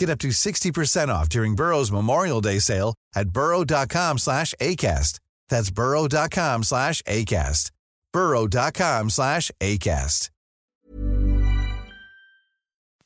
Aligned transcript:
Get 0.00 0.10
up 0.10 0.18
to 0.20 0.28
60% 0.28 1.08
off 1.08 1.28
during 1.28 1.56
Burrow's 1.56 1.92
Memorial 1.92 2.40
Day 2.42 2.60
sale 2.60 2.94
at 3.14 3.28
burrow.com 3.30 4.18
slash 4.18 4.54
ACAST. 4.60 5.20
That's 5.50 5.70
burrow.com 5.70 6.64
slash 6.64 7.02
ACAST. 7.02 7.70
burrow.com 8.12 9.10
slash 9.10 9.50
ACAST. 9.60 10.30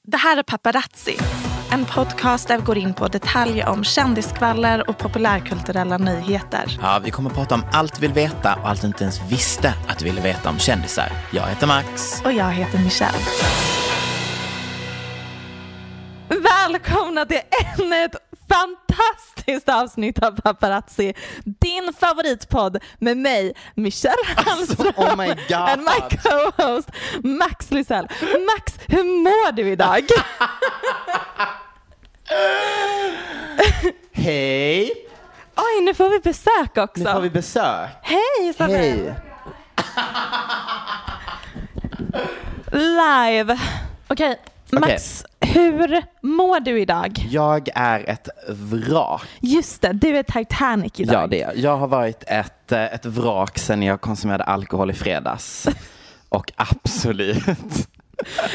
Det 0.08 0.16
här 0.16 0.36
är 0.36 0.42
Paparazzi, 0.42 1.19
en 1.70 1.84
podcast 1.86 2.48
där 2.48 2.58
vi 2.58 2.64
går 2.64 2.78
in 2.78 2.94
på 2.94 3.08
detaljer 3.08 3.69
om 3.69 3.84
kändiskvaller 3.84 4.91
och 4.91 4.98
populärkulturella 4.98 5.98
nyheter. 5.98 6.78
Ja, 6.82 7.00
vi 7.04 7.10
kommer 7.10 7.30
att 7.30 7.36
prata 7.36 7.54
om 7.54 7.64
allt 7.72 7.94
du 7.94 8.00
vill 8.00 8.12
veta 8.12 8.54
och 8.54 8.69
allt 8.69 8.80
du 8.80 8.86
inte 8.86 9.04
ens 9.04 9.20
visste 9.28 9.75
att 9.88 9.98
du 9.98 10.04
ville 10.04 10.20
veta 10.20 10.50
om 10.50 10.58
kändisar. 10.58 11.12
Jag 11.32 11.47
heter 11.47 11.66
Max. 11.66 12.20
Och 12.25 12.32
jag 12.32 12.50
heter 12.52 12.78
Michelle. 12.78 13.19
Välkomna 16.38 17.26
till 17.26 17.40
ännu 17.78 18.04
ett 18.04 18.14
fantastiskt 18.48 19.68
avsnitt 19.68 20.22
av 20.22 20.40
Paparazzi. 20.40 21.14
Din 21.44 21.92
favoritpodd 22.00 22.78
med 22.98 23.16
mig, 23.16 23.54
Michelle 23.74 24.24
Hallström. 24.36 24.92
oh 24.96 25.16
my 25.16 25.26
God. 25.26 25.52
And 25.52 25.82
my 25.82 26.00
co-host 26.22 26.88
Max 27.22 27.70
Lysell. 27.70 28.08
Max, 28.56 28.78
hur 28.86 29.04
mår 29.04 29.52
du 29.52 29.68
idag? 29.70 30.02
Hej! 34.12 34.92
Oj, 35.56 35.82
nu 35.84 35.94
får 35.94 36.08
vi 36.10 36.19
besök 36.19 36.76
också. 36.78 37.02
Nu 37.04 37.12
får 37.12 37.20
vi 37.20 37.30
besök. 37.30 37.90
Hej 38.02 38.48
Isabel. 38.50 38.76
Hej! 38.76 39.14
Live. 42.72 43.58
Okej, 44.08 44.38
Max, 44.72 45.25
hur 45.41 46.03
mår 46.22 46.60
du 46.60 46.81
idag? 46.81 47.26
Jag 47.31 47.69
är 47.75 48.10
ett 48.10 48.28
vrak. 48.48 49.22
Just 49.41 49.82
det, 49.82 49.92
du 49.92 50.16
är 50.16 50.22
Titanic 50.22 50.92
idag. 51.00 51.22
Ja, 51.22 51.26
det 51.26 51.42
är 51.42 51.53
jag. 51.56 51.76
Har 51.76 51.88
varit 51.88 52.25
ett, 52.26 52.72
eh, 52.72 52.84
ett 52.84 53.06
vrak 53.06 53.58
sedan 53.58 53.82
jag 53.82 54.00
konsumerade 54.00 54.44
alkohol 54.44 54.91
i 54.91 54.94
fredags. 54.94 55.69
Och 56.28 56.53
absolut. 56.56 57.44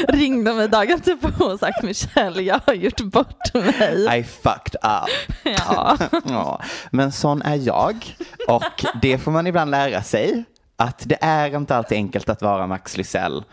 Ringde 0.07 0.53
mig 0.53 0.67
dagen 0.69 1.01
typ 1.01 1.41
och 1.41 1.59
sagt 1.59 1.83
Michelle, 1.83 2.41
jag 2.41 2.59
har 2.65 2.73
gjort 2.73 3.01
bort 3.01 3.53
mig. 3.53 4.19
I 4.19 4.23
fucked 4.23 4.75
up. 4.75 5.35
Ja. 5.43 5.97
Ja, 6.25 6.61
men 6.91 7.11
sån 7.11 7.41
är 7.41 7.55
jag. 7.55 8.15
Och 8.47 8.85
det 9.01 9.17
får 9.17 9.31
man 9.31 9.47
ibland 9.47 9.71
lära 9.71 10.03
sig. 10.03 10.43
Att 10.77 11.01
det 11.05 11.17
är 11.21 11.55
inte 11.55 11.75
alltid 11.75 11.95
enkelt 11.95 12.29
att 12.29 12.41
vara 12.41 12.67
Max 12.67 12.97
Lysell 12.97 13.43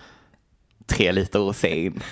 tre 0.87 1.12
liter 1.12 1.67
in. 1.67 2.03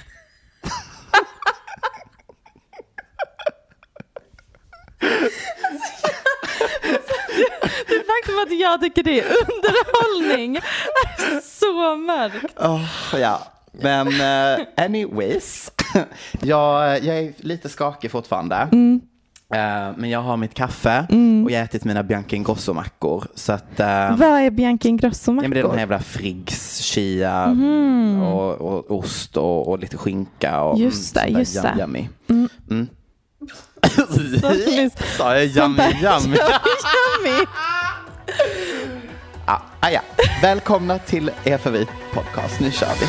Det 7.88 8.04
faktum 8.06 8.38
att 8.42 8.58
jag 8.60 8.80
tycker 8.80 9.02
det 9.02 9.20
är 9.20 9.24
underhållning 9.24 10.56
är 10.56 11.40
så 11.40 11.96
mörkt. 11.96 12.58
Oh, 12.60 13.20
ja, 13.20 13.42
men 13.72 14.08
uh, 14.08 14.66
anyways. 14.76 15.72
jag, 16.40 17.04
jag 17.04 17.18
är 17.18 17.32
lite 17.36 17.68
skakig 17.68 18.10
fortfarande. 18.10 18.68
Eh, 19.54 19.90
men 19.96 20.10
jag 20.10 20.22
har 20.22 20.36
mitt 20.36 20.54
kaffe 20.54 21.06
och 21.44 21.50
jag 21.50 21.58
har 21.58 21.64
ätit 21.64 21.84
mina 21.84 22.02
Bianca 22.02 22.36
Ingrosso-mackor. 22.36 23.24
Så 23.34 23.52
att, 23.52 23.80
eh, 23.80 24.16
Vad 24.16 24.22
är 24.40 24.50
Bianca 24.50 24.88
ja, 24.88 24.92
men 24.92 25.00
det 25.00 25.06
är 25.06 25.08
de 25.12 25.36
här 25.36 25.44
Ingrosso-mackor? 25.46 25.78
jävla 25.78 25.98
Friggs, 26.00 26.80
chia 26.80 27.46
Mhm. 27.46 28.22
och, 28.22 28.52
och 28.60 28.98
ost 28.98 29.36
och, 29.36 29.68
och 29.68 29.78
lite 29.78 29.96
skinka. 29.96 30.60
Och, 30.60 30.78
Just 30.78 31.14
det, 31.14 31.20
sånt 31.20 31.32
där 31.32 31.38
just 31.38 31.62
det. 31.62 31.74
Yummy. 31.80 32.08
Mm. 32.28 32.48
Mm. 32.70 32.88
Sa 35.18 35.36
jag 35.36 35.44
yummy 35.46 35.82
yummy? 35.82 36.36
Yummy. 36.36 37.38
ah, 39.46 39.58
ah, 39.80 39.90
ja. 39.90 40.00
Välkomna 40.42 40.98
till 40.98 41.30
er 41.44 41.58
favoritpodcast. 41.58 42.60
Nu 42.60 42.70
kör 42.70 42.88
vi. 43.00 43.06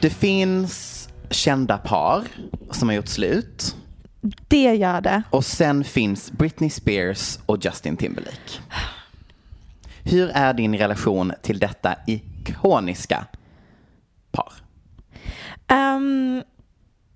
Det 0.00 0.10
finns 0.10 1.08
kända 1.30 1.78
par 1.78 2.22
som 2.70 2.88
har 2.88 2.94
gjort 2.96 3.08
slut. 3.08 3.76
Det 4.48 4.74
gör 4.74 5.00
det. 5.00 5.22
Och 5.30 5.44
sen 5.44 5.84
finns 5.84 6.32
Britney 6.32 6.70
Spears 6.70 7.38
och 7.46 7.64
Justin 7.64 7.96
Timberlake. 7.96 8.60
Hur 10.02 10.30
är 10.34 10.54
din 10.54 10.78
relation 10.78 11.32
till 11.42 11.58
detta 11.58 11.94
ikoniska 12.06 13.26
par? 14.32 14.52
Ehm, 15.66 16.42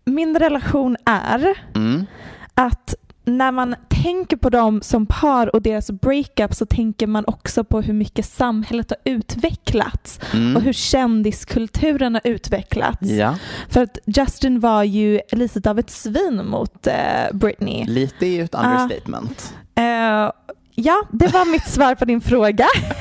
min 0.04 0.38
relation 0.38 0.96
är 1.04 1.54
Mm. 1.74 2.06
att 2.54 2.94
när 3.28 3.53
man 3.53 3.75
tänker 3.89 4.37
på 4.37 4.50
dem 4.50 4.81
som 4.83 5.06
par 5.06 5.55
och 5.56 5.62
deras 5.62 5.91
breakup 5.91 6.55
så 6.55 6.66
tänker 6.66 7.06
man 7.06 7.25
också 7.27 7.65
på 7.65 7.81
hur 7.81 7.93
mycket 7.94 8.27
samhället 8.27 8.91
har 8.91 9.12
utvecklats 9.12 10.21
Mm. 10.34 10.56
och 10.56 10.62
hur 10.62 10.72
kändiskulturen 10.72 12.15
har 12.15 12.22
utvecklats. 12.25 12.99
Ja, 13.11 13.37
För 13.71 13.83
att 13.83 13.99
Justin 14.06 14.61
var 14.61 14.83
ju 14.83 15.21
lite 15.33 15.71
av 15.71 15.78
ett 15.78 15.91
svin 15.91 16.43
mot 16.47 16.87
eh, 16.87 16.94
Britney. 17.33 17.84
lite 17.84 18.27
är 18.27 18.31
ju 18.31 18.43
ett 18.44 18.55
understatement. 18.55 19.55
Eh, 19.75 20.31
ja, 20.75 21.03
det 21.12 21.27
var 21.33 21.50
mitt 21.53 21.67
svar 21.69 21.94
på 21.94 22.05
din 22.05 22.21
fråga. 22.21 22.67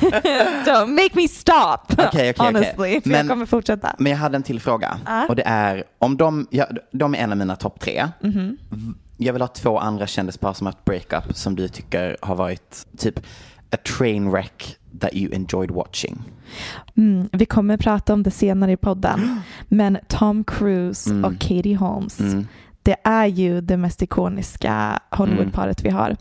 Don't 0.66 0.86
make 0.86 1.10
me 1.12 1.28
stop, 1.28 1.78
okej, 1.92 2.06
okej. 2.30 2.34
honestly. 2.38 3.00
För 3.00 3.08
Men- 3.08 3.18
jag 3.18 3.28
kommer 3.28 3.46
fortsätta. 3.46 3.94
Men 3.98 4.12
jag 4.12 4.18
hade 4.18 4.36
en 4.36 4.42
till 4.42 4.60
fråga. 4.60 4.96
Ja. 5.06 5.26
Och 5.28 5.36
det 5.36 5.42
är, 5.46 5.84
om 5.98 6.16
de, 6.16 6.46
ja, 6.50 6.66
de 6.92 7.14
är 7.14 7.18
en 7.18 7.30
av 7.32 7.38
mina 7.38 7.56
topp 7.56 7.80
tre. 7.80 8.08
Mhm. 8.22 8.56
V- 8.70 8.92
Jag 9.20 9.32
vill 9.32 9.42
ha 9.42 9.48
två 9.48 9.78
andra 9.78 10.06
kändispar 10.06 10.52
som 10.52 10.66
har 10.66 10.72
haft 10.72 10.84
breakup 10.84 11.36
som 11.36 11.56
du 11.56 11.68
tycker 11.68 12.16
har 12.22 12.34
varit 12.34 12.86
typ 12.98 13.18
a 13.70 13.76
train 13.98 14.30
wreck 14.30 14.76
that 15.00 15.10
you 15.14 15.34
enjoyed 15.34 15.70
watching. 15.70 16.18
Mm, 16.96 17.28
vi 17.32 17.46
kommer 17.46 17.76
prata 17.76 18.12
om 18.12 18.22
det 18.22 18.30
senare 18.30 18.72
i 18.72 18.76
podden. 18.76 19.40
Men 19.68 19.98
Tom 20.08 20.44
Cruise 20.44 21.10
Mm. 21.10 21.24
och 21.24 21.32
Katie 21.40 21.76
Holmes, 21.76 22.20
Mm. 22.20 22.46
det 22.82 22.96
är 23.04 23.26
ju 23.26 23.60
det 23.60 23.76
mest 23.76 24.02
ikoniska 24.02 25.00
Hollywoodparet 25.10 25.84
vi 25.84 25.90
har. 25.90 26.16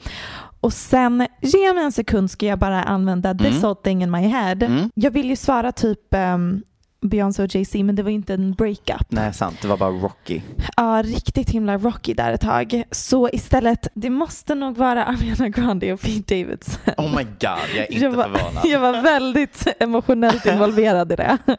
Och 0.62 0.74
sen, 0.74 1.28
ge 1.42 1.74
mig 1.74 1.84
en 1.84 1.92
sekund 1.92 2.32
ska 2.32 2.46
jag 2.46 2.60
bara 2.60 2.84
använda 2.84 3.34
this 3.34 3.48
Mm. 3.48 3.62
whole 3.62 3.76
thing 3.84 4.04
in 4.04 4.12
my 4.12 4.18
head. 4.28 4.64
Mm. 4.64 4.90
Jag 4.96 5.12
vill 5.12 5.30
ju 5.30 5.36
svara 5.36 5.72
typ 5.72 6.00
um, 6.14 6.64
Beyoncé 7.02 7.44
och 7.44 7.56
Jay-Z 7.56 7.84
men 7.84 7.96
det 7.96 8.04
var 8.04 8.10
inte 8.10 8.34
en 8.34 8.54
breakup. 8.54 9.06
Nej, 9.10 9.34
sant. 9.34 9.58
Det 9.62 9.68
var 9.68 9.78
bara 9.78 9.90
Rocky. 9.90 10.42
Ja, 10.78 11.04
riktigt 11.06 11.50
himla 11.50 11.78
rocky 11.78 12.14
där 12.14 12.34
ett 12.34 12.42
tag. 12.42 12.84
Så 12.92 13.30
istället, 13.30 13.88
det 13.94 14.10
måste 14.10 14.56
nog 14.56 14.78
vara 14.78 15.06
Ariana 15.06 15.50
Grande 15.50 15.94
och 15.94 16.02
Pete 16.02 16.36
Davidson. 16.36 16.94
Oh 16.98 17.16
my 17.16 17.24
god, 17.24 17.34
jag 17.42 17.78
är 17.78 17.92
inte 17.92 18.06
jag 18.06 18.12
var, 18.12 18.24
förvånad. 18.24 18.66
Jag 18.66 18.80
var 18.80 19.02
väldigt 19.02 19.68
emotionellt 19.80 20.46
involverad 20.46 21.12
i 21.12 21.16
det. 21.16 21.38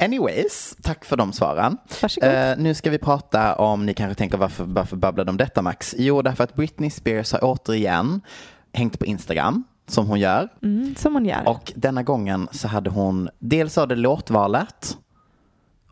Anyways, 0.00 0.76
tack 0.82 1.04
för 1.04 1.16
de 1.16 1.32
svaren. 1.32 1.78
Varsågod. 2.02 2.30
Eh, 2.30 2.56
nu 2.58 2.74
ska 2.74 2.90
vi 2.90 2.98
prata 2.98 3.54
om, 3.54 3.86
ni 3.86 3.94
kanske 3.94 4.14
tänker 4.14 4.38
varför, 4.38 4.64
varför 4.64 4.96
babblar 4.96 5.24
de 5.24 5.30
om 5.30 5.36
detta 5.36 5.62
Max? 5.62 5.94
Jo, 5.98 6.22
därför 6.22 6.44
att 6.44 6.54
Britney 6.54 6.90
Spears 6.90 7.32
har 7.32 7.40
återigen 7.42 8.20
hängt 8.72 8.98
på 8.98 9.06
Instagram, 9.06 9.64
som 9.90 10.06
hon 10.06 10.20
gör. 10.20 10.48
Mm, 10.62 10.94
som 10.94 11.14
hon 11.14 11.24
gör. 11.26 11.48
Och 11.48 11.72
denna 11.76 12.02
gången 12.02 12.48
så 12.52 12.68
hade 12.68 12.90
hon, 12.90 13.28
dels 13.38 13.76
var 13.76 13.86
det 13.86 13.96
låtvalet 13.96 14.98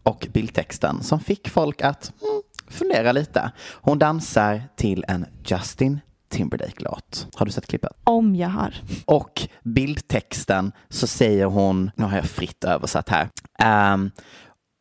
och 0.03 0.29
bildtexten 0.33 1.03
som 1.03 1.21
fick 1.21 1.49
folk 1.49 1.83
att 1.83 2.13
mm, 2.23 2.43
fundera 2.69 3.13
lite. 3.13 3.53
Hon 3.73 3.99
dansar 3.99 4.63
till 4.77 5.05
en 5.09 5.27
Justin 5.45 6.01
Timberlake-låt. 6.29 7.27
Har 7.35 7.47
du 7.47 7.53
sett 7.53 7.67
klippet? 7.67 7.93
Om 8.05 8.35
jag 8.35 8.49
har. 8.49 8.75
Och 9.05 9.49
bildtexten 9.63 10.73
så 10.89 11.07
säger 11.07 11.47
hon, 11.47 11.91
nu 11.97 12.05
har 12.05 12.17
jag 12.17 12.25
fritt 12.25 12.65
översatt 12.65 13.09
här. 13.09 13.29
Ehm, 13.59 14.11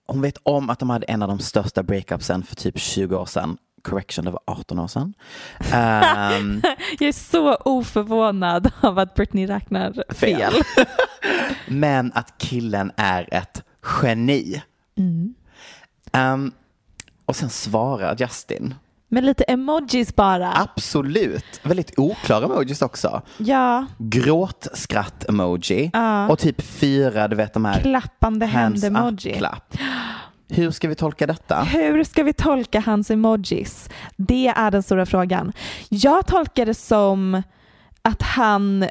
hon 0.07 0.21
vet 0.21 0.37
om 0.43 0.69
att 0.69 0.79
de 0.79 0.89
hade 0.89 1.05
en 1.05 1.21
av 1.21 1.27
de 1.27 1.39
största 1.39 1.83
breakupsen 1.83 2.43
för 2.43 2.55
typ 2.55 2.79
20 2.79 3.15
år 3.15 3.25
sedan. 3.25 3.57
Correction, 3.85 4.25
det 4.25 4.31
var 4.31 4.41
18 4.47 4.79
år 4.79 4.87
sedan. 4.87 5.13
Ehm, 5.73 6.61
Jag 6.99 7.07
är 7.07 7.11
så 7.11 7.55
oförvånad 7.55 8.71
av 8.81 8.99
att 8.99 9.15
Britney 9.15 9.47
räknar 9.47 10.13
fel. 10.13 10.51
Fel. 10.53 10.53
men 11.67 12.11
att 12.15 12.37
killen 12.37 12.91
är 12.95 13.33
ett 13.33 13.63
geni. 14.03 14.61
Ehm, 16.11 16.51
och 17.25 17.35
sen 17.35 17.49
svarar 17.49 18.15
Justin. 18.19 18.75
Med 19.07 19.23
lite 19.23 19.43
emojis 19.43 20.15
bara. 20.15 20.53
Absolut. 20.55 21.59
Väldigt 21.63 21.99
oklara 21.99 22.45
emojis 22.45 22.81
också. 22.81 23.21
Ja, 23.37 23.85
Gråtskratt-emoji. 23.97 25.89
Ja. 25.93 26.29
Och 26.29 26.39
typ 26.39 26.61
fyra, 26.61 27.27
du 27.27 27.35
vet 27.35 27.53
de 27.53 27.65
här 27.65 27.81
klappande 27.81 28.45
hand-emoji. 28.45 29.31
up-klapp. 29.31 29.77
Hur 30.47 30.71
ska 30.71 30.87
vi 30.87 30.95
tolka 30.95 31.27
detta? 31.27 31.63
Hur 31.63 32.03
ska 32.03 32.23
vi 32.23 32.33
tolka 32.33 32.79
hans 32.79 33.11
emojis? 33.11 33.89
Det 34.15 34.47
är 34.47 34.71
den 34.71 34.83
stora 34.83 35.05
frågan. 35.05 35.53
Jag 35.89 36.27
tolkar 36.27 36.65
det 36.65 36.73
som 36.73 37.43
att 38.01 38.21
han 38.21 38.89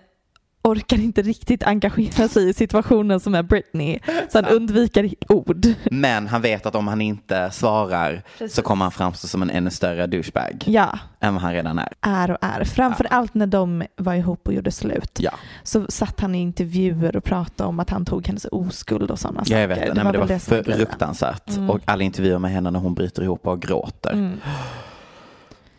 orkar 0.64 0.96
inte 1.00 1.22
riktigt 1.22 1.62
engagera 1.62 2.28
sig 2.28 2.48
i 2.48 2.52
situationen 2.52 3.20
som 3.20 3.34
är 3.34 3.42
Britney, 3.42 3.98
så 4.32 4.38
han 4.38 4.44
undviker 4.44 5.14
ord. 5.28 5.66
Men 5.90 6.26
han 6.26 6.42
vet 6.42 6.66
att 6.66 6.74
om 6.74 6.88
han 6.88 7.00
inte 7.00 7.50
svarar 7.50 8.22
så 8.50 8.62
kommer 8.62 8.84
han 8.84 8.92
framstå 8.92 9.28
som 9.28 9.42
en 9.42 9.50
ännu 9.50 9.70
större 9.70 10.06
douchebag 10.06 10.64
Ja, 10.66 10.98
än 11.20 11.34
vad 11.34 11.42
han 11.42 11.52
redan 11.52 11.78
är. 11.78 11.88
är 12.00 12.30
och 12.30 12.38
är. 12.40 12.64
Framför 12.64 13.04
allt 13.10 13.34
när 13.34 13.46
de 13.46 13.84
var 13.96 14.14
ihop 14.14 14.46
och 14.48 14.54
gjorde 14.54 14.70
slut. 14.70 15.18
Ja, 15.20 15.32
Så 15.62 15.86
satt 15.88 16.20
han 16.20 16.34
i 16.34 16.38
intervjuer 16.38 17.16
och 17.16 17.24
pratade 17.24 17.68
om 17.68 17.80
att 17.80 17.90
han 17.90 18.04
tog 18.04 18.26
hennes 18.26 18.46
oskuld 18.52 19.10
och 19.10 19.18
sådana 19.18 19.40
ja 19.40 19.44
saker. 19.44 19.60
jag 19.60 19.68
vet. 19.68 19.94
Nej, 19.94 20.04
men 20.04 20.12
det 20.12 20.18
var 20.18 20.26
grejen. 20.26 20.40
fruktansvärt. 20.40 21.50
Och 21.68 21.80
alla 21.84 22.02
intervjuer 22.02 22.38
med 22.38 22.50
henne 22.50 22.70
när 22.70 22.80
hon 22.80 22.94
bryter 22.94 23.22
ihop 23.22 23.46
och 23.46 23.62
gråter. 23.62 24.12
Mm. 24.12 24.40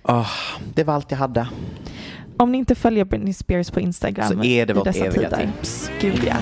Åh, 0.08 0.32
det 0.74 0.84
var 0.84 0.94
allt 0.94 1.12
jag 1.12 1.18
hade. 1.18 1.48
Om 2.38 2.52
ni 2.52 2.58
inte 2.58 2.76
följer 2.76 3.06
Britney 3.06 3.34
Spears 3.34 3.72
på 3.72 3.80
Instagram 3.80 4.28
Så 4.28 4.44
är 4.44 4.66
det 4.66 4.74
vårt 4.74 4.88
eviga 4.88 5.12
tider. 5.12 5.50
tips. 5.62 5.92
Gud 6.02 6.22
ja. 6.28 6.36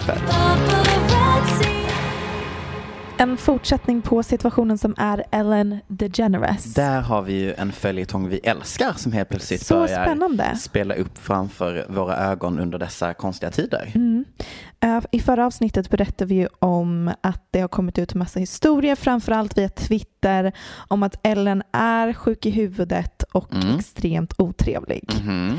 En 3.24 3.38
fortsättning 3.38 4.02
på 4.02 4.24
situationen 4.24 4.78
som 4.78 4.96
är 4.98 5.24
Ellen 5.31 5.80
DeGeneres. 5.88 6.74
Där 6.74 7.02
har 7.02 7.22
vi 7.22 7.34
ju 7.34 7.54
en 7.54 7.72
följetong 7.72 8.30
vi 8.30 8.38
älskar 8.40 8.94
som 8.94 9.12
helt 9.12 9.30
plötsligt 9.30 9.66
Så 9.66 9.74
börjar 9.75 10.06
spännande. 10.06 10.56
spela 10.56 10.94
upp 10.96 11.18
framför 11.18 11.86
våra 11.90 12.18
ögon 12.18 12.60
under 12.60 12.80
dessa 12.80 13.14
konstiga 13.14 13.52
tider. 13.52 13.92
Mm. 13.96 14.25
Eh, 14.80 15.00
I 15.12 15.20
förra 15.20 15.46
avsnittet 15.46 15.90
berättade 15.90 16.25
vi 16.25 16.36
ju 16.36 16.48
om 16.60 17.12
att 17.22 17.48
det 17.52 17.60
har 17.62 17.68
kommit 17.68 17.98
ut 18.00 18.14
massa 18.14 18.40
historier, 18.40 18.96
framförallt 18.96 19.58
via 19.58 19.70
Twitter, 19.70 20.52
om 20.88 21.04
att 21.04 21.20
Ellen 21.28 21.64
är 21.72 22.14
sjuk 22.14 22.46
i 22.46 22.50
huvudet 22.50 23.24
och 23.24 23.54
Mm. 23.54 23.75
extremt 23.78 24.34
otrevlig. 24.38 25.10
Mhm. 25.24 25.58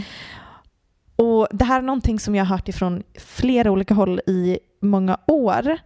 Och 1.17 1.49
Det 1.51 1.65
här 1.65 1.79
är 1.79 1.83
någonting 1.83 2.19
som 2.19 2.35
jag 2.35 2.45
har 2.45 2.57
hört 2.57 2.69
ifrån 2.69 3.03
flera 3.19 3.71
olika 3.71 3.95
håll 3.95 4.21
i 4.27 4.59
många 4.83 5.19
år. 5.27 5.79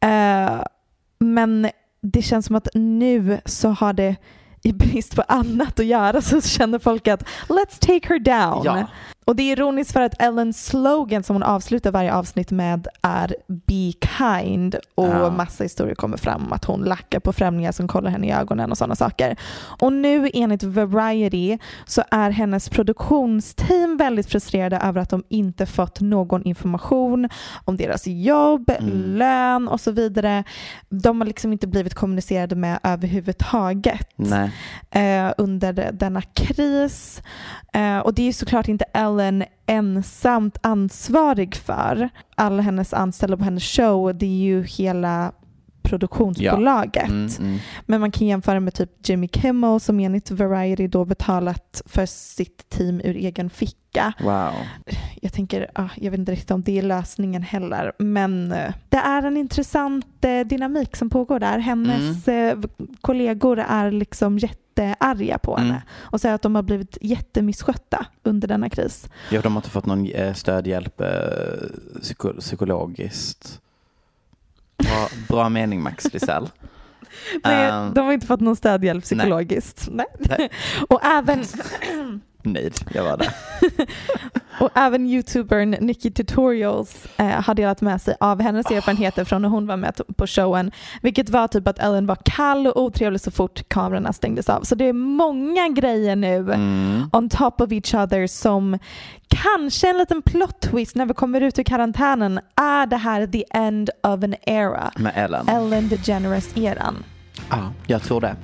Eh, 0.00 0.60
men 1.18 1.70
det 2.00 2.22
känns 2.22 2.46
som 2.46 2.56
att 2.56 2.68
nu 2.74 3.40
så 3.44 3.68
har 3.68 3.92
det 3.92 4.16
i 4.62 4.72
brist 4.72 5.16
på 5.16 5.22
annat 5.28 5.80
att 5.80 5.86
göra 5.86 6.22
så 6.22 6.40
känner 6.40 6.78
folk 6.78 7.08
att 7.08 7.22
let's 7.48 7.80
take 7.80 8.08
her 8.08 8.18
down. 8.18 8.64
Ja. 8.64 8.86
Och 9.26 9.36
det 9.36 9.42
är 9.42 9.52
ironiskt 9.52 9.92
för 9.92 10.00
att 10.02 10.22
Ellens 10.22 10.66
slogan 10.66 11.22
som 11.22 11.36
hon 11.36 11.42
avslutar 11.42 11.90
varje 11.92 12.14
avsnitt 12.14 12.50
med 12.50 12.88
är 13.02 13.36
Be 13.48 13.92
kind 14.18 14.74
och 14.94 15.06
Ja. 15.06 15.30
massa 15.30 15.64
historier 15.64 15.94
kommer 15.94 16.16
fram 16.16 16.46
om 16.46 16.52
att 16.52 16.64
hon 16.64 16.80
lackar 16.84 17.20
på 17.20 17.32
främlingar 17.32 17.72
som 17.72 17.88
kollar 17.88 18.10
henne 18.10 18.26
i 18.26 18.32
ögonen 18.32 18.70
och 18.70 18.78
sådana 18.78 18.96
saker. 18.96 19.36
Och 19.80 19.92
nu 19.92 20.30
enligt 20.34 20.62
Variety 20.62 21.58
så 21.86 22.02
är 22.10 22.30
hennes 22.30 22.68
produktionsteam 22.68 23.96
väldigt 23.96 24.26
frustrerade 24.26 24.76
över 24.76 25.00
att 25.00 25.10
de 25.10 25.24
inte 25.28 25.66
fått 25.66 26.00
någon 26.00 26.42
information 26.42 27.28
om 27.64 27.76
deras 27.76 28.06
jobb, 28.06 28.70
lön 29.16 29.68
och 29.68 29.80
så 29.80 29.90
vidare. 29.90 30.44
De 30.88 31.20
har 31.20 31.26
liksom 31.26 31.52
inte 31.52 31.66
blivit 31.66 31.94
kommunicerade 31.94 32.54
med 32.56 32.78
överhuvudtaget 32.82 34.08
eh, 34.90 35.32
under 35.38 35.92
denna 35.92 36.22
kris. 36.22 37.22
Eh, 37.72 37.98
och 37.98 38.14
det 38.14 38.22
är 38.22 38.26
ju 38.26 38.32
såklart 38.32 38.68
inte 38.68 38.84
Ellen 38.92 39.15
ensamt 39.66 40.58
ansvarig 40.62 41.56
för. 41.56 42.08
Alla 42.34 42.62
hennes 42.62 42.94
anställda 42.94 43.36
på 43.36 43.44
hennes 43.44 43.64
show, 43.64 44.14
det 44.18 44.26
är 44.26 44.44
ju 44.44 44.62
hela 44.62 45.32
produktionsbolaget. 45.82 47.08
Mm, 47.08 47.28
mm. 47.38 47.58
Men 47.86 48.00
man 48.00 48.10
kan 48.10 48.26
jämföra 48.26 48.60
med 48.60 48.74
typ 48.74 49.08
Jimmy 49.08 49.28
Kimmel 49.28 49.80
som 49.80 50.00
enligt 50.00 50.30
Variety 50.30 50.86
då 50.86 51.04
betalat 51.04 51.82
för 51.86 52.06
sitt 52.06 52.68
team 52.68 53.00
ur 53.04 53.16
egen 53.16 53.50
ficka. 53.50 54.12
Wow. 54.20 54.52
Jag 55.22 55.32
tänker, 55.32 55.70
jag 55.96 56.10
vet 56.10 56.18
inte 56.20 56.32
riktigt 56.32 56.50
om 56.50 56.62
det 56.62 56.78
är 56.78 56.82
lösningen 56.82 57.42
heller, 57.42 57.92
men 57.98 58.52
eh, 58.52 58.74
det 58.88 58.96
är 58.96 59.22
en 59.22 59.36
intressant 59.36 60.24
eh, 60.24 60.40
dynamik 60.46 60.96
som 60.96 61.10
pågår 61.10 61.40
där. 61.40 61.58
Hennes 61.58 62.28
eh, 62.28 62.58
kollegor 63.00 63.58
är 63.58 63.90
liksom 63.90 64.38
jättearga 64.82 65.38
på 65.38 65.56
henne 65.56 65.68
Mm. 65.70 65.82
och 66.00 66.20
säger 66.20 66.34
att 66.34 66.42
de 66.42 66.54
har 66.54 66.62
blivit 66.62 66.98
jättemisskötta 67.00 68.06
under 68.22 68.48
denna 68.48 68.70
kris. 68.70 69.08
Ja, 69.30 69.40
de 69.42 69.52
har 69.52 69.58
inte 69.58 69.70
fått 69.70 69.86
någon 69.86 70.06
eh, 70.06 70.34
stödhjälp 70.34 71.00
eh, 71.00 71.06
psyko- 72.02 72.40
psykologiskt. 72.40 73.60
Bra, 74.78 75.08
bra 75.28 75.48
mening 75.48 75.82
Max 75.82 76.12
Lisell. 76.12 76.48
Nej, 77.44 77.70
Ehm, 77.70 77.94
de 77.94 78.04
har 78.06 78.12
inte 78.12 78.26
fått 78.26 78.40
någon 78.40 78.56
stödhjälp 78.56 79.04
psykologiskt. 79.04 79.88
Nej. 79.90 80.06
Nej. 80.18 80.50
och 80.88 81.04
även 81.04 81.44
Nöjd, 82.46 82.74
jag 82.94 83.04
var 83.04 83.16
där. 83.16 83.32
Och 84.60 84.70
även 84.74 85.06
youtubern 85.06 85.70
Nikki 85.70 86.10
Tutorials 86.10 87.06
eh, 87.16 87.26
har 87.26 87.54
delat 87.54 87.80
med 87.80 88.00
sig 88.02 88.16
av 88.20 88.40
hennes 88.42 88.70
erfarenheter 88.70 89.24
från 89.24 89.42
när 89.42 89.48
hon 89.48 89.66
var 89.66 89.76
med 89.76 90.00
på 90.16 90.26
showen. 90.26 90.70
Vilket 91.02 91.30
var 91.30 91.48
typ 91.48 91.68
att 91.68 91.78
Ellen 91.78 92.06
var 92.06 92.16
kall 92.24 92.66
och 92.66 92.82
otrevlig 92.82 93.20
så 93.20 93.30
fort 93.30 93.68
kamerorna 93.68 94.12
stängdes 94.12 94.48
av. 94.48 94.62
Så 94.62 94.74
det 94.74 94.84
är 94.84 94.92
många 94.92 95.68
grejer 95.68 96.16
nu 96.16 96.36
Mm. 96.36 97.10
on 97.12 97.28
top 97.28 97.60
of 97.60 97.72
each 97.72 97.94
other 97.94 98.26
som 98.26 98.78
kanske 99.28 99.90
en 99.90 99.98
liten 99.98 100.22
plot 100.22 100.60
twist 100.60 100.94
när 100.96 101.06
vi 101.06 101.14
kommer 101.14 101.40
ut 101.40 101.58
ur 101.58 101.62
karantänen. 101.62 102.40
Är 102.56 102.86
det 102.86 102.96
här 102.96 103.26
the 103.26 103.44
end 103.50 103.90
of 104.02 104.24
an 104.24 104.34
era? 104.42 104.90
Med 104.96 105.12
Ellen. 105.16 105.48
Ellen 105.48 105.88
DeGeneres-eran. 105.88 106.94
Ja, 107.50 107.72
jag 107.86 108.02
tror 108.02 108.20
det. 108.20 108.36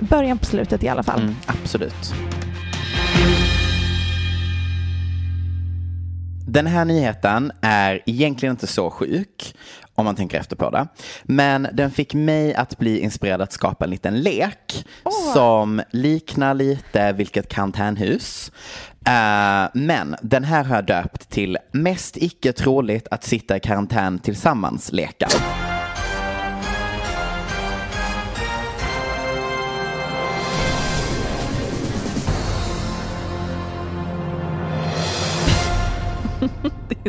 Början 0.00 0.38
på 0.38 0.44
slutet 0.44 0.84
i 0.84 0.88
alla 0.88 1.02
fall. 1.02 1.20
Mm, 1.22 1.34
absolut. 1.46 2.14
Den 6.46 6.66
här 6.66 6.84
nyheten 6.84 7.52
är 7.60 8.02
egentligen 8.06 8.52
inte 8.52 8.66
så 8.66 8.90
sjuk 8.90 9.54
om 9.94 10.04
man 10.04 10.16
tänker 10.16 10.40
efter 10.40 10.56
på 10.56 10.70
det. 10.70 10.86
Men 11.24 11.68
den 11.72 11.90
fick 11.90 12.14
mig 12.14 12.54
att 12.54 12.78
bli 12.78 12.98
inspirerad 12.98 13.42
att 13.42 13.52
skapa 13.52 13.84
en 13.84 13.90
liten 13.90 14.20
lek 14.20 14.86
som 15.34 15.82
liknar 15.90 16.54
lite 16.54 17.12
vilket 17.12 17.48
karantänhus. 17.48 18.52
Eh, 19.06 19.70
men 19.74 20.16
den 20.22 20.44
här 20.44 20.64
har 20.64 20.76
jag 20.76 20.86
döpt 20.86 21.30
till 21.30 21.58
mest 21.72 22.16
icke 22.16 22.52
troligt 22.52 23.08
att 23.10 23.24
sitta 23.24 23.56
i 23.56 23.60
karantän 23.60 24.18
tillsammans-leken. 24.18 25.28
Det 25.30 25.75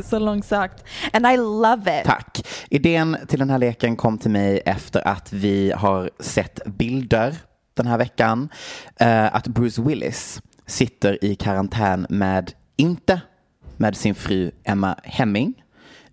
så 0.07 0.19
långsökt. 0.19 0.83
And 1.13 1.27
I 1.27 1.37
love 1.37 1.99
it. 1.99 2.05
Tack. 2.05 2.47
Idén 2.69 3.17
till 3.27 3.39
den 3.39 3.49
här 3.49 3.57
leken 3.57 3.95
kom 3.95 4.17
till 4.17 4.31
mig 4.31 4.61
efter 4.65 5.07
att 5.07 5.33
vi 5.33 5.71
har 5.75 6.09
sett 6.19 6.59
bilder 6.65 7.35
den 7.73 7.87
här 7.87 7.97
veckan. 7.97 8.49
eh, 8.99 9.35
att 9.35 9.47
Bruce 9.47 9.81
Willis 9.81 10.41
sitter 10.65 11.25
i 11.25 11.35
karantän 11.35 12.07
med, 12.09 12.51
inte 12.75 13.21
med 13.77 13.97
sin 13.97 14.15
fru 14.15 14.51
Emma 14.63 14.95
Hemming, 15.03 15.53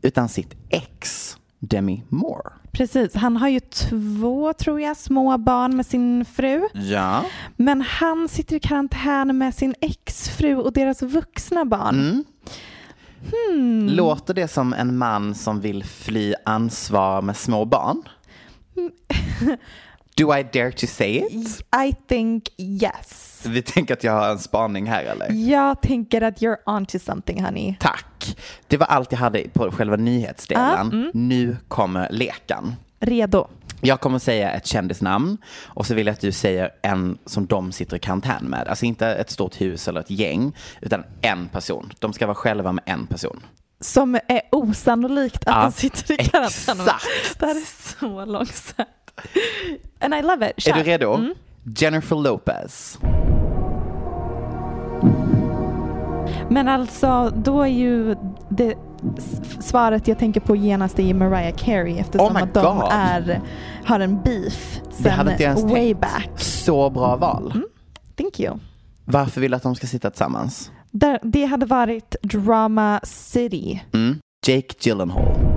utan 0.03 0.29
sitt 0.29 0.55
ex 0.71 1.37
Demi 1.59 2.03
Moore. 2.09 2.51
Precis, 2.73 3.15
han 3.15 3.37
har 3.37 3.49
ju 3.49 3.61
två, 3.61 4.53
tror 4.53 4.81
jag, 4.81 4.97
små 4.97 5.39
barn 5.39 5.77
med 5.77 5.87
sin 5.87 6.25
fru. 6.25 6.69
Ja. 6.75 7.25
Men 7.57 7.81
han 7.81 8.29
sitter 8.29 8.57
i 8.57 8.61
karantän 8.61 9.39
med 9.39 9.55
sin 9.55 9.75
exfru 9.81 10.57
och 10.57 10.73
deras 10.73 11.03
vuxna 11.03 11.65
barn. 11.65 12.01
Mm. 12.01 12.25
Hmm. 13.33 13.89
Låter 13.89 14.35
det 14.35 14.49
som 14.49 14.73
en 14.73 14.99
man 14.99 15.35
som 15.35 15.61
vill 15.61 15.85
fly 15.85 16.35
ansvar 16.45 17.23
med 17.23 17.37
små 17.37 17.65
barn? 17.65 18.03
Do 20.17 20.37
I 20.37 20.43
dare 20.43 20.73
to 20.73 20.87
say 20.87 21.17
it? 21.17 21.65
I 21.87 21.93
think 22.09 22.49
yes. 22.59 23.45
Vi 23.47 23.63
tänker 23.63 23.95
att 23.95 24.05
jag 24.05 24.13
har 24.13 24.31
en 24.31 24.39
spaning 24.39 24.87
här 24.87 25.05
eller? 25.05 25.33
Jag 25.33 25.83
tänker 25.83 26.23
att 26.23 26.39
you're 26.41 26.57
onto 26.67 26.99
something 26.99 27.45
honey. 27.45 27.75
Tack. 27.81 28.37
Det 28.69 28.77
var 28.77 28.87
allt 28.87 29.13
jag 29.13 29.19
hade 29.19 29.49
på 29.53 29.71
själva 29.71 29.97
nyhetsdelen. 29.97 30.65
Ah, 30.65 30.81
mm. 30.81 31.11
Nu 31.15 31.57
kommer 31.69 32.09
leken. 32.11 32.75
Redo. 33.01 33.47
Jag 33.81 34.01
kommer 34.01 34.19
säga 34.19 34.53
ett 34.53 34.67
kändisnamn 34.67 35.39
och 35.67 35.87
så 35.87 35.95
vill 35.95 36.07
jag 36.07 36.15
att 36.15 36.21
du 36.21 36.33
säger 36.33 36.71
en 36.83 37.19
som 37.27 37.47
de 37.47 37.73
sitter 37.73 37.97
i 37.97 37.99
karantän 38.01 38.45
med. 38.45 38.69
Alltså 38.69 38.85
inte 38.87 39.07
ett 39.09 39.31
stort 39.31 39.61
hus 39.61 39.89
eller 39.89 40.01
ett 40.01 40.11
gäng, 40.11 40.57
utan 40.81 41.05
en 41.21 41.49
person. 41.49 41.93
De 41.99 42.13
ska 42.13 42.27
vara 42.27 42.35
själva 42.35 42.73
med 42.73 42.85
en 42.87 43.07
person. 43.07 43.41
Som 43.81 44.15
är 44.15 44.41
osannolikt 44.53 45.37
att 45.37 45.47
Ja, 45.47 45.53
han 45.53 45.73
sitter 45.73 46.15
i 46.21 46.25
karantän. 46.25 46.77
med. 46.77 46.87
exakt. 46.87 47.39
Det 47.41 47.47
här 47.47 47.55
är 47.57 47.99
så 48.01 48.25
långsamt. 48.25 48.89
And 50.01 50.15
I 50.15 50.23
love 50.23 50.51
it. 50.51 50.57
Är 50.57 50.61
Kör. 50.61 50.73
du 50.79 50.83
redo? 50.83 51.15
Mm. 51.15 51.35
Jennifer 51.77 52.17
Lopez. 52.17 52.99
Men 56.51 56.69
alltså, 56.69 57.31
då 57.37 57.63
är 57.63 57.67
ju 57.67 58.17
det 58.49 58.75
svaret 59.61 60.09
jag 60.09 60.19
tänker 60.19 60.41
på 60.41 60.57
genast 60.57 60.99
är 60.99 61.15
Mariah 61.15 61.57
Carey 61.57 61.99
eftersom 61.99 62.37
Oh 62.37 62.43
att 62.43 62.55
de 62.55 62.77
God. 62.79 62.89
är, 62.91 63.41
har 63.85 64.01
en 64.01 64.23
beef 64.23 64.81
sen 64.91 65.27
way 65.27 65.37
tänkt. 65.37 66.01
back. 66.01 66.31
Så 66.37 66.91
bra 66.91 67.17
val. 67.17 67.53
Thank 68.17 68.41
you. 68.41 68.59
Varför 69.05 69.41
vill 69.41 69.51
du 69.51 69.57
att 69.57 69.63
de 69.63 69.75
ska 69.75 69.87
sitta 69.87 70.11
tillsammans? 70.11 70.71
Där, 70.91 71.19
det 71.23 71.45
hade 71.45 71.67
varit 71.67 72.17
Drama 72.23 73.01
City. 73.05 73.83
Mm. 73.93 74.19
Jake 74.47 74.75
Gyllenhaal. 74.81 75.54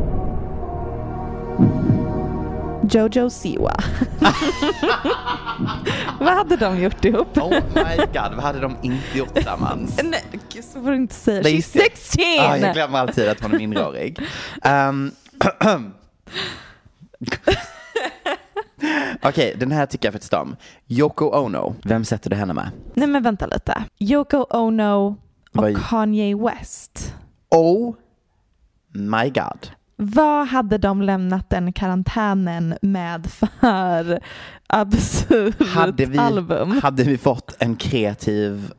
Jojo 2.90 3.30
Siwa. 3.30 3.76
Vad 6.20 6.34
hade 6.34 6.56
de 6.56 6.80
gjort 6.82 7.06
ihop? 7.06 7.38
Oh 7.38 7.50
my 7.76 7.98
god, 7.98 8.34
vad 8.36 8.40
hade 8.44 8.60
de 8.60 8.76
inte 8.82 9.18
gjort 9.18 9.34
tillsammans? 9.34 10.00
Nej, 10.04 10.24
gud, 10.54 10.64
så 10.64 10.82
får 10.84 10.90
du 10.90 10.96
inte 10.96 11.16
säga. 11.16 11.42
She's 11.42 11.50
just 11.50 11.74
det. 11.74 11.80
16! 11.80 12.24
Ah, 12.40 12.58
jag 12.58 12.74
glömmer 12.74 13.00
alltid 13.00 13.30
att 13.30 13.42
hon 13.42 13.54
är 13.54 13.58
minderårig. 13.58 14.20
Um, 14.90 15.12
Okej, 19.22 19.56
den 19.60 19.72
här 19.72 19.86
tycker 19.86 20.08
jag 20.08 20.14
faktiskt 20.14 20.34
om. 20.34 20.56
Yoko 20.88 21.26
Ono, 21.26 21.76
vem 21.84 22.06
sätter 22.06 22.30
du 22.30 22.36
henne 22.36 22.54
med? 22.54 22.70
Nej 22.94 23.08
men 23.08 23.24
vänta 23.24 23.46
lite. 23.48 23.84
Yoko 24.00 24.38
Ono 24.50 25.06
och 25.08 25.16
Vad- 25.52 25.78
Kanye 25.90 26.36
West. 26.36 27.14
Oh 27.50 27.96
my 28.94 29.30
god. 29.30 29.68
Vad 30.00 30.48
hade 30.48 30.78
de 30.78 31.02
lämnat 31.02 31.50
den 31.50 31.74
karantänen 31.74 32.78
med 32.82 33.26
för 33.32 34.20
absurt 34.68 35.68
Hade 35.68 36.06
vi, 36.06 36.18
album? 36.18 36.80
hade 36.84 37.04
vi 37.04 37.18
fått 37.18 37.56
en 37.60 37.76
kreativ 37.76 38.72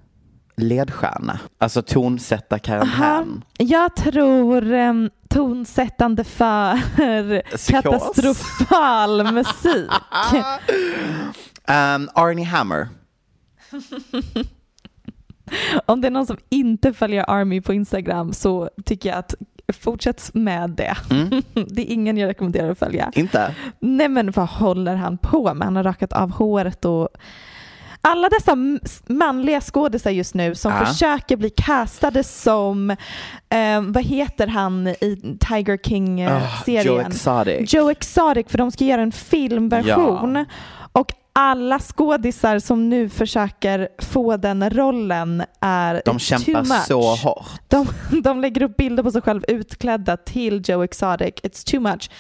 ledstjärna? 0.57 1.39
Alltså 1.59 1.83
tonsätta 1.83 2.59
karantän? 2.59 3.45
Jag 3.59 3.97
tror 3.97 4.73
um, 4.73 5.11
tonsättande 5.29 6.25
för 6.25 6.77
Psykos. 7.57 7.67
katastrofal 7.83 9.33
musik. 9.35 9.91
Um, 11.69 12.09
Arnie 12.15 12.45
Hammer. 12.45 12.89
Om 15.87 16.01
det 16.01 16.07
är 16.09 16.11
någon 16.11 16.27
som 16.27 16.39
inte 16.49 16.93
följer 16.93 17.31
Army 17.31 17.61
på 17.61 17.75
Instagram 17.75 18.33
så 18.33 18.71
tycker 18.85 19.09
jag 19.09 19.19
att 19.19 19.35
fortsätt 19.73 20.31
med 20.35 20.71
det. 20.71 20.97
Mm. 21.11 21.43
Det 21.67 21.83
är 21.83 21.93
ingen 21.93 22.19
jag 22.19 22.29
rekommenderar 22.29 22.71
att 22.71 22.79
följa. 22.79 23.11
Inte? 23.15 23.55
Nej 23.81 24.09
men 24.09 24.31
vad 24.31 24.49
håller 24.49 24.95
han 24.97 25.19
på 25.19 25.55
med? 25.55 25.65
Han 25.65 25.77
har 25.77 25.83
rakat 25.83 26.13
av 26.13 26.31
håret 26.31 26.85
och 26.85 27.09
alla 28.01 28.29
dessa 28.29 28.57
manliga 29.07 29.61
skådisar 29.61 30.11
just 30.11 30.35
nu 30.35 30.55
som 30.55 30.73
Ja. 30.73 30.87
försöker 30.87 31.37
bli 31.37 31.51
castade 31.51 32.25
som, 32.25 32.91
eh, 33.49 33.83
vad 33.83 34.03
heter 34.05 34.47
han 34.47 34.87
i 34.89 35.37
Tiger 35.49 35.75
Ah, 35.75 35.79
King-serien? 35.89 36.87
Joe 36.87 37.01
Exotic. 37.01 37.75
Joe 37.75 37.91
Exotic, 37.91 38.47
för 38.49 38.59
de 38.59 38.71
ska 38.73 38.85
göra 38.85 39.03
en 39.03 39.13
filmversion. 39.13 40.47
Och 40.93 41.13
alla 41.41 41.79
skådisar 41.79 42.59
som 42.59 42.89
nu 42.89 43.09
försöker 43.09 43.89
få 43.99 44.37
den 44.37 44.71
rollen 44.71 45.43
är 45.61 46.03
De 46.05 46.19
kämpar 46.19 46.53
too 46.53 46.63
much. 46.63 46.85
så 46.87 47.15
hårt. 47.15 47.61
De, 47.69 47.87
de 48.23 48.41
lägger 48.41 48.63
upp 48.63 48.77
bilder 48.77 49.03
på 49.03 49.11
sig 49.11 49.23
själv 49.23 49.43
utklädda 49.49 50.17
till 50.17 50.63
Joe 50.65 50.83
Exotic. 50.85 51.35
It's 51.43 51.71
too 51.71 51.81
much. 51.81 52.11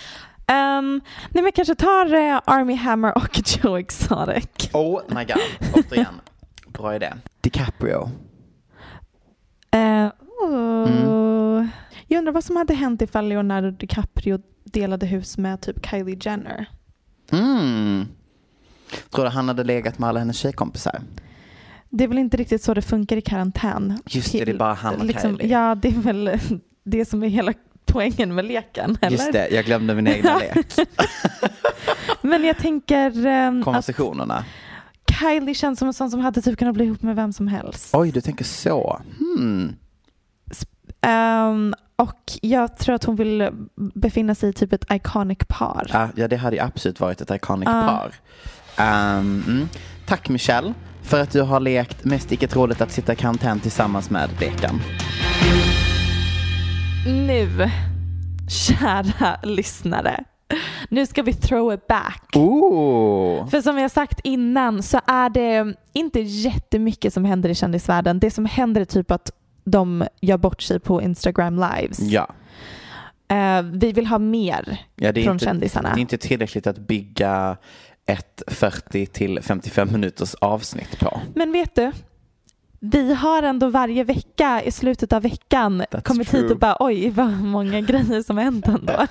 Um, 0.52 1.00
nej 1.30 1.42
men 1.42 1.52
kanske 1.52 1.75
tar 1.75 2.14
eh, 2.14 2.40
Army 2.44 2.75
Hammer 2.75 3.16
och 3.16 3.40
Joe 3.64 3.78
Exotic. 3.78 4.70
Oh 4.72 5.00
my 5.08 5.25
god, 5.25 5.75
återigen. 5.75 6.20
Bra 6.66 6.96
idé. 6.96 7.12
DiCaprio. 7.40 8.10
Eh, 9.70 10.08
oh. 10.40 10.88
Mm. 10.90 11.68
Jag 12.06 12.18
undrar 12.18 12.32
vad 12.32 12.44
som 12.44 12.56
hade 12.56 12.75
hänt 12.75 13.02
ifall 13.02 13.28
Leonardo 13.28 13.70
DiCaprio 13.70 14.38
delade 14.64 15.06
hus 15.06 15.38
med 15.38 15.60
typ 15.60 15.87
Kylie 15.87 16.18
Jenner. 16.20 16.66
Mm. 17.32 18.06
Tror 19.11 19.25
du 19.25 19.30
han 19.30 19.49
hade 19.49 19.64
legat 19.64 19.99
med 19.99 20.09
alla 20.09 20.18
hennes 20.18 20.37
tjejkompisar? 20.37 21.00
Det 21.90 22.04
är 22.04 22.09
väl 22.09 22.18
inte 22.18 22.37
riktigt 22.37 22.62
så 22.62 22.75
det 22.75 22.83
funkar 22.83 23.16
i 23.16 23.21
karantän. 23.21 23.99
Just 24.07 24.33
det, 24.33 24.45
det 24.45 24.50
är 24.50 24.57
bara 24.57 24.75
han 24.75 24.95
och 24.95 25.04
liksom, 25.04 25.38
Kylie. 25.38 25.52
Ja, 25.52 25.75
det 25.75 25.88
är 25.88 25.92
väl 25.92 26.38
det 26.85 27.04
som 27.04 27.23
är 27.23 27.28
hela 27.28 27.52
poängen 27.87 28.35
med 28.35 28.45
leken. 28.45 28.99
Eller? 29.00 29.16
Just 29.16 29.33
det, 29.33 29.49
jag 29.49 29.64
glömde 29.64 29.95
min 29.95 30.07
egna 30.07 30.38
lek. 30.38 30.66
Men 32.23 32.45
jag 32.45 32.59
tänker 32.59 33.26
ehm, 33.26 33.64
Konversationerna. 33.64 34.45
Kylie 35.21 35.54
känns 35.54 35.78
som 35.78 35.88
en 35.88 35.95
sån 35.95 36.11
som 36.11 36.21
hade 36.21 36.42
typ 36.42 36.59
kunnat 36.59 36.75
bli 36.75 36.85
ihop 36.85 37.02
med 37.02 37.16
vem 37.16 37.33
som 37.33 37.49
helst. 37.49 37.95
Oj, 37.95 38.11
du 38.11 38.21
tänker 38.21 38.45
så. 38.45 39.00
Hmm. 39.18 39.76
Ehm, 41.00 41.75
och 41.99 42.33
jag 42.43 42.78
tror 42.78 42.95
att 42.95 43.05
hon 43.05 43.17
vill 43.17 43.49
befinna 43.95 44.35
sig 44.35 44.50
i 44.50 44.52
typ 44.52 44.73
ett 44.73 44.85
iconic 44.93 45.38
par. 45.49 45.87
Ja, 45.93 46.09
ja, 46.17 46.28
det 46.28 46.37
hade 46.37 46.57
ju 46.57 46.62
absolut 46.62 47.00
varit 47.00 47.21
ett 47.21 47.31
iconic 47.31 47.69
Ah. 47.69 47.83
par. 47.88 48.14
Ehm, 48.85 49.43
mm. 49.47 49.69
Tack 50.07 50.28
Michelle 50.28 50.75
för 51.02 51.21
att 51.21 51.31
du 51.31 51.43
har 51.43 51.61
lekt 51.61 52.05
mest 52.05 52.33
icke 52.33 52.49
troligt 52.49 52.81
att 52.81 52.93
sitta 52.93 53.12
i 53.12 53.17
karantän 53.17 53.61
tillsammans 53.61 54.11
med 54.11 54.31
leken. 54.40 54.81
Nu, 57.07 57.71
kära 58.49 59.37
lyssnare, 59.43 60.25
nu 60.88 61.07
ska 61.07 61.23
vi 61.23 61.33
throw 61.33 61.75
it 61.75 61.87
back. 61.87 62.37
Ooh. 62.37 63.49
För 63.49 63.61
som 63.61 63.78
jag 63.78 63.90
sagt 63.90 64.21
innan 64.25 64.83
så 64.83 65.00
är 65.07 65.31
det 65.31 65.75
inte 65.93 66.21
jättemycket 66.21 67.14
som 67.14 67.25
händer 67.25 67.49
i 67.49 67.55
kändisvärlden. 67.55 68.19
Det 68.19 68.31
som 68.31 68.45
händer 68.47 68.81
är 68.81 68.85
typ 68.85 69.11
att 69.11 69.31
de 69.70 70.04
gör 70.20 70.37
bort 70.37 70.62
sig 70.62 70.80
på 70.80 71.02
Instagram 71.02 71.56
lives. 71.56 72.00
Ja. 72.00 72.34
Eh, 73.30 73.62
vi 73.62 73.92
vill 73.92 74.06
ha 74.06 74.18
mer 74.18 74.80
ja 74.96 75.12
från 75.12 75.32
inte, 75.32 75.44
kändisarna. 75.44 75.88
det 75.94 75.98
är 75.98 76.00
inte 76.00 76.18
tillräckligt 76.18 76.66
att 76.66 76.78
bygga 76.78 77.56
ett 78.06 78.42
40 78.46 79.06
till 79.06 79.40
55 79.42 79.92
minuters 79.92 80.34
avsnitt 80.34 80.98
på. 80.98 81.20
Men 81.34 81.52
vet 81.52 81.75
du? 81.75 81.92
Vi 82.80 83.14
har 83.14 83.42
ändå 83.42 83.68
varje 83.68 84.04
vecka 84.04 84.62
i 84.64 84.70
slutet 84.70 85.12
av 85.12 85.23
veckan 85.23 85.82
That's 85.82 86.02
kommit 86.02 86.28
true. 86.28 86.42
hit 86.42 86.50
och 86.50 86.58
bara 86.58 86.76
oj 86.80 87.11
vad 87.11 87.30
många 87.32 87.80
grejer 87.80 88.23
som 88.23 88.37
har 88.37 88.44
hänt 88.44 88.68
ändå. 88.68 88.92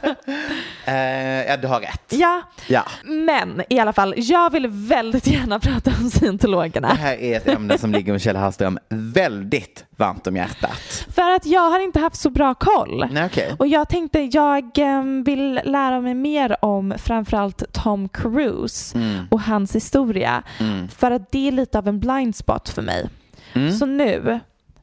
Eh, 0.86 1.46
ja, 1.48 1.58
du 1.58 1.68
har 1.68 1.80
rätt. 1.80 2.14
ja, 2.14 2.42
Ja. 2.68 2.84
men 3.04 3.62
i 3.70 3.80
alla 3.80 3.94
fall, 3.94 4.14
jag 4.18 4.50
vill 4.50 4.68
väldigt 4.68 5.28
gärna 5.28 5.60
prata 5.60 5.92
om 6.00 6.04
Det 6.04 6.10
scientologerna. 6.12 6.88
här 6.88 7.18
är 7.18 7.38
ett 7.38 7.48
ämne 7.48 7.78
som 7.78 7.92
ligger 7.92 8.14
Michelle 8.14 8.40
Hallström 8.40 8.80
väldigt 8.90 9.86
varmt 9.98 10.28
om 10.28 10.36
hjärtat. 10.36 11.06
För 11.16 11.32
att 11.36 11.46
jag 11.46 11.70
har 11.72 11.80
inte 11.80 12.00
haft 12.00 12.16
så 12.16 12.30
bra 12.30 12.54
koll. 12.54 13.06
Nej, 13.12 13.26
okej. 13.26 13.56
Och 13.60 13.68
jag 13.68 13.90
tänkte 13.90 14.20
jag 14.20 14.78
em, 14.78 15.24
vill 15.24 15.62
lära 15.64 16.02
mig 16.02 16.14
mer 16.14 16.66
om 16.66 16.94
framförallt 16.98 17.64
Tom 17.74 18.10
Cruise 18.10 18.98
Mm. 18.98 19.26
och 19.32 19.42
hans 19.42 19.76
historia. 19.76 20.44
Mm. 20.60 20.88
För 20.88 21.12
att 21.12 21.32
det 21.32 21.48
är 21.48 21.52
lite 21.52 21.78
av 21.78 21.88
en 21.88 22.00
blind 22.00 22.36
spot 22.36 22.70
för 22.70 22.82
mig. 22.82 23.10
Mm. 23.58 23.72
Så 23.72 23.86
nu 23.86 24.40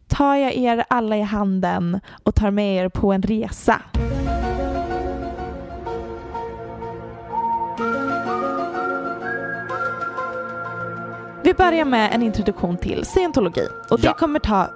tar 0.09 0.35
jag 0.37 0.55
er 0.55 0.85
alla 0.91 1.17
i 1.17 1.23
handen 1.23 2.01
och 2.23 2.35
tar 2.35 2.51
med 2.51 2.77
er 2.85 2.89
på 2.89 3.13
en 3.13 3.23
resa. 3.23 3.81
Vi 11.45 11.55
börjar 11.55 11.85
med 11.85 12.15
en 12.15 12.23
introduktion 12.23 12.77
till 12.77 13.05
scientologi 13.05 13.67
och 13.91 14.01
det 14.01 14.07
Ja. 14.07 14.13
kommer 14.13 14.39
ta 14.39 14.71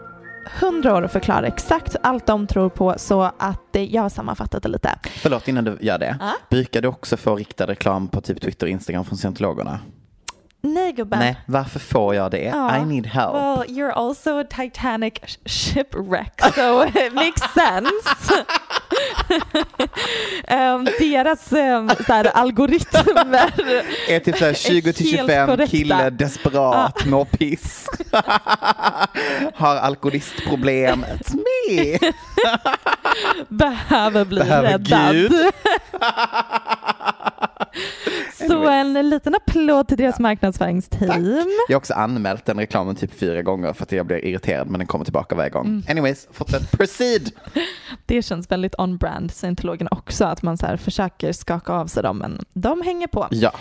hundra 0.61 0.95
år 0.97 1.03
att 1.03 1.13
förklara 1.13 1.47
exakt 1.47 1.97
allt 2.03 2.27
de 2.27 2.47
tror 2.47 2.69
på 2.69 2.95
så 2.99 3.23
att 3.39 3.77
eh, 3.77 3.95
jag 3.95 4.03
har 4.03 4.09
sammanfattat 4.09 4.63
det 4.63 4.69
lite. 4.69 4.91
Förlåt 5.05 5.49
innan 5.49 5.65
du 5.65 5.79
gör 5.81 5.99
det. 5.99 6.17
Ja. 6.21 6.33
Brukar 6.51 6.83
du 6.83 6.89
också 6.89 7.17
få 7.17 7.37
riktad 7.37 7.67
reklam 7.67 8.09
på 8.09 8.21
typ 8.21 8.41
Twitter 8.41 8.67
och 8.67 8.71
Instagram 8.71 9.05
från 9.05 9.19
scientologerna? 9.19 9.79
Nej 10.61 10.93
gubben. 10.93 11.19
Nej, 11.19 11.37
varför 11.47 11.79
får 11.81 12.15
jag 12.15 12.31
det? 12.31 12.43
Ja. 12.43 12.77
I 12.77 12.85
need 12.85 13.07
help. 13.07 13.35
Well, 13.35 13.65
you're 13.69 13.93
also 13.93 14.39
a 14.41 14.45
Titanic 14.45 15.15
sh- 15.27 15.37
shipwreck, 15.49 16.41
so 16.55 16.85
it 16.87 17.13
makes 17.15 17.43
sense. 17.55 18.45
um, 20.51 20.85
deras 20.99 21.53
um, 21.53 21.91
så 22.07 22.13
här, 22.13 22.25
algoritmer 22.25 23.53
är 24.09 24.21
typ 24.21 24.37
såhär 24.37 24.55
20 24.55 24.93
till 24.93 25.07
helt 25.07 25.21
25 25.21 25.47
korrekta. 25.49 25.77
kille 25.77 26.11
desperat 26.11 27.07
mår 27.07 27.25
piss. 27.25 27.87
Har 29.55 29.77
alkoholistproblem. 29.77 31.05
It's 31.05 31.35
me. 31.35 31.99
behöver 33.49 34.25
bli 34.25 34.41
Behöver 34.41 34.69
räddad. 34.69 35.15
Gud. 35.15 35.33
Så 38.49 38.69
en 38.69 39.11
liten 39.11 39.35
applåd 39.35 39.89
till 39.89 39.97
deras 39.97 40.19
marknadsföringsteam. 40.19 41.25
Jag 41.69 41.75
har 41.75 41.77
också 41.77 41.95
anmält 41.95 42.45
den 42.45 42.59
reklamen 42.59 42.97
typ 42.97 43.19
fyra 43.19 43.43
gånger 43.43 43.73
för 43.73 43.83
att 43.83 43.93
jag 43.93 44.07
blir 44.07 44.25
irriterad 44.25 44.69
men 44.71 44.79
den 44.79 44.87
kommer 44.87 45.05
tillbaka 45.05 45.35
varje 45.35 45.51
gång. 45.51 45.67
Mm. 45.67 45.83
Anyways, 45.89 46.29
fortsätt. 46.33 46.71
Proceed. 46.71 47.31
Det 48.07 48.23
känns 48.23 48.51
väldigt 48.51 48.75
on-brand, 49.19 49.31
scientologerna 49.31 49.89
också, 49.93 50.25
att 50.25 50.43
man 50.43 50.57
så 50.57 50.77
försöker 50.77 51.33
skaka 51.33 51.73
av 51.73 51.87
sig 51.87 52.03
dem, 52.03 52.19
men 52.19 52.39
de 52.55 52.83
hänger 52.83 53.07
på. 53.07 53.27
Ja. 53.31 53.53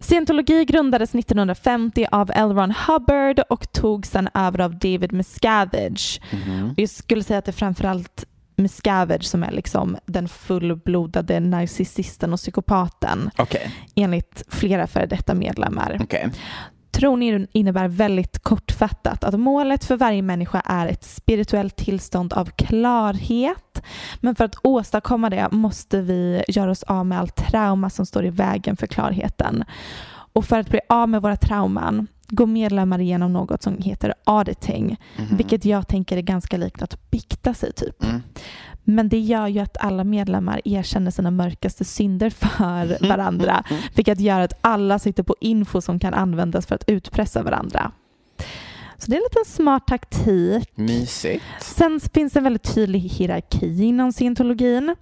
Scientologi 0.00 0.64
grundades 0.64 1.14
1950 1.14 2.06
av 2.12 2.30
L. 2.34 2.52
Ron 2.52 2.74
Hubbard 2.86 3.40
och 3.48 3.72
tog 3.72 4.06
sedan 4.06 4.28
över 4.34 4.60
av 4.60 4.78
David 4.78 5.12
Miscavige. 5.12 6.20
Mhm. 6.32 6.74
Jag 6.76 6.88
skulle 6.88 7.22
säga 7.22 7.38
att 7.38 7.44
det 7.44 7.50
är 7.50 7.52
framförallt 7.52 8.24
Miscavige 8.56 9.22
som 9.22 9.42
är 9.42 9.50
liksom 9.50 9.96
den 10.06 10.28
fullblodade 10.28 11.40
narcissisten 11.40 12.32
och 12.32 12.38
psykopaten 12.38 13.30
Okej, 13.36 13.70
enligt 13.94 14.42
flera 14.48 14.86
före 14.86 15.06
detta 15.06 15.34
medlemmar. 15.34 15.98
okej. 16.00 16.30
Tron 16.94 17.46
innebär 17.52 17.88
väldigt 17.88 18.38
kortfattat 18.38 19.24
att 19.24 19.40
målet 19.40 19.84
för 19.84 19.96
varje 19.96 20.22
människa 20.22 20.60
är 20.60 20.86
ett 20.86 21.04
spirituellt 21.04 21.76
tillstånd 21.76 22.32
av 22.32 22.50
klarhet. 22.56 23.82
Men 24.20 24.34
för 24.34 24.44
att 24.44 24.56
åstadkomma 24.62 25.30
det 25.30 25.48
måste 25.50 26.00
vi 26.00 26.44
göra 26.48 26.70
oss 26.70 26.82
av 26.82 27.06
med 27.06 27.18
allt 27.18 27.36
trauma 27.36 27.90
som 27.90 28.06
står 28.06 28.24
i 28.24 28.30
vägen 28.30 28.76
för 28.76 28.86
klarheten. 28.86 29.64
Och 30.32 30.44
för 30.44 30.58
att 30.58 30.70
bli 30.70 30.80
av 30.88 31.08
med 31.08 31.22
våra 31.22 31.36
trauman 31.36 32.06
går 32.34 32.46
medlemmar 32.46 33.00
igenom 33.00 33.32
något 33.32 33.62
som 33.62 33.78
heter 33.78 34.14
auditing, 34.24 34.96
Mhm. 35.18 35.36
vilket 35.36 35.64
jag 35.64 35.88
tänker 35.88 36.16
är 36.16 36.22
ganska 36.22 36.56
likt 36.56 36.82
att 36.82 37.10
bikta 37.10 37.54
sig 37.54 37.72
typ. 37.72 38.04
Mm. 38.04 38.22
Men 38.84 39.08
det 39.08 39.18
gör 39.18 39.48
ju 39.48 39.60
att 39.60 39.76
alla 39.80 40.04
medlemmar 40.04 40.60
erkänner 40.64 41.10
sina 41.10 41.30
mörkaste 41.30 41.84
synder 41.84 42.30
för 42.30 43.08
varandra, 43.08 43.64
vilket 43.94 44.20
gör 44.20 44.40
att 44.40 44.52
alla 44.60 44.98
sitter 44.98 45.22
på 45.22 45.36
info 45.40 45.80
som 45.80 45.98
kan 45.98 46.14
användas 46.14 46.66
för 46.66 46.74
att 46.74 46.84
utpressa 46.86 47.42
varandra. 47.42 47.92
Så 48.98 49.10
det 49.10 49.16
är 49.16 49.18
en 49.20 49.22
liten 49.30 49.44
smart 49.52 49.86
taktik. 49.86 50.70
Mysigt. 50.74 51.44
Sen 51.60 52.00
finns 52.14 52.32
det 52.32 52.40
en 52.40 52.44
väldigt 52.44 52.74
tydlig 52.74 53.00
hierarki 53.00 53.84
inom 53.84 54.12
scientologin. 54.12 54.96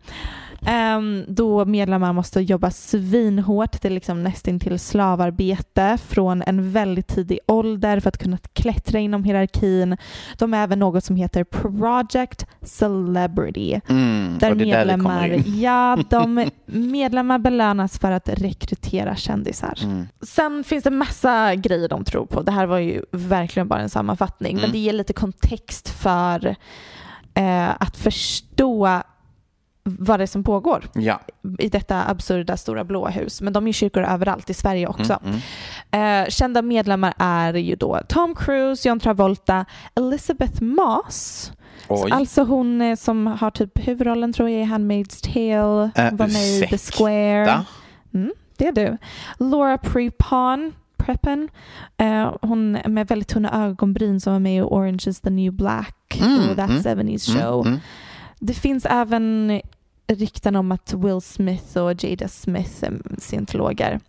Um, 0.66 1.24
då 1.28 1.64
medlemmar 1.64 2.12
måste 2.12 2.40
jobba 2.40 2.70
svinhårt, 2.70 3.82
det 3.82 3.88
är 3.88 3.92
liksom 3.92 4.22
nästintill 4.22 4.78
slavarbete 4.78 5.98
från 6.06 6.42
en 6.42 6.72
väldigt 6.72 7.06
tidig 7.08 7.38
ålder 7.46 8.00
för 8.00 8.08
att 8.08 8.18
kunna 8.18 8.38
klättra 8.52 8.98
inom 8.98 9.24
hierarkin. 9.24 9.96
De 10.38 10.54
är 10.54 10.62
även 10.64 10.78
något 10.78 11.04
som 11.04 11.16
heter 11.16 11.44
Project 11.44 12.46
Celebrity. 12.62 13.80
Mm. 13.88 14.38
Där 14.38 14.54
där 14.54 14.64
medlemmar, 14.64 15.28
in. 15.32 15.60
ja, 15.60 15.98
de 16.10 16.50
medlemmar 16.66 17.38
belönas 17.38 17.98
för 17.98 18.10
att 18.12 18.28
rekrytera 18.28 19.16
kändisar. 19.16 19.78
Mm. 19.82 20.06
Sen 20.22 20.64
finns 20.64 20.84
det 20.84 20.90
massa 20.90 21.54
grejer 21.54 21.88
de 21.88 22.04
tror 22.04 22.26
på. 22.26 22.42
Det 22.42 22.52
här 22.52 22.66
var 22.66 22.78
ju 22.78 23.02
verkligen 23.12 23.68
bara 23.68 23.80
en 23.80 23.90
sammanfattning, 23.90 24.54
men 24.56 24.64
Mm. 24.64 24.72
det 24.72 24.78
ger 24.78 24.92
lite 24.92 25.12
kontext 25.12 25.88
för 25.88 26.56
eh, 27.34 27.70
att 27.82 27.96
förstå 27.96 29.02
vad 29.84 30.20
det 30.20 30.24
är 30.24 30.26
som 30.26 30.44
pågår 30.44 30.84
Ja. 30.94 31.20
i 31.58 31.68
detta 31.68 32.04
absurda 32.04 32.56
stora 32.56 32.84
blåa 32.84 33.08
hus. 33.10 33.40
Men 33.40 33.52
de 33.52 33.66
är 33.68 33.72
kyrkor 33.72 34.02
överallt 34.02 34.50
i 34.50 34.54
Sverige 34.54 34.86
också. 34.86 35.18
Mm, 35.24 35.40
mm. 35.90 36.22
Eh, 36.24 36.28
kända 36.30 36.62
medlemmar 36.62 37.14
är 37.18 37.54
ju 37.54 37.74
då 37.76 38.00
Tom 38.08 38.34
Cruise, 38.34 38.88
John 38.88 39.00
Travolta, 39.00 39.64
Elizabeth 39.94 40.62
Moss. 40.62 41.52
Oj. 41.88 42.10
Alltså 42.12 42.42
hon 42.44 42.80
eh, 42.80 42.96
som 42.96 43.26
har 43.26 43.50
typ 43.50 43.88
huvudrollen 43.88 44.32
tror 44.32 44.48
jag 44.50 44.60
i 44.60 44.64
Handmaid's 44.64 45.32
Tale, 45.32 45.90
Äh, 46.08 46.14
var 46.16 46.26
med 46.26 46.42
i 46.42 46.66
The? 46.70 46.78
Square. 46.78 47.64
Mm, 48.14 48.32
det 48.56 48.66
är 48.68 48.72
du. 48.72 48.96
Laura 49.38 49.78
Prepon, 49.78 50.72
Preppen, 50.96 51.48
eh, 51.96 52.34
hon 52.42 52.72
med 52.72 53.08
väldigt 53.08 53.28
tunna 53.28 53.64
ögonbryn 53.66 54.20
som 54.20 54.32
var 54.32 54.40
med 54.40 54.56
i 54.56 54.60
Orange 54.62 55.02
is 55.06 55.20
the 55.20 55.30
new 55.30 55.52
black 55.52 55.96
Mm, 56.20 56.50
och 56.50 56.56
That 56.56 56.70
mm, 56.70 56.82
70s 56.82 57.40
show. 57.40 57.78
Det 58.44 58.54
finns 58.54 58.86
även 58.86 59.60
rykten 60.06 60.56
om 60.56 60.72
att 60.72 60.94
Will 60.94 61.20
Smith 61.20 61.78
och 61.78 62.04
Jada 62.04 62.28
Smith 62.28 62.84
är 62.84 63.02
scientologer. 63.18 64.00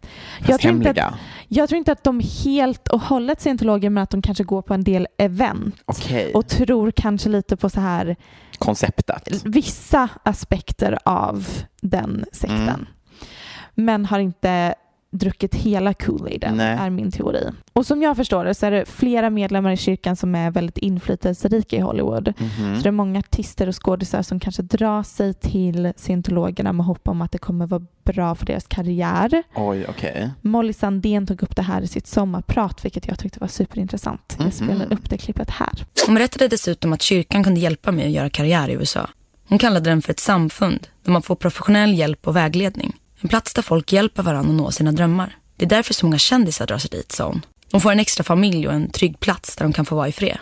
Jag 0.47 0.59
tror, 0.59 0.73
inte 0.73 0.89
att, 0.89 1.13
jag 1.47 1.69
tror 1.69 1.77
inte 1.77 1.91
att 1.91 2.03
de 2.03 2.19
är 2.19 2.43
helt 2.43 2.87
och 2.87 3.01
hållet 3.01 3.41
scientologer 3.41 3.89
men 3.89 4.03
att 4.03 4.09
de 4.09 4.21
kanske 4.21 4.43
går 4.43 4.61
på 4.61 4.73
en 4.73 4.83
del 4.83 5.07
event 5.17 5.75
Okej. 5.85 6.33
och 6.33 6.47
tror 6.47 6.91
kanske 6.91 7.29
lite 7.29 7.57
på 7.57 7.69
så 7.69 7.79
här 7.79 8.15
Konceptet. 8.57 9.41
vissa 9.45 10.09
aspekter 10.23 10.97
av 11.05 11.47
den 11.81 12.25
sekten. 12.31 12.59
Mm. 12.59 12.85
Men 13.75 14.05
har 14.05 14.19
inte 14.19 14.75
druckit 15.13 15.55
hela 15.55 15.93
Kool-Aiden, 15.93 16.55
Nej. 16.57 16.77
är 16.79 16.89
min 16.89 17.11
teori. 17.11 17.49
Och 17.73 17.85
som 17.85 18.01
jag 18.01 18.15
förstår 18.15 18.45
det 18.45 18.53
så 18.53 18.65
är 18.65 18.71
det 18.71 18.85
flera 18.85 19.29
medlemmar 19.29 19.71
i 19.71 19.77
kyrkan 19.77 20.15
som 20.15 20.35
är 20.35 20.51
väldigt 20.51 20.77
inflytelserika 20.77 21.75
i 21.75 21.79
Hollywood. 21.79 22.33
Mhm. 22.37 22.75
Så 22.75 22.83
det 22.83 22.89
är 22.89 22.91
många 22.91 23.19
artister 23.19 23.67
och 23.67 23.85
skådisar 23.85 24.21
som 24.21 24.39
kanske 24.39 24.61
drar 24.61 25.03
sig 25.03 25.33
till 25.33 25.93
scientologerna 25.97 26.73
med 26.73 26.85
hopp 26.85 27.07
om 27.07 27.21
att 27.21 27.31
det 27.31 27.37
kommer 27.37 27.67
vara 27.67 27.85
bra 28.03 28.35
för 28.35 28.45
deras 28.45 28.67
karriär. 28.67 29.43
Oj, 29.55 29.85
okej. 29.89 30.29
Molly 30.41 30.73
Sandén 30.73 31.27
tog 31.27 31.43
upp 31.43 31.55
det 31.55 31.61
här 31.61 31.81
i 31.81 31.87
sitt 31.87 32.07
sommarprat 32.07 32.85
vilket 32.85 33.07
jag 33.07 33.19
tyckte 33.19 33.39
var 33.39 33.47
superintressant. 33.47 34.35
Mhm. 34.37 34.45
Jag 34.45 34.53
spelar 34.53 34.93
upp 34.93 35.09
det 35.09 35.17
klippet 35.17 35.49
här. 35.49 35.85
Hon 36.05 36.15
berättade 36.15 36.47
dessutom 36.47 36.93
att 36.93 37.01
kyrkan 37.01 37.43
kunde 37.43 37.59
hjälpa 37.59 37.91
mig 37.91 38.05
att 38.05 38.11
göra 38.11 38.29
karriär 38.29 38.69
i 38.69 38.73
USA. 38.73 39.09
Hon 39.47 39.57
kallade 39.59 39.89
den 39.89 40.01
för 40.01 40.11
ett 40.11 40.19
samfund 40.19 40.87
där 41.03 41.11
man 41.11 41.21
får 41.21 41.35
professionell 41.35 41.93
hjälp 41.93 42.27
och 42.27 42.35
vägledning. 42.35 42.95
En 43.23 43.29
plats 43.29 43.53
där 43.53 43.61
folk 43.61 43.93
hjälper 43.93 44.23
varandra 44.23 44.49
att 44.49 44.57
nå 44.57 44.71
sina 44.71 44.91
drömmar. 44.91 45.37
Det 45.55 45.65
är 45.65 45.69
därför 45.69 45.93
så 45.93 46.05
många 46.05 46.17
kändisar 46.17 46.67
drar 46.67 46.77
sig 46.77 46.89
dit, 46.89 47.11
sa 47.11 47.27
hon. 47.27 47.45
De 47.71 47.81
får 47.81 47.91
en 47.91 47.99
extra 47.99 48.23
familj 48.23 48.67
och 48.67 48.73
en 48.73 48.89
trygg 48.89 49.19
plats 49.19 49.55
där 49.55 49.65
de 49.65 49.73
kan 49.73 49.85
få 49.85 49.95
vara 49.95 50.07
i 50.07 50.11
fred. 50.11 50.37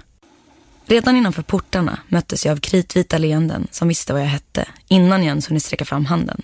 Redan 0.85 1.15
innanför 1.15 1.41
portarna 1.41 1.99
möttes 2.07 2.45
jag 2.45 2.51
av 2.51 2.57
kritvita 2.57 3.17
leenden 3.17 3.67
som 3.71 3.87
visste 3.87 4.13
vad 4.13 4.21
jag 4.21 4.27
hette 4.27 4.67
innan 4.87 5.19
jag 5.19 5.27
ens 5.27 5.49
hunnit 5.49 5.63
sträcka 5.63 5.85
fram 5.85 6.05
handen. 6.05 6.41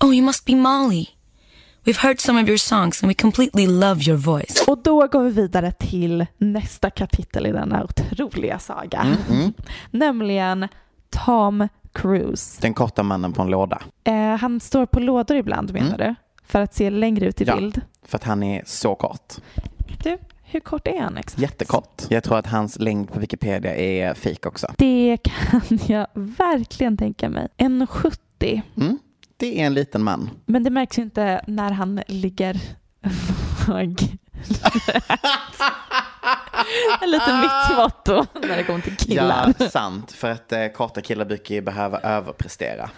Oh, 0.00 0.14
you 0.14 0.22
must 0.26 0.44
be 0.44 0.56
Molly. 0.56 1.06
We've 1.84 1.98
heard 1.98 2.20
some 2.20 2.42
of 2.42 2.48
your 2.48 2.58
songs 2.58 3.02
and 3.02 3.10
we 3.10 3.14
completely 3.14 3.66
love 3.66 4.02
your 4.02 4.18
voice. 4.18 4.64
Och 4.66 4.82
då 4.82 5.06
går 5.06 5.24
vi 5.24 5.30
vidare 5.30 5.72
till 5.72 6.26
nästa 6.38 6.90
kapitel 6.90 7.46
i 7.46 7.52
denna 7.52 7.84
otroliga 7.84 8.58
saga. 8.58 9.16
Mm, 9.30 9.52
Nämligen 9.90 10.68
Tom 11.10 11.68
Cruise. 11.92 12.58
Den 12.62 12.74
korta 12.74 13.02
mannen 13.02 13.32
på 13.32 13.42
en 13.42 13.48
låda. 13.50 13.82
Eh, 14.04 14.14
han 14.36 14.60
står 14.60 14.86
på 14.86 15.00
lådor 15.00 15.36
ibland 15.36 15.72
menar 15.72 15.98
du? 15.98 16.14
För 16.46 16.60
att 16.60 16.74
se 16.74 16.90
längre 16.90 17.26
ut 17.26 17.40
i 17.40 17.44
Ja. 17.44 17.56
bild. 17.56 17.80
För 18.04 18.16
att 18.18 18.24
han 18.24 18.42
är 18.42 18.62
så 18.66 18.94
kort. 18.94 19.34
Du, 20.02 20.18
hur 20.42 20.60
kort 20.60 20.86
är 20.88 21.00
han 21.00 21.16
exakt? 21.16 21.42
Jättekort. 21.42 22.02
Jag 22.08 22.24
tror 22.24 22.38
att 22.38 22.46
hans 22.46 22.78
längd 22.78 23.12
på 23.12 23.18
Wikipedia 23.20 23.74
är 23.76 24.14
fake 24.14 24.48
också. 24.48 24.66
Det 24.78 25.18
kan 25.22 25.60
jag 25.86 26.06
verkligen 26.14 26.96
tänka 26.96 27.28
mig. 27.28 27.48
1,70. 27.58 28.62
Mm. 28.76 28.98
Det 29.36 29.60
är 29.60 29.66
en 29.66 29.74
liten 29.74 30.02
man. 30.02 30.30
Men 30.46 30.62
det 30.62 30.70
märks 30.70 30.98
ju 30.98 31.02
inte 31.02 31.44
när 31.46 31.70
han 31.70 32.02
ligger 32.06 32.60
våg. 33.68 34.00
Lite 37.06 37.32
mitt 37.40 37.76
motto 37.78 38.26
när 38.48 38.56
det 38.56 38.62
kommer 38.64 38.80
till 38.80 38.96
killar. 38.96 39.54
Ja, 39.58 39.68
sant. 39.68 40.12
För 40.12 40.30
att 40.30 40.52
eh, 40.52 40.66
korta 40.66 41.00
killar 41.00 41.24
brukar 41.24 41.54
ju 41.54 41.60
behöva 41.60 41.98
överprestera. 41.98 42.90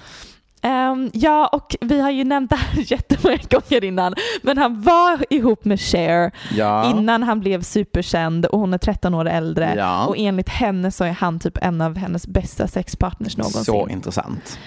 Ehm, 0.65 1.11
ja, 1.15 1.47
och 1.47 1.77
vi 1.81 2.01
har 2.01 2.11
ju 2.11 2.25
nämnt 2.25 2.51
det 2.51 2.57
här 2.57 2.75
jättemånga 2.93 3.39
gånger 3.51 3.85
innan, 3.85 4.15
men 4.43 4.59
han 4.59 4.83
var 4.83 5.25
ihop 5.31 5.65
med 5.65 5.81
Cher 5.81 6.31
Ja. 6.55 6.91
innan 6.91 7.23
han 7.23 7.41
blev 7.41 7.63
superkänd 7.63 8.47
och 8.47 8.61
hon 8.61 8.75
är 8.75 8.79
13 8.79 9.15
år 9.15 9.29
äldre 9.29 9.75
Ja. 9.77 10.07
och 10.07 10.15
enligt 10.19 10.49
henne 10.49 10.91
så 10.91 11.05
är 11.05 11.11
han 11.13 11.41
typ 11.41 11.59
en 11.63 11.81
av 11.81 11.97
hennes 11.97 12.27
bästa 12.27 12.69
sexpartners 12.69 13.37
någonsin. 13.37 13.65
Så 13.65 13.89
intressant. 13.89 14.59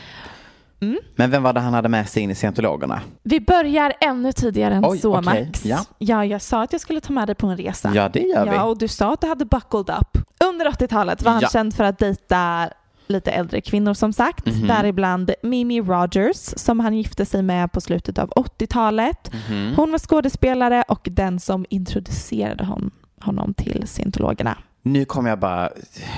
Mm. 0.81 0.97
Men 1.15 1.31
vem 1.31 1.43
var 1.43 1.53
det 1.53 1.59
han 1.59 1.73
hade 1.73 1.89
med 1.89 2.09
sig 2.09 2.23
in 2.23 2.31
i 2.31 2.35
scientologerna? 2.35 3.01
Vi 3.23 3.39
börjar 3.39 3.93
ännu 4.01 4.31
tidigare 4.31 4.73
än 4.75 4.85
Oj, 4.85 4.97
så 4.97 5.17
okej. 5.17 5.45
Max. 5.45 5.65
Ja. 5.65 5.79
ja, 5.97 6.25
jag 6.25 6.41
sa 6.41 6.63
att 6.63 6.71
jag 6.71 6.81
skulle 6.81 6.99
ta 7.01 7.13
med 7.13 7.27
dig 7.27 7.35
på 7.35 7.47
en 7.47 7.57
resa. 7.57 7.91
Ja, 7.95 8.09
det 8.09 8.19
gör 8.19 8.45
vi. 8.45 8.55
Ja, 8.55 8.63
och 8.63 8.77
du 8.77 8.87
sa 8.87 9.13
att 9.13 9.21
du 9.21 9.27
hade 9.27 9.45
buckled 9.45 9.89
up. 9.99 10.17
Under 10.49 10.65
80-talet 10.71 11.23
var 11.23 11.31
han 11.31 11.41
Ja. 11.41 11.49
känd 11.49 11.75
för 11.75 11.83
att 11.83 11.99
dejta 11.99 12.69
lite 13.07 13.31
äldre 13.31 13.61
kvinnor 13.61 13.93
som 13.93 14.13
sagt, 14.13 14.45
Mhm. 14.45 14.67
däribland 14.67 15.31
Mimi 15.43 15.81
Rogers 15.81 16.37
som 16.37 16.79
han 16.79 16.97
gifte 16.97 17.25
sig 17.25 17.41
med 17.41 17.71
på 17.71 17.81
slutet 17.81 18.19
av 18.19 18.29
80-talet. 18.35 19.31
Mhm. 19.49 19.73
Hon 19.75 19.91
var 19.91 19.99
skådespelare 19.99 20.83
och 20.87 21.07
den 21.11 21.39
som 21.39 21.65
introducerade 21.69 22.65
hon, 22.65 22.91
honom 23.21 23.53
till 23.53 23.83
scientologerna. 23.87 24.57
Nu 24.81 25.05
kommer 25.05 25.29
jag 25.29 25.39
bara 25.39 25.69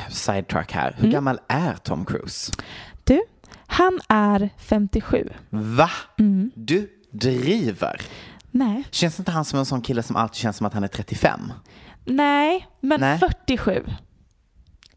sidetrack 0.09 0.71
här. 0.71 0.91
Hur 0.97 1.03
Mm. 1.03 1.11
gammal 1.13 1.39
är 1.47 1.73
Tom 1.83 2.05
Cruise? 2.05 2.51
Han 3.67 3.99
är 4.09 4.49
57. 4.57 5.29
Va? 5.49 5.89
Mm. 6.19 6.51
Du 6.55 6.89
driver? 7.11 8.01
Nej. 8.51 8.83
Känns 8.91 9.19
inte 9.19 9.31
han 9.31 9.45
som 9.45 9.59
en 9.59 9.65
sån 9.65 9.81
kille 9.81 10.03
som 10.03 10.15
alltid 10.15 10.35
känns 10.35 10.57
som 10.57 10.65
att 10.67 10.73
han 10.73 10.83
är 10.83 10.87
35? 10.87 11.53
Nej, 12.05 12.67
men 12.81 12.99
Nej. 12.99 13.19
47. 13.19 13.83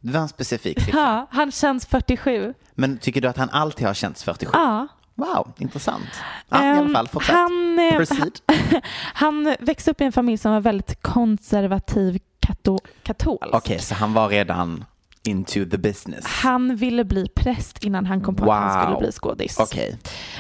Det 0.01 0.13
var 0.13 0.21
en 0.21 0.29
specifik 0.29 0.81
siffra. 0.81 1.01
Ja, 1.01 1.27
han 1.31 1.53
känns 1.53 1.87
47. 1.87 2.55
Men 2.75 2.99
tycker 2.99 3.21
du 3.21 3.29
att 3.29 3.37
han 3.37 3.51
alltid 3.51 3.87
har 3.87 3.95
känts 3.95 4.25
47? 4.25 4.51
Ja. 4.55 4.89
Wow, 5.15 5.53
intressant. 5.59 6.05
Ja, 6.49 6.65
I 6.65 6.69
alla 6.71 6.81
Ehm, 6.81 6.95
fall, 6.95 7.09
fortsätt. 7.09 7.35
Han, 7.35 7.79
eh, 7.79 8.81
han 9.15 9.57
växte 9.61 9.91
upp 9.91 10.01
i 10.01 10.05
en 10.05 10.13
familj 10.13 10.39
som 10.39 10.53
var 10.53 10.61
väldigt 10.61 11.03
konservativ 11.03 12.19
kato, 12.41 12.79
katolsk. 13.03 13.55
Okej, 13.55 13.79
så 13.79 13.95
han 13.95 14.13
var 14.13 14.29
redan 14.29 14.85
into 15.25 15.65
the 15.71 15.79
business. 15.79 16.27
Han 16.27 16.77
ville 16.77 17.05
bli 17.05 17.29
präst 17.35 17.85
innan 17.85 18.07
han 18.07 18.21
kom 18.21 18.37
på 18.37 18.53
att 18.53 18.73
han 18.73 18.77
Wow. 18.79 18.83
skulle 18.85 18.99
bli 18.99 19.13
skådis. 19.13 19.59
Okej. 19.61 19.99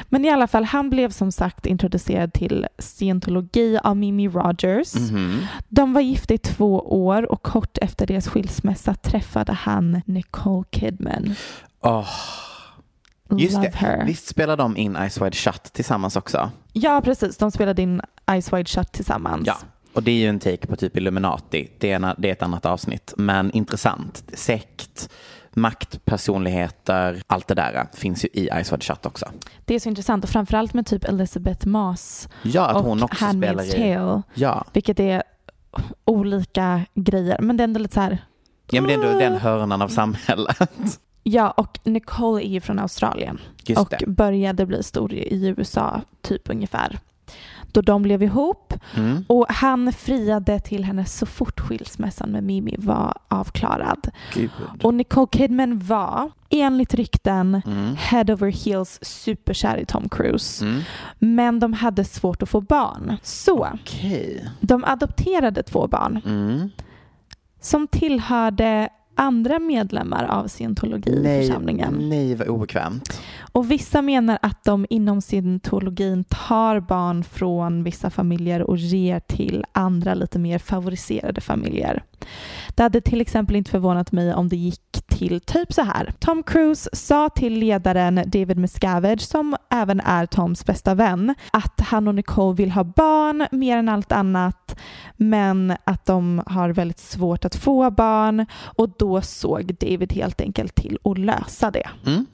Men 0.08 0.24
i 0.24 0.30
alla 0.30 0.46
fall, 0.46 0.64
han 0.64 0.90
blev 0.90 1.10
som 1.10 1.32
sagt 1.32 1.66
introducerad 1.66 2.32
till 2.32 2.66
scientologi 2.78 3.78
av 3.84 3.96
Mimi 3.96 4.28
Rogers. 4.28 4.94
Mhm. 4.94 5.46
De 5.68 5.92
var 5.92 6.00
gifta 6.00 6.34
i 6.34 6.38
två 6.38 6.80
år 7.06 7.32
och 7.32 7.42
kort 7.42 7.78
efter 7.78 8.06
deras 8.06 8.28
skilsmässa 8.28 8.94
träffade 8.94 9.52
han 9.52 10.02
Nicole 10.06 10.64
Kidman. 10.72 11.34
Åh, 11.82 12.08
just 13.36 13.54
Love 13.54 13.66
det. 13.68 13.76
her. 13.76 14.04
Visst 14.06 14.26
spelar 14.26 14.56
de 14.56 14.76
in 14.76 14.96
Ice 15.10 15.20
Wide 15.22 15.36
Shut 15.36 15.62
tillsammans 15.72 16.16
också? 16.16 16.50
Ja, 16.72 17.00
precis. 17.04 17.36
De 17.36 17.50
spelade 17.50 17.82
in 17.82 18.00
Ice 18.40 18.52
Wide 18.52 18.64
Shut 18.68 18.92
tillsammans. 18.92 19.46
Ja. 19.46 19.56
Och 19.92 20.02
det 20.02 20.10
är 20.10 20.16
ju 20.16 20.26
en 20.28 20.38
take 20.38 20.66
på 20.66 20.76
typ 20.76 20.96
Illuminati. 20.96 21.68
Det 21.78 21.90
är, 21.90 21.96
en, 21.96 22.14
det 22.18 22.28
är 22.28 22.32
ett 22.32 22.42
annat 22.42 22.66
avsnitt. 22.66 23.14
Men 23.16 23.50
intressant. 23.52 24.24
Sekt, 24.34 25.10
maktpersonligheter, 25.50 27.22
allt 27.26 27.48
det 27.48 27.54
där 27.54 27.86
finns 27.92 28.24
ju 28.24 28.28
i 28.32 28.48
Ice 28.64 28.72
Wide 28.72 28.84
Shut 28.84 29.06
också. 29.06 29.26
Det 29.64 29.74
är 29.74 29.78
så 29.78 29.88
intressant 29.88 30.24
och 30.24 30.30
framförallt 30.30 30.74
med 30.74 30.86
typ 30.86 31.04
Elizabeth 31.04 31.66
Moss 31.66 32.28
Ja, 32.42 32.66
att 32.66 32.76
och 32.76 32.82
hon 32.82 33.02
också 33.02 33.24
Handmaid's 33.24 33.62
spelar 33.62 33.64
i... 33.64 33.94
Tale. 33.96 34.22
Ja. 34.34 34.64
Vilket 34.72 35.00
är 35.00 35.22
olika 36.04 36.80
grejer. 36.94 37.38
Men 37.40 37.56
det 37.56 37.62
är 37.62 37.64
ändå 37.64 37.80
lite 37.80 37.94
så 37.94 38.00
här. 38.00 38.18
ja, 38.70 38.80
men 38.80 38.88
det 38.88 38.94
är 38.94 39.08
ändå 39.08 39.18
den 39.18 39.36
hörnan 39.36 39.82
av 39.82 39.88
samhället. 39.88 40.70
Ja, 41.22 41.50
och 41.50 41.78
Nicole 41.84 42.42
är 42.44 42.48
ju 42.48 42.60
från 42.60 42.78
Australien 42.78 43.40
Just 43.64 43.80
och 43.80 43.94
det. 43.98 44.06
började 44.06 44.66
bli 44.66 44.82
stor 44.82 45.14
i 45.14 45.46
USA 45.46 46.00
typ 46.22 46.50
ungefär. 46.50 46.98
Då 47.72 47.80
de 47.80 48.02
blev 48.02 48.22
ihop 48.22 48.74
Mm. 48.96 49.24
och 49.28 49.46
han 49.48 49.92
friade 49.92 50.60
till 50.60 50.84
henne 50.84 51.04
så 51.04 51.26
fort 51.26 51.60
skilsmässan 51.60 52.30
med 52.30 52.44
Mimi 52.44 52.74
var 52.78 53.14
avklarad. 53.28 54.08
Gud. 54.34 54.50
Och 54.82 54.94
Nicole 54.94 55.26
Kidman 55.32 55.78
var 55.78 56.30
enligt 56.50 56.94
rykten 56.94 57.62
Mm. 57.66 57.96
head 57.98 58.24
over 58.32 58.50
heels 58.66 58.98
superkär 59.02 59.76
i 59.76 59.84
Tom 59.86 60.08
Cruise. 60.08 60.64
Mm. 60.66 60.80
Men 61.18 61.60
de 61.60 61.72
hade 61.72 62.04
svårt 62.04 62.42
att 62.42 62.48
få 62.48 62.60
barn. 62.60 63.16
Så 63.22 63.68
Okej. 63.74 64.48
de 64.60 64.84
adopterade 64.84 65.62
två 65.62 65.86
barn 65.86 66.20
Mm. 66.26 66.70
som 67.60 67.86
tillhörde 67.86 68.88
andra 69.14 69.58
medlemmar 69.58 70.24
av 70.24 70.42
Nej, 70.42 70.48
scientologiförsamlingen. 70.48 72.08
nej, 72.08 72.34
vad 72.34 72.48
obekvämt. 72.48 73.20
Och 73.52 73.70
vissa 73.70 74.02
menar 74.02 74.38
att 74.42 74.64
de 74.64 74.86
inom 74.90 75.20
scientologin 75.20 76.24
tar 76.24 76.80
barn 76.80 77.24
från 77.24 77.82
vissa 77.82 78.10
familjer 78.10 78.62
och 78.62 78.76
ger 78.76 79.20
till 79.20 79.64
andra 79.72 80.14
lite 80.14 80.38
mer 80.38 80.58
favoriserade 80.58 81.40
familjer. 81.40 82.02
Det 82.74 82.82
hade 82.82 83.00
till 83.00 83.20
exempel 83.20 83.56
inte 83.56 83.70
förvånat 83.70 84.12
mig 84.12 84.34
om 84.34 84.48
det 84.48 84.56
gick 84.56 84.80
till 85.08 85.40
typ 85.40 85.72
så 85.72 85.82
här. 85.82 86.12
Tom 86.18 86.42
Cruise 86.42 86.90
sa 86.92 87.28
till 87.28 87.58
ledaren 87.58 88.22
David 88.26 88.58
Miscavige, 88.58 89.18
som 89.18 89.56
även 89.70 90.00
är 90.00 90.26
Toms 90.26 90.66
bästa 90.66 90.94
vän, 90.94 91.34
att 91.52 91.80
han 91.80 92.08
och 92.08 92.14
Nicole 92.14 92.56
vill 92.56 92.70
ha 92.70 92.84
barn 92.84 93.46
mer 93.50 93.76
än 93.76 93.88
allt 93.88 94.12
annat, 94.12 94.78
men 95.16 95.76
att 95.84 96.06
de 96.06 96.42
har 96.46 96.70
väldigt 96.70 96.98
svårt 96.98 97.44
att 97.44 97.54
få 97.54 97.90
barn 97.90 98.46
och 98.76 98.88
då 98.98 99.20
såg 99.20 99.74
David 99.74 100.12
helt 100.12 100.40
enkelt 100.40 100.74
till 100.74 100.98
att 101.04 101.18
lösa 101.18 101.70
det. 101.70 101.88
Mm. 102.06 102.26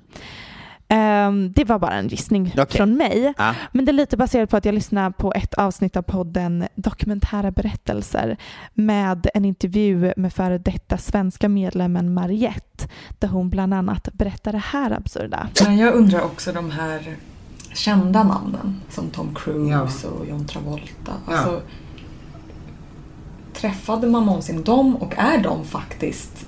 Ehm, 0.89 1.53
det 1.53 1.65
var 1.65 1.79
bara 1.79 1.93
en 1.93 2.09
gissning 2.09 2.55
Okej. 2.59 2.77
från 2.77 2.97
mig. 2.97 3.35
Ah. 3.37 3.55
Men 3.73 3.85
det 3.85 3.91
är 3.91 3.93
lite 3.95 4.17
baserat 4.17 4.51
på 4.51 4.57
att 4.57 4.65
jag 4.65 4.75
lyssnade 4.75 5.13
på 5.13 5.33
ett 5.33 5.55
avsnitt 5.55 5.97
av 5.97 6.03
podden 6.03 6.69
Dokumentära 6.75 7.51
berättelser 7.51 8.37
med 8.75 9.29
en 9.35 9.45
intervju 9.45 10.13
med 10.17 10.33
före 10.33 10.59
detta 10.59 10.99
svenska 10.99 11.49
medlemmen 11.49 12.15
Mariette 12.15 12.89
där 13.19 13.29
hon 13.29 13.51
bland 13.51 13.75
annat 13.75 14.09
berättar 14.13 14.53
det 14.53 14.59
här 14.59 14.91
absurda. 14.91 15.49
Men 15.65 15.79
jag 15.79 15.95
undrar 15.95 16.21
också 16.21 16.53
de 16.53 16.71
här 16.71 17.17
kända 17.75 18.23
namnen 18.23 18.81
som 18.91 19.11
Tom 19.11 19.35
Cruise 19.35 20.09
och 20.09 20.27
John 20.27 20.47
Travolta. 20.47 21.13
Alltså, 21.27 21.63
Träffade 23.55 24.07
man 24.07 24.27
någonsin 24.27 24.63
dem 24.63 24.97
och 24.97 25.15
är 25.19 25.39
de 25.39 25.65
faktiskt 25.65 26.47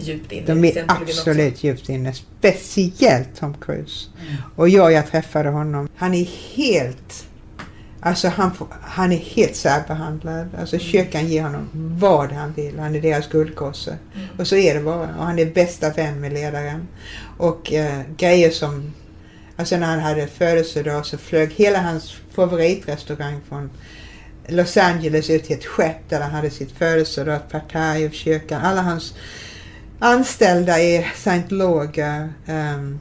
djupt 0.00 0.32
inne 0.32 0.46
De 0.46 0.64
är 0.64 0.70
scientologin 0.72 1.02
också? 1.08 1.20
absolut 1.20 1.64
djupt 1.64 1.88
inne. 1.88 2.12
Speciellt 2.12 3.28
Tom 3.38 3.54
Cruise. 3.60 4.08
Och 4.56 4.68
jag, 4.68 4.92
jag 4.92 5.06
träffade 5.10 5.48
honom. 5.48 5.88
Han 5.96 6.14
är 6.14 6.24
helt... 6.54 7.26
Alltså 8.00 8.28
han, 8.28 8.50
han 8.82 9.12
är 9.12 9.16
helt 9.16 9.56
särbehandlad. 9.56 10.48
Alltså 10.60 10.78
kyrkan 10.78 11.28
ger 11.28 11.42
honom 11.42 11.68
vad 12.00 12.32
han 12.32 12.52
vill. 12.52 12.78
Han 12.78 12.94
är 12.94 13.00
deras 13.00 13.28
guldgosse. 13.28 13.98
Och 14.38 14.46
så 14.46 14.56
är 14.56 14.74
det 14.74 14.80
bara. 14.80 15.16
Och 15.18 15.24
han 15.24 15.38
är 15.38 15.46
bästa 15.46 15.90
vän 15.90 16.20
med 16.20 16.32
ledaren. 16.32 16.88
Och 17.38 17.72
eh, 17.72 18.02
grejer 18.16 18.50
som... 18.50 18.92
Alltså 19.56 19.76
när 19.76 19.86
han 19.86 20.00
hade 20.00 20.26
födelsedag 20.26 21.06
så 21.06 21.18
flög 21.18 21.52
hela 21.52 21.78
hans 21.80 22.16
favoritrestaurang 22.34 23.40
från 23.48 23.70
Los 24.48 24.76
Angeles 24.76 25.30
ut 25.30 25.44
till 25.44 25.56
ett 25.56 25.66
skepp 25.66 26.08
där 26.08 26.20
han 26.20 26.30
hade 26.30 26.50
sitt 26.50 26.72
födelsedag, 26.72 27.36
ett 27.36 27.50
partaj 27.50 28.06
av 28.06 28.10
kyrkan. 28.10 28.62
Alla 28.62 28.82
hans 28.82 29.14
anställda 29.98 30.78
är 30.78 31.12
scientologer. 31.14 32.32
Um, 32.46 33.00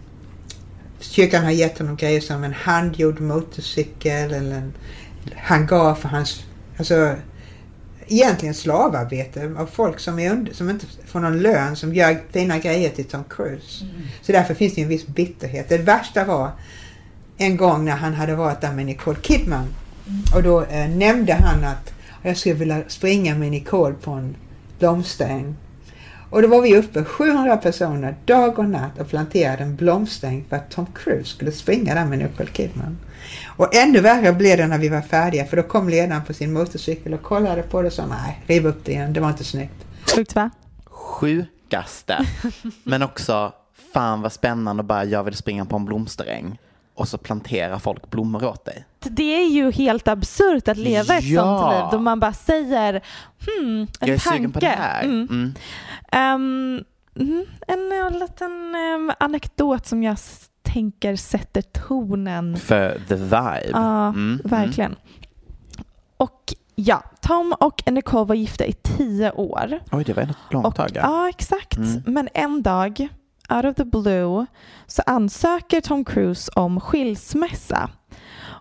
kyrkan 1.00 1.44
har 1.44 1.52
gett 1.52 1.80
honom 1.80 1.96
grejer 1.96 2.22
som 2.22 2.44
en 2.44 2.54
handgjord 2.54 3.20
motorcykel 3.20 4.34
eller 4.34 4.56
en 4.56 4.74
hangar 5.36 5.96
för 5.96 6.10
hans... 6.10 6.44
Alltså, 6.78 7.16
egentligen 8.08 8.54
slavarbete 8.54 9.56
av 9.58 9.66
folk 9.66 10.00
som, 10.00 10.20
är 10.20 10.32
under, 10.32 10.54
som 10.54 10.70
inte 10.70 10.86
får 11.06 11.20
någon 11.20 11.40
lön 11.40 11.76
som 11.76 11.94
gör 11.94 12.18
fina 12.32 12.60
grejer 12.60 12.90
till 12.90 13.06
Tom 13.06 13.24
Cruise. 13.30 13.86
Så 14.22 14.32
därför 14.32 14.54
finns 14.54 14.76
det 14.76 14.82
en 14.82 14.88
viss 14.88 15.08
bitterhet. 15.08 15.70
Det 15.70 15.78
värsta 15.78 16.26
var 16.26 16.52
en 17.38 17.58
gång 17.58 17.86
när 17.86 17.96
han 17.96 18.14
hade 18.14 18.36
varit 18.36 18.62
där 18.62 18.74
med 18.74 18.86
Nicole 18.86 19.18
Kidman. 19.22 19.68
Och 20.36 20.44
då 20.44 20.64
eh, 20.64 20.90
nämnde 20.90 21.34
han 21.34 21.64
att 21.64 21.94
jag 22.22 22.38
skulle 22.38 22.56
vilja 22.56 22.84
springa 22.88 23.36
med 23.36 23.52
Nicole 23.52 23.96
på 24.02 24.12
en 24.12 24.36
blomsteräng. 24.80 25.56
Och 26.30 26.42
då 26.42 26.48
var 26.48 26.62
vi 26.62 26.78
uppe 26.78 27.04
700 27.04 27.58
personer 27.58 28.16
dag 28.26 28.60
och 28.60 28.66
natt 28.66 29.00
och 29.00 29.10
planterade 29.10 29.64
en 29.64 29.76
blomsteräng 29.76 30.46
för 30.50 30.56
att 30.56 30.72
Tom 30.72 30.86
Cruise 30.96 31.30
skulle 31.30 31.52
springa 31.52 31.96
där 31.96 32.06
med 32.06 32.20
Nicole 32.20 32.50
Kidman. 32.54 32.98
Och 33.58 33.76
ännu 33.76 34.00
värre 34.02 34.34
blev 34.34 34.58
det 34.58 34.68
när 34.68 34.78
vi 34.78 34.90
var 34.90 35.02
färdiga 35.02 35.46
för 35.46 35.58
då 35.58 35.64
kom 35.64 35.90
ledaren 35.90 36.24
på 36.24 36.34
sin 36.34 36.54
motorcykel 36.54 37.14
och 37.14 37.22
kollade 37.22 37.62
på 37.62 37.82
det 37.82 37.88
och 37.88 37.94
sa 37.94 38.06
nej, 38.06 38.44
riv 38.48 38.68
upp 38.68 38.86
det 38.86 38.92
igen, 38.92 39.14
det 39.14 39.20
var 39.20 39.30
inte 39.30 39.44
snyggt. 39.44 39.86
Sjukt 40.16 40.36
va? 40.36 40.50
Sjukaste. 40.86 42.26
Men 42.84 43.04
också, 43.04 43.54
fan 43.94 44.22
vad 44.22 44.32
spännande 44.32 44.82
och 44.82 44.86
bara 44.86 45.06
jag 45.06 45.24
vill 45.24 45.36
springa 45.36 45.66
på 45.66 45.76
en 45.76 45.86
blomsteräng. 45.86 46.58
Och 46.96 47.08
så 47.08 47.18
planterar 47.18 47.80
folk 47.80 48.10
blommor 48.10 48.46
åt 48.46 48.66
dig. 48.66 48.86
Det 49.00 49.36
är 49.44 49.48
ju 49.50 49.72
helt 49.72 50.08
absurt 50.08 50.68
att 50.68 50.78
leva 50.78 51.18
ett 51.18 51.24
Ja. 51.24 51.42
sånt 51.44 51.74
liv 51.74 51.84
då 51.92 52.00
man 52.00 52.20
bara 52.20 52.34
säger 52.34 52.92
hmm, 53.46 53.82
en 53.82 53.88
jag 54.00 54.10
är 54.10 54.18
tanke. 54.20 54.38
sugen 54.38 54.52
på 54.52 54.60
det 54.60 54.68
här. 54.68 55.04
Mm. 55.04 55.28
Mm. 56.12 56.84
Mm, 57.20 57.46
en, 57.68 57.92
eh, 57.92 58.20
liten 58.20 58.76
ehm, 58.76 59.12
anekdot 59.20 59.86
som 59.88 60.04
jag 60.04 60.18
tänker 60.64 61.16
sätter 61.16 61.62
tonen. 61.62 62.58
För 62.58 63.02
the 63.08 63.16
vibe. 63.16 63.70
Ja, 63.72 64.08
Mm, 64.08 64.42
verkligen. 64.44 64.96
Och 66.18 66.54
ja, 66.76 67.04
Tom 67.22 67.56
och 67.60 67.84
Nicole 67.92 68.26
var 68.26 68.36
gifta 68.36 68.66
i 68.66 68.74
tio 68.74 69.32
år. 69.32 69.80
Oj, 69.92 70.04
det 70.04 70.14
var 70.14 70.24
ett 70.24 70.38
långt 70.50 70.76
tag. 70.76 70.90
ja. 70.94 71.02
ja, 71.04 71.30
exakt. 71.30 71.78
Mm. 71.78 72.04
Men 72.06 72.30
en 72.34 72.62
dag, 72.62 73.08
out 73.50 73.66
of 73.66 73.76
the 73.76 73.86
blue, 73.86 74.46
så 74.88 75.02
ansöker 75.06 75.82
Tom 75.82 76.06
Cruise 76.06 76.52
om 76.56 76.80
skilsmässa. 76.80 77.90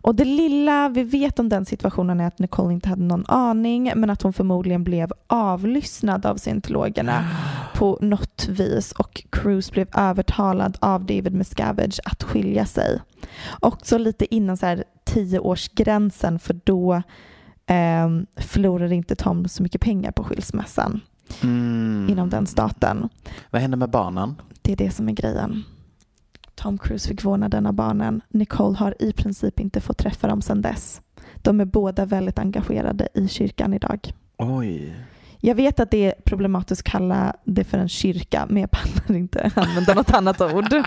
Och 0.04 0.14
det 0.14 0.24
lilla 0.24 0.88
vi 0.88 1.02
vet 1.02 1.38
om 1.38 1.48
den 1.48 1.64
situationen 1.64 2.20
är 2.20 2.26
att 2.26 2.38
Nicole 2.38 2.72
inte 2.74 2.88
hade 2.88 3.02
någon 3.02 3.24
aning 3.28 3.92
men 3.96 4.10
att 4.10 4.22
hon 4.22 4.32
förmodligen 4.32 4.84
blev 4.84 5.12
avlyssnad 5.26 6.26
av 6.26 6.36
scientologerna 6.36 7.28
på 7.74 7.98
något 8.00 8.48
vis 8.48 8.92
och 8.92 9.22
Cruise 9.30 9.72
blev 9.72 9.88
övertalad 9.94 10.78
av 10.80 11.00
David 11.00 11.34
Miscavige 11.34 12.00
att 12.04 12.22
skilja 12.22 12.66
sig. 12.66 13.00
Också 13.60 13.98
lite 13.98 14.34
innan 14.34 14.56
så 14.56 14.66
här 14.66 14.84
tioårsgränsen 15.04 16.38
för 16.38 16.60
då 16.64 16.94
eh, 17.66 18.08
förlorade 18.36 18.94
inte 18.94 19.16
Tom 19.16 19.48
så 19.48 19.62
mycket 19.62 19.80
pengar 19.80 20.12
på 20.12 20.24
skilsmässan 20.24 21.00
Mm. 21.42 22.08
inom 22.10 22.30
den 22.30 22.46
staten. 22.46 23.08
Vad 23.50 23.62
hände 23.62 23.76
med 23.76 23.90
barnen? 23.90 24.34
Det 24.62 24.72
är 24.72 24.76
det 24.76 24.90
som 24.90 25.08
är 25.08 25.12
grejen. 25.12 25.64
Tom 26.54 26.78
Cruise 26.78 27.08
fick 27.08 27.24
vårdnaden 27.24 27.66
av 27.66 27.72
barnen. 27.72 28.20
Nicole 28.28 28.76
har 28.76 29.02
i 29.02 29.12
princip 29.12 29.60
inte 29.60 29.80
fått 29.80 29.98
träffa 29.98 30.26
dem 30.26 30.42
sedan 30.42 30.62
dess. 30.62 31.00
De 31.36 31.60
är 31.60 31.64
båda 31.64 32.04
väldigt 32.04 32.38
engagerade 32.38 33.08
i 33.14 33.28
kyrkan 33.28 33.74
idag. 33.74 34.12
Oj. 34.38 34.94
Jag 35.46 35.54
vet 35.54 35.80
att 35.80 35.90
det 35.90 36.04
är 36.04 36.14
problematiskt 36.24 36.80
att 36.86 36.92
kalla 36.92 37.34
det 37.44 37.64
för 37.64 37.78
en 37.78 37.88
kyrka, 37.88 38.46
men 38.48 38.60
jag 38.60 38.70
pallar 38.70 39.16
inte 39.18 39.50
använda 39.56 39.94
något 39.94 40.10
annat 40.14 40.40
ord. 40.40 40.66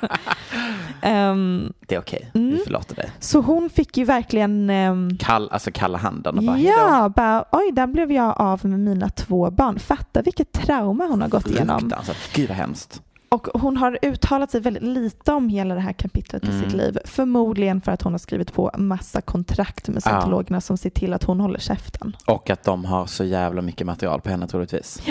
Ehm, 1.02 1.74
Det 1.88 1.96
är 1.96 2.00
okej, 2.00 2.32
Mm. 2.34 2.50
vi 2.52 2.58
förlåter 2.58 2.96
dig. 2.96 3.12
så 3.20 3.41
hon 3.41 3.70
fick 3.70 3.98
ju 3.98 4.04
verkligen 4.06 4.70
ehm, 4.70 5.17
Kall, 5.20 5.50
alltså 5.52 5.72
kalla 5.74 5.98
handen 5.98 6.38
och 6.38 6.43
bara. 6.43 6.58
Ja, 6.60 7.10
bara, 7.15 7.46
oj, 7.52 7.72
där 7.74 7.88
blev 7.88 8.12
jag 8.12 8.41
av 8.41 8.65
med 8.65 8.80
mina 8.80 9.10
två 9.10 9.52
barn. 9.52 9.80
Fatta 9.80 10.22
vilket 10.22 10.52
trauma 10.52 11.06
hon 11.08 11.22
har 11.22 11.30
gått 11.30 11.48
igenom. 11.48 11.91
Gud 12.34 12.48
vad 12.50 12.58
hemskt. 12.58 13.02
Och 13.30 13.48
hon 13.54 13.78
har 13.78 14.00
uttalat 14.02 14.52
sig 14.52 14.62
väldigt 14.62 14.84
lite 14.84 15.32
om 15.34 15.50
hela 15.50 15.76
det 15.76 15.82
här 15.82 15.94
kapitlet 15.94 16.44
i 16.44 16.48
Mm. 16.48 16.62
sitt 16.63 16.74
liv. 16.74 16.98
Förmodligen 17.06 17.82
för 17.82 17.92
att 17.92 18.02
hon 18.02 18.13
har 18.13 18.18
skrivit 18.20 18.54
på 18.54 18.72
massa 18.78 19.22
kontrakt 19.22 19.88
med 19.88 19.96
Ja. 19.96 20.02
scientologerna 20.02 20.62
som 20.62 20.78
ser 20.78 20.90
till 20.90 21.13
att 21.13 21.24
hon 21.24 21.40
håller 21.40 21.60
käften. 21.60 22.16
Och 22.26 22.50
att 22.50 22.63
de 22.63 22.86
har 22.86 23.06
så 23.06 23.24
jävla 23.24 23.62
mycket 23.62 23.88
material 23.88 24.22
på 24.22 24.30
henne 24.30 24.48
troligtvis. 24.48 25.02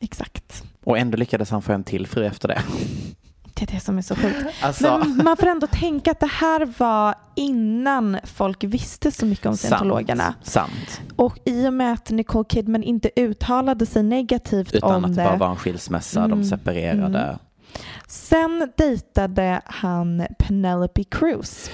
Exakt. 0.00 0.62
Och 0.84 0.98
ändå 0.98 1.16
lyckades 1.16 1.50
han 1.50 1.62
få 1.62 1.72
en 1.72 1.84
till 1.84 2.06
fru 2.06 2.26
efter 2.26 2.48
det. 2.48 2.62
Det 3.54 3.62
är 3.62 3.74
det 3.74 3.80
som 3.80 3.98
är 3.98 4.02
så 4.02 4.14
sjukt. 4.16 4.36
Alltså, 4.62 4.98
Men 4.98 5.24
man 5.24 5.36
får 5.36 5.46
ändå 5.46 5.66
tänka 5.66 6.10
att 6.10 6.20
det 6.20 6.30
här 6.32 6.72
var 6.78 7.14
innan 7.34 8.18
folk 8.24 8.64
visste 8.64 9.10
så 9.10 9.26
mycket 9.26 9.46
om 9.46 9.56
scientologerna. 9.56 10.34
sant. 10.42 11.00
Och 11.16 11.38
i 11.44 11.68
och 11.68 11.72
med 11.74 11.92
att 11.92 12.10
Nicole 12.10 12.44
Kidman 12.48 12.82
inte 12.82 13.10
uttalade 13.16 13.86
sig 13.86 14.02
negativt 14.02 14.74
Utan 14.74 14.94
om 14.94 15.04
att 15.04 15.16
det 15.16 15.22
det. 15.22 15.28
bara 15.28 15.36
var 15.36 15.50
en 15.50 15.56
skilsmässa, 15.56 16.24
Mm. 16.24 16.30
de 16.30 16.44
separerade. 16.48 17.18
Mm. 17.18 17.38
Sen 18.08 18.72
dejtade 18.76 19.60
han 19.64 20.26
Penelope 20.38 21.04
Cruz. 21.04 21.70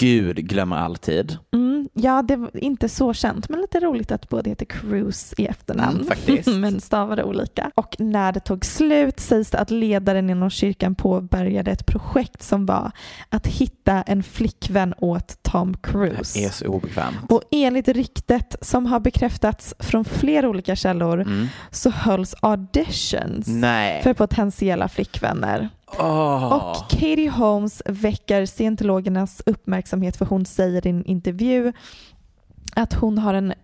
Gud 0.00 0.36
glömmer 0.36 0.76
alltid. 0.76 1.38
Mm, 1.54 1.88
ja, 1.92 2.22
det 2.22 2.36
var 2.36 2.56
inte 2.56 2.88
så 2.88 3.14
känt, 3.14 3.48
men 3.48 3.60
lite 3.60 3.80
roligt 3.80 4.12
att 4.12 4.28
båda 4.28 4.50
heter 4.50 4.64
Cruz 4.66 5.34
i 5.36 5.46
efternamn. 5.46 5.94
Mm, 5.96 6.06
faktiskt. 6.06 6.48
men 6.58 6.80
stavade 6.80 7.24
olika. 7.24 7.70
Och 7.74 7.96
när 7.98 8.32
det 8.32 8.40
tog 8.40 8.64
slut 8.64 9.20
sägs 9.20 9.50
det 9.50 9.58
att 9.58 9.70
ledaren 9.70 10.30
inom 10.30 10.50
kyrkan 10.50 10.94
påbörjade 10.94 11.70
ett 11.70 11.86
projekt 11.86 12.42
som 12.42 12.66
var 12.66 12.90
att 13.28 13.46
hitta 13.46 14.02
en 14.02 14.22
flickvän 14.22 14.94
åt 14.98 15.42
Tom 15.42 15.72
Det 15.72 15.78
Cruise. 15.82 16.38
är 16.40 16.50
så 16.50 16.66
obekvämt. 16.66 17.16
Och 17.28 17.42
enligt 17.50 17.88
ryktet 17.88 18.56
som 18.60 18.86
har 18.86 19.00
bekräftats 19.00 19.74
från 19.78 20.04
flera 20.04 20.48
olika 20.48 20.76
källor 20.76 21.20
Mm. 21.20 21.46
så 21.70 21.90
hölls 21.90 22.34
auditions 22.42 23.46
Nej. 23.46 24.02
för 24.02 24.14
potentiella 24.14 24.88
flickvänner. 24.88 25.68
Åh. 25.98 26.52
Och 26.52 26.90
Katie 26.90 27.30
Holmes 27.30 27.82
väcker 27.86 28.46
scientologernas 28.46 29.42
uppmärksamhet 29.46 30.16
för 30.16 30.24
hon 30.24 30.44
säger 30.46 30.86
i 30.86 30.90
en 30.90 31.04
intervju 31.04 31.72
att 32.74 32.92
hon 32.92 33.18
har 33.18 33.34
en 33.34 33.54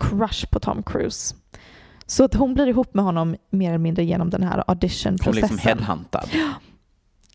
crush 0.00 0.46
på 0.50 0.60
Tom 0.60 0.82
Cruise. 0.82 1.34
Så 2.06 2.24
att 2.24 2.34
hon 2.34 2.54
blir 2.54 2.66
ihop 2.66 2.94
med 2.94 3.04
honom 3.04 3.36
mer 3.50 3.68
eller 3.68 3.78
mindre 3.78 4.04
genom 4.04 4.30
den 4.30 4.42
här 4.42 4.50
Hon 4.50 4.62
blir 4.66 4.70
auditionprocessen. 4.70 5.34
liksom 5.42 5.58
headhuntad. 5.58 6.24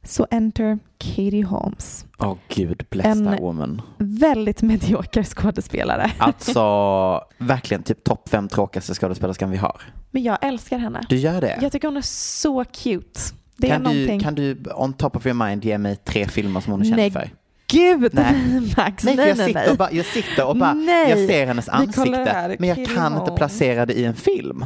Så 0.03 0.27
enter 0.31 0.79
Katie 0.97 1.45
Holmes. 1.45 2.05
Åh 2.19 2.35
gud, 2.47 2.85
bless 2.89 3.05
En- 3.05 3.25
that 3.25 3.41
woman. 3.41 3.81
Väldigt 3.97 4.61
medioker 4.61 5.23
skådespelare. 5.23 6.11
Alltså, 6.17 7.21
verkligen 7.37 7.83
typ 7.83 8.03
topp 8.03 8.29
fem 8.29 8.47
tråkigaste 8.47 8.93
skådespelerskan 8.93 9.51
vi 9.51 9.57
har. 9.57 9.81
Men 10.11 10.23
jag 10.23 10.37
älskar 10.41 10.77
henne. 10.77 11.01
Du 11.09 11.17
gör 11.17 11.41
det? 11.41 11.59
Jag 11.61 11.71
tycker 11.71 11.87
hon 11.87 11.97
är 11.97 12.01
så 12.41 12.63
cute. 12.65 13.19
Det 13.57 13.67
är 13.67 13.71
kan, 13.71 13.83
någonting... 13.83 14.17
du, 14.17 14.23
kan 14.23 14.35
du 14.35 14.57
on 14.75 14.93
top 14.93 15.15
of 15.15 15.25
your 15.25 15.47
mind 15.47 15.65
ge 15.65 15.77
mig 15.77 15.95
tre 15.95 16.27
filmer 16.27 16.59
som 16.59 16.71
hon 16.71 16.81
är 16.81 16.85
känd 16.85 16.95
Nej, 16.97 17.11
för? 17.11 17.29
Gud, 17.67 18.13
Nej. 18.13 18.35
Max. 18.77 19.03
Nej, 19.03 19.15
för 19.15 19.27
jag, 19.27 19.37
nej, 19.37 19.47
sitter 19.47 19.67
nej. 19.67 19.77
bara, 19.77 19.91
jag 19.91 20.05
sitter 20.05 20.47
och 20.47 20.57
bara, 20.57 20.73
Nej. 20.73 21.09
jag 21.09 21.29
ser 21.29 21.45
hennes 21.45 21.69
ansikte, 21.69 22.31
här, 22.33 22.55
men 22.59 22.69
jag 22.69 22.85
kan 22.87 23.17
inte 23.17 23.31
placera 23.31 23.85
det 23.85 23.93
i 23.93 24.05
en 24.05 24.15
film. 24.15 24.65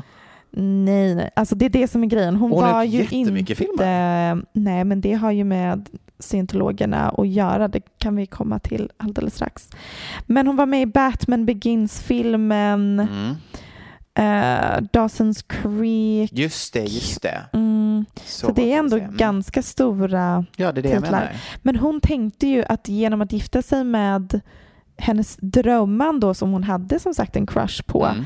Nej, 0.52 1.16
nej, 1.16 1.30
alltså 1.36 1.56
det 1.56 1.66
är 1.66 1.70
det 1.70 1.88
som 1.88 2.04
är 2.04 2.08
grejen. 2.08 2.36
Hon, 2.36 2.52
Hon 2.52 2.62
var 2.62 2.84
ju 2.84 3.08
inte... 3.10 4.42
Nej, 4.54 4.84
men 4.86 5.02
det 5.02 5.14
har 5.14 5.32
ju 5.32 5.44
med 5.44 5.90
scientologerna 6.20 7.10
att 7.10 7.28
göra. 7.28 7.68
Det 7.68 7.82
kan 7.98 8.16
vi 8.16 8.26
komma 8.26 8.60
till 8.60 8.90
alldeles 8.98 9.36
strax. 9.36 9.70
Men 10.26 10.48
hon 10.48 10.56
var 10.56 10.66
med 10.66 10.82
i 10.82 10.86
Batman 10.86 11.46
Begins-filmen, 11.46 13.00
Mm. 13.00 13.36
Eh, 14.20 14.82
Dawson's 14.94 15.44
Creek. 15.48 16.32
Just 16.34 16.74
det, 16.74 16.84
just 16.84 17.22
det. 17.22 17.42
Mm. 17.54 18.06
Så, 18.26 18.48
Så 18.48 18.52
det 18.54 18.74
är 18.74 18.80
ändå 18.80 18.98
jag 18.98 19.06
säga? 19.08 19.18
ganska 19.18 19.62
stora 19.62 20.46
Ja, 20.56 20.72
det 20.72 20.80
är 20.82 20.84
det 20.84 20.90
jag 20.90 21.04
titlar. 21.04 21.20
menar. 21.20 21.36
Men 21.62 21.76
hon 21.76 22.02
tänkte 22.02 22.48
ju 22.48 22.64
att 22.66 22.88
genom 22.88 23.22
att 23.22 23.32
gifta 23.34 23.62
sig 23.62 23.84
med 23.84 24.42
hennes 24.98 25.38
drömman 25.42 26.20
då 26.20 26.34
som 26.34 26.52
hon 26.52 26.64
hade 26.64 27.00
som 27.00 27.14
sagt 27.14 27.36
en 27.36 27.46
crush 27.48 27.84
på 27.84 28.06
Mm. 28.06 28.24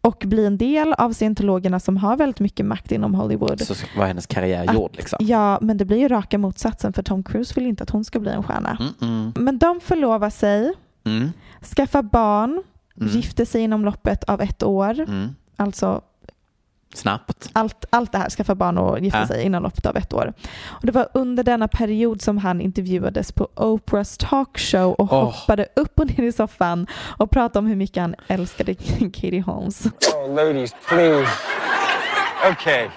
och 0.00 0.22
bli 0.26 0.46
en 0.46 0.58
del 0.58 0.92
av 0.92 1.12
scientologerna 1.12 1.80
som 1.80 1.96
har 1.96 2.16
väldigt 2.16 2.40
mycket 2.40 2.66
makt 2.66 2.92
inom 2.92 3.14
Hollywood. 3.14 3.60
Så 3.60 3.74
var 3.96 4.06
hennes 4.06 4.26
karriär 4.26 4.64
Att- 4.68 4.74
gjord 4.74 4.90
liksom. 4.96 5.18
Ja, 5.22 5.58
men 5.62 5.76
det 5.76 5.84
blir 5.84 5.98
ju 5.98 6.08
raka 6.08 6.38
motsatsen 6.38 6.92
för 6.92 7.02
Tom 7.02 7.22
Cruise 7.24 7.54
vill 7.56 7.66
inte 7.66 7.82
att 7.82 7.90
hon 7.90 8.04
ska 8.04 8.20
bli 8.20 8.30
en 8.30 8.42
stjärna. 8.42 8.76
Mm, 8.80 8.92
mm, 9.00 9.32
Men 9.36 9.58
de 9.58 9.80
förlovar 9.80 10.30
sig, 10.30 10.72
mm, 11.06 11.32
skaffar 11.76 12.02
barn, 12.02 12.62
mm, 13.00 13.12
gifter 13.12 13.44
sig 13.44 13.60
inom 13.62 13.84
loppet 13.84 14.24
av 14.24 14.40
ett 14.40 14.62
år. 14.62 15.00
mm. 15.00 15.34
Alltså 15.56 16.00
Snabbt. 16.94 17.50
allt, 17.52 17.84
allt 17.90 18.12
det 18.12 18.18
här, 18.18 18.30
skaffa 18.30 18.54
barn 18.54 18.78
och 18.78 18.98
gifta 19.00 19.18
Ja. 19.20 19.26
sig 19.26 19.42
inom 19.42 19.62
loppet 19.62 19.86
av 19.86 19.96
ett 19.96 20.12
år. 20.12 20.32
Och 20.64 20.86
det 20.86 20.92
var 20.92 21.08
under 21.14 21.42
denna 21.44 21.68
period 21.68 22.22
som 22.22 22.38
han 22.38 22.60
intervjuades 22.60 23.32
på 23.32 23.48
Oprahs 23.54 24.18
talkshow 24.18 24.92
och 24.92 25.12
Åh. 25.12 25.24
hoppade 25.24 25.66
upp 25.76 25.98
och 26.00 26.06
ner 26.06 26.22
i 26.24 26.32
soffan 26.32 26.86
och 27.18 27.30
pratade 27.30 27.58
om 27.58 27.66
hur 27.66 27.76
mycket 27.76 28.00
han 28.00 28.14
älskade 28.28 28.74
Katie 29.14 29.40
Holmes. 29.42 29.86
Oh, 29.86 30.34
ladies, 30.34 30.74
please. 30.88 31.28
Okay. 32.52 32.88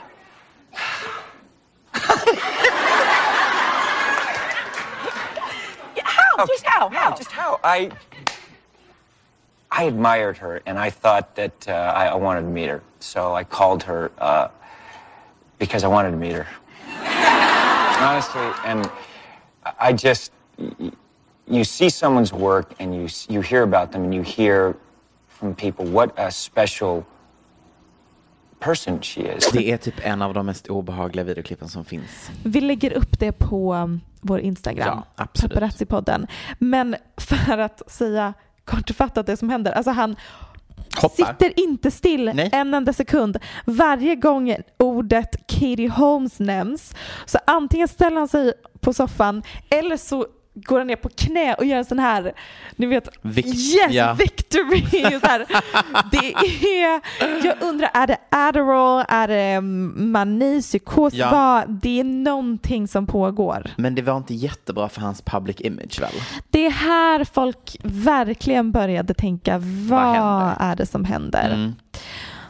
How? 6.04 6.46
Just 6.48 6.66
how? 6.66 6.90
How? 6.90 7.16
Just 7.18 7.32
how 7.32 7.60
I 7.64 7.92
I 9.72 9.84
admired 9.84 10.38
her, 10.38 10.62
and 10.66 10.80
I 10.80 10.90
thought 10.90 11.36
that 11.36 11.68
uh, 11.68 11.72
I, 11.72 12.08
I 12.08 12.16
wanted 12.16 12.42
to 12.42 12.48
meet 12.48 12.70
her. 12.70 12.82
So 13.00 13.36
I 13.36 13.44
called 13.44 13.84
her 13.84 14.12
uh, 14.18 14.48
because 15.60 15.84
I 15.84 15.88
wanted 15.88 16.12
to 16.12 16.18
meet 16.18 16.34
her. 16.34 16.48
Honestly, 18.00 18.50
and 18.66 18.90
I 19.80 19.94
just 19.94 20.32
you 21.48 21.64
see 21.64 21.90
someone's 21.90 22.34
work, 22.34 22.74
and 22.80 22.96
you 22.96 23.08
you 23.30 23.42
hear 23.42 23.64
about 23.64 23.92
them, 23.92 24.04
and 24.04 24.14
you 24.14 24.22
hear 24.22 24.76
from 25.28 25.54
people 25.56 25.86
what 25.86 26.14
a 26.18 26.32
special 26.32 27.06
person 28.60 29.02
she 29.02 29.22
is. 29.22 29.52
Det 29.54 29.72
är 29.72 29.78
typ 29.78 30.06
en 30.06 30.22
av 30.22 30.34
de 30.34 30.46
mest 30.46 30.68
obehagliga 30.68 31.24
videoklippen 31.24 31.68
som 31.68 31.86
finns. 31.86 32.30
Vi 32.44 32.62
lägger 32.62 32.94
upp 32.94 33.20
det 33.20 33.32
på 33.32 33.74
um, 33.74 34.02
vår 34.22 34.40
Instagram, 34.40 34.88
Ja, 34.88 35.24
absolut. 35.24 35.58
Paparazzi-podden. 35.58 36.28
Men 36.60 36.96
för 37.18 37.58
att 37.58 37.92
säga 37.92 38.34
kortfattat 38.68 39.26
det 39.26 39.38
som 39.38 39.50
händer, 39.50 39.72
alltså 39.72 39.92
han 39.92 40.16
Hoppar. 41.02 41.26
sitter 41.26 41.60
inte 41.60 41.92
still 41.92 42.32
Nej. 42.36 42.50
en 42.54 42.74
enda 42.74 42.94
sekund. 42.94 43.38
Varje 43.66 44.16
gång 44.16 44.56
ordet 44.80 45.48
Katie 45.48 45.90
Holmes 45.90 46.40
nämns 46.40 46.96
så 47.26 47.38
antingen 47.48 47.88
ställer 47.88 48.18
han 48.18 48.28
sig 48.28 48.54
på 48.80 48.94
soffan 48.94 49.44
eller 49.70 49.98
så 49.98 50.26
går 50.66 50.78
han 50.78 50.88
ner 50.88 50.96
på 50.96 51.10
knä 51.10 51.54
och 51.54 51.66
gör 51.66 51.78
en 51.78 51.86
sån 51.86 52.00
här, 52.00 52.34
ni 52.76 52.86
vet, 52.86 53.10
Vic- 53.22 53.46
yes 53.46 53.92
ja. 53.92 54.14
victory. 54.14 54.82
Så 55.22 55.28
här. 55.28 55.46
Det 56.12 56.34
är, 56.82 57.02
jag 57.46 57.56
undrar, 57.62 57.90
är 57.94 58.08
det 58.08 58.18
Adderall, 58.30 59.06
är 59.10 59.28
det 59.28 59.42
mm, 59.42 60.12
mani, 60.12 60.62
psykos? 60.62 61.14
Ja. 61.14 61.30
Vad, 61.32 61.70
det 61.82 62.00
är 62.00 62.04
någonting 62.04 62.88
som 62.88 63.08
pågår. 63.08 63.72
Men 63.76 63.96
det 63.96 64.02
var 64.02 64.18
inte 64.18 64.34
jättebra 64.34 64.90
för 64.90 65.02
hans 65.02 65.22
public 65.22 65.56
image 65.60 66.02
väl? 66.02 66.14
Det 66.50 66.66
är 66.66 66.72
här 66.72 67.24
folk 67.24 67.78
verkligen 67.84 68.72
började 68.72 69.14
tänka, 69.14 69.58
vad, 69.90 70.00
händer? 70.00 70.56
är 70.60 70.76
det 70.76 70.86
som 70.86 71.06
händer? 71.06 71.54
Mm. 71.54 71.76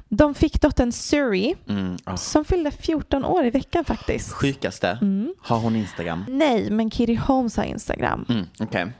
De 0.09 0.33
fick 0.35 0.61
dottern 0.61 0.91
Suri 0.91 1.55
Mm. 1.69 1.97
Oh. 2.05 2.15
som 2.15 2.45
fyllde 2.45 2.71
14 2.71 3.25
år 3.25 3.45
i 3.45 3.49
veckan 3.49 3.85
faktiskt. 3.85 4.31
Sjukaste. 4.33 4.97
Mm. 5.01 5.33
Har 5.41 5.57
hon 5.59 5.75
Instagram? 5.75 6.25
Nej, 6.29 6.69
men 6.71 6.91
Kitty 6.91 7.15
Holmes 7.15 7.57
har 7.57 7.63
Instagram. 7.63 8.25
Mm. 8.29 8.45
Okej. 8.59 8.91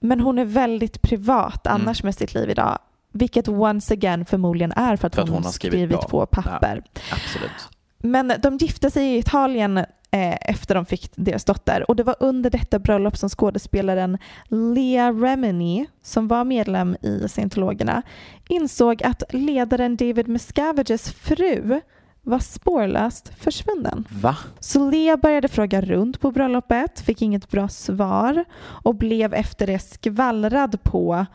Men 0.00 0.20
hon 0.20 0.38
är 0.38 0.44
väldigt 0.44 1.02
privat 1.02 1.66
Mm. 1.66 1.80
annars 1.80 2.02
med 2.02 2.14
sitt 2.14 2.34
liv 2.34 2.50
idag. 2.50 2.78
Vilket 3.12 3.48
once 3.48 3.94
again 3.94 4.24
förmodligen 4.24 4.72
är 4.72 4.96
för 4.96 5.06
att, 5.06 5.14
För 5.14 5.22
att 5.22 5.28
hon, 5.28 5.34
hon 5.36 5.44
har 5.44 5.50
skrivit 5.52 5.74
skrivit 5.88 6.00
på. 6.08 6.26
papper. 6.26 6.82
Absolut. 7.12 7.68
Men 7.98 8.32
de 8.42 8.56
gifte 8.56 8.90
sig 8.90 9.06
i 9.14 9.18
Italien 9.18 9.84
efter 10.10 10.74
de 10.74 10.86
fick 10.86 11.10
deras 11.14 11.44
dotter 11.44 11.90
och 11.90 11.96
det 11.96 12.02
var 12.02 12.16
under 12.20 12.50
detta 12.50 12.78
bröllop 12.78 13.16
som 13.16 13.28
skådespelaren 13.28 14.18
Lea 14.48 15.12
Remini, 15.12 15.86
som 16.02 16.28
var 16.28 16.44
medlem 16.44 16.96
i 17.02 17.28
scientologerna, 17.28 18.02
insåg 18.48 19.02
att 19.02 19.22
ledaren 19.30 19.96
David 19.96 20.28
Miscaviges 20.28 21.12
fru 21.12 21.80
var 22.22 22.38
spårlöst 22.38 23.32
försvunnen. 23.38 24.04
Va? 24.10 24.36
Så 24.60 24.90
Lea 24.90 25.16
började 25.16 25.48
fråga 25.48 25.80
runt 25.80 26.20
på 26.20 26.30
bröllopet, 26.30 27.00
fick 27.00 27.22
inget 27.22 27.50
bra 27.50 27.68
svar 27.68 28.44
och 28.60 28.94
blev 28.94 29.34
efter 29.34 29.66
det 29.66 29.78
skvallrad 29.78 30.82
på 30.82 31.26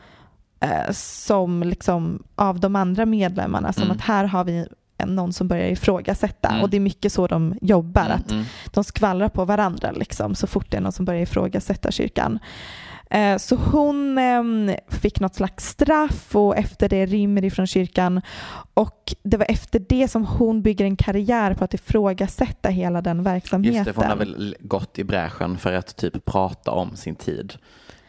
eh, 0.60 0.92
som 0.92 1.62
liksom 1.62 2.22
av 2.34 2.60
de 2.60 2.76
andra 2.76 3.06
medlemmarna 3.06 3.72
som 3.72 3.82
Mm. 3.82 3.96
att 3.96 4.02
här 4.02 4.24
har 4.24 4.44
vi 4.44 4.66
någon 4.98 5.32
som 5.32 5.48
börjar 5.48 5.68
ifrågasätta 5.68 6.48
Mm. 6.48 6.62
och 6.62 6.70
det 6.70 6.76
är 6.76 6.80
mycket 6.80 7.12
så 7.12 7.26
de 7.26 7.58
jobbar, 7.60 8.04
Mm, 8.04 8.16
att 8.16 8.30
mm. 8.30 8.44
de 8.72 8.84
skvallrar 8.84 9.28
på 9.28 9.44
varandra 9.44 9.90
liksom, 9.92 10.34
så 10.34 10.46
fort 10.46 10.70
det 10.70 10.76
är 10.76 10.80
någon 10.80 10.92
som 10.92 11.04
börjar 11.04 11.20
ifrågasätta 11.22 11.90
kyrkan. 11.90 12.38
Eh, 13.10 13.36
Så 13.38 13.56
hon 13.56 14.18
eh, 14.18 14.76
fick 14.88 15.20
något 15.20 15.34
slags 15.34 15.68
straff 15.68 16.36
och 16.36 16.56
efter 16.56 16.88
det 16.88 17.06
rymmer 17.06 17.44
ifrån 17.44 17.66
kyrkan 17.66 18.20
och 18.74 19.14
det 19.22 19.36
var 19.36 19.46
efter 19.50 19.78
det 19.88 20.08
som 20.08 20.24
hon 20.26 20.62
bygger 20.62 20.84
en 20.84 20.96
karriär 20.96 21.54
på 21.54 21.64
att 21.64 21.74
ifrågasätta 21.74 22.68
hela 22.68 23.02
den 23.02 23.22
verksamheten. 23.22 23.76
Just 23.76 23.84
det, 23.94 24.00
hon 24.00 24.10
har 24.10 24.16
väl 24.16 24.56
gått 24.60 24.98
i 24.98 25.04
bräschen 25.04 25.58
för 25.58 25.72
att 25.72 25.96
typ 25.96 26.24
prata 26.24 26.70
om 26.70 26.96
sin 26.96 27.14
tid 27.14 27.54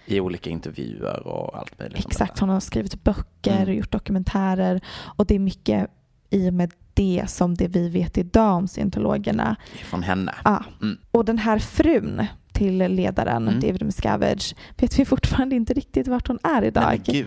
i 0.06 0.20
olika 0.20 0.50
intervjuer 0.50 1.28
och 1.28 1.58
allt 1.58 1.80
möjligt. 1.80 2.06
Exakt, 2.06 2.40
hon 2.40 2.50
har 2.50 2.60
skrivit 2.60 3.04
böcker 3.04 3.52
Mm. 3.56 3.68
och 3.68 3.74
gjort 3.74 3.92
dokumentärer 3.92 4.82
och 5.18 5.26
det 5.26 5.36
är 5.36 5.40
mycket 5.40 5.88
i 6.30 6.50
och 6.50 6.54
med 6.54 6.72
det 6.94 7.26
som 7.28 7.56
det 7.56 7.68
vi 7.68 7.90
vet 7.90 8.18
idag 8.18 8.56
om 8.56 8.68
scientologerna. 8.68 9.56
Från 9.84 10.04
henne. 10.04 10.36
Ja. 10.44 10.64
Mm. 10.82 10.98
Och 11.12 11.26
den 11.26 11.38
här 11.38 11.60
frun 11.60 12.26
till 12.56 12.78
ledaren, 12.78 13.48
Mm. 13.48 13.60
David 13.60 13.84
Miscavige, 13.86 14.56
vet 14.78 15.00
vi 15.00 15.06
fortfarande 15.06 15.56
inte 15.56 15.74
riktigt 15.74 16.08
vart 16.08 16.28
hon 16.28 16.40
är 16.44 16.62
idag. 16.64 17.02
Nej, 17.08 17.26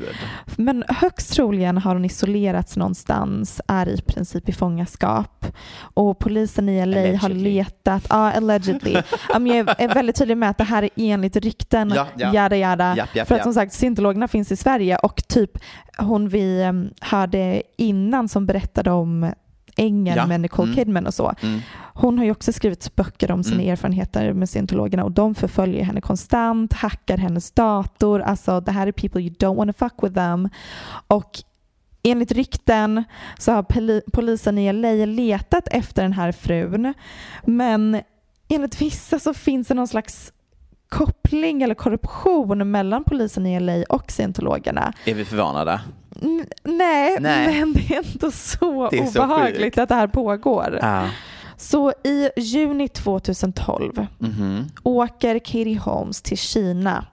men 0.57 0.85
högst 0.89 1.33
troligen 1.33 1.79
har 1.79 1.95
hon 1.95 2.05
isolerats 2.05 2.77
någonstans, 2.77 3.61
är 3.69 3.89
i 3.89 4.01
princip 4.03 4.49
i 4.49 4.53
fångenskap. 4.53 5.47
Och 5.81 6.19
polisen 6.19 6.69
i 6.69 6.87
LA 6.87 6.97
har 7.01 7.05
Allegedly. 7.07 7.55
letat, 7.55 8.07
ja 8.11 8.33
allegedly. 8.33 8.93
Jag 9.33 9.47
är 9.81 9.95
väldigt 9.95 10.17
tydlig 10.17 10.37
med 10.37 10.51
att 10.51 10.59
det 10.59 10.65
här 10.65 10.83
är 10.83 10.91
enligt 10.97 11.37
rykten, 11.37 11.93
Ja, 11.95 12.07
ja. 12.17 12.35
jada 12.35 12.57
jada. 12.57 12.97
Japp, 12.97 13.17
japp, 13.17 13.29
För 13.29 13.35
att 13.35 13.43
som 13.43 13.55
sagt, 13.55 13.73
scientologerna 13.73 14.29
finns 14.29 14.53
i 14.53 14.57
Sverige 14.57 14.97
och 14.99 15.29
typ 15.29 15.51
hon 15.99 16.29
vi 16.29 16.63
em, 16.63 16.91
hörde 17.01 17.63
innan 17.77 18.29
som 18.29 18.47
berättade 18.47 18.91
om 18.91 19.33
ängeln 19.77 20.17
Ja, 20.17 20.27
med 20.27 20.41
Nicole 20.41 20.67
mm. 20.73 20.77
Kidman 20.77 21.07
och 21.07 21.15
så. 21.15 21.35
Mm. 21.43 21.61
Hon 22.01 22.19
har 22.19 22.25
ju 22.25 22.31
också 22.31 22.53
skrivit 22.53 22.97
böcker 22.97 23.31
om 23.31 23.45
sina 23.45 23.57
Mm. 23.63 23.73
erfarenheter 23.73 24.33
med 24.33 24.49
scientologerna 24.49 25.05
och 25.05 25.13
de 25.13 25.35
förföljer 25.35 25.85
henne 25.85 26.01
konstant, 26.01 26.73
hackar 26.73 27.17
hennes 27.17 27.51
dator. 27.51 28.21
Alltså 28.21 28.61
det 28.61 28.73
här 28.73 28.87
är 28.87 28.93
people 28.93 29.21
you 29.21 29.31
don't 29.31 29.57
want 29.57 29.77
to 29.77 29.79
fuck 29.89 30.03
with 30.03 30.15
them. 30.15 30.49
Och 31.07 31.31
enligt 32.03 32.33
rykten 32.33 33.05
så 33.39 33.53
har 33.53 33.63
poli- 33.63 34.03
polisen 34.13 34.59
i 34.59 34.73
LA 34.73 34.93
letat 35.07 35.69
efter 35.71 36.03
den 36.03 36.13
här 36.13 36.33
frun. 36.33 36.95
Men 37.45 38.01
enligt 38.49 38.81
vissa 38.83 39.19
så 39.19 39.35
finns 39.35 39.69
det 39.69 39.75
någon 39.75 39.89
slags 39.89 40.33
koppling 40.89 41.63
eller 41.63 41.75
korruption 41.75 42.71
mellan 42.71 43.05
polisen 43.05 43.47
i 43.47 43.61
LA 43.61 43.85
och 43.89 44.11
scientologerna. 44.13 44.93
Är 45.05 45.15
vi 45.15 45.25
förvånade? 45.25 45.81
N- 46.23 46.47
nej, 46.65 47.17
Nej. 47.21 47.61
men 47.61 47.73
det 47.73 47.95
är 47.95 48.05
ändå 48.13 48.31
så 48.31 48.89
Det 48.91 48.99
är 48.99 49.07
så 49.07 49.25
obehagligt 49.25 49.63
sjukt. 49.63 49.79
att 49.79 49.89
det 49.89 49.95
här 49.95 50.07
pågår. 50.07 50.79
Ja. 50.83 51.05
Så 51.61 51.93
i 52.05 52.31
juni 52.37 52.89
2012 52.89 54.07
Mhm. 54.19 54.65
åker 54.83 55.39
Katie 55.39 55.79
Holmes 55.79 56.23
till 56.23 56.39
Kina 56.39 57.05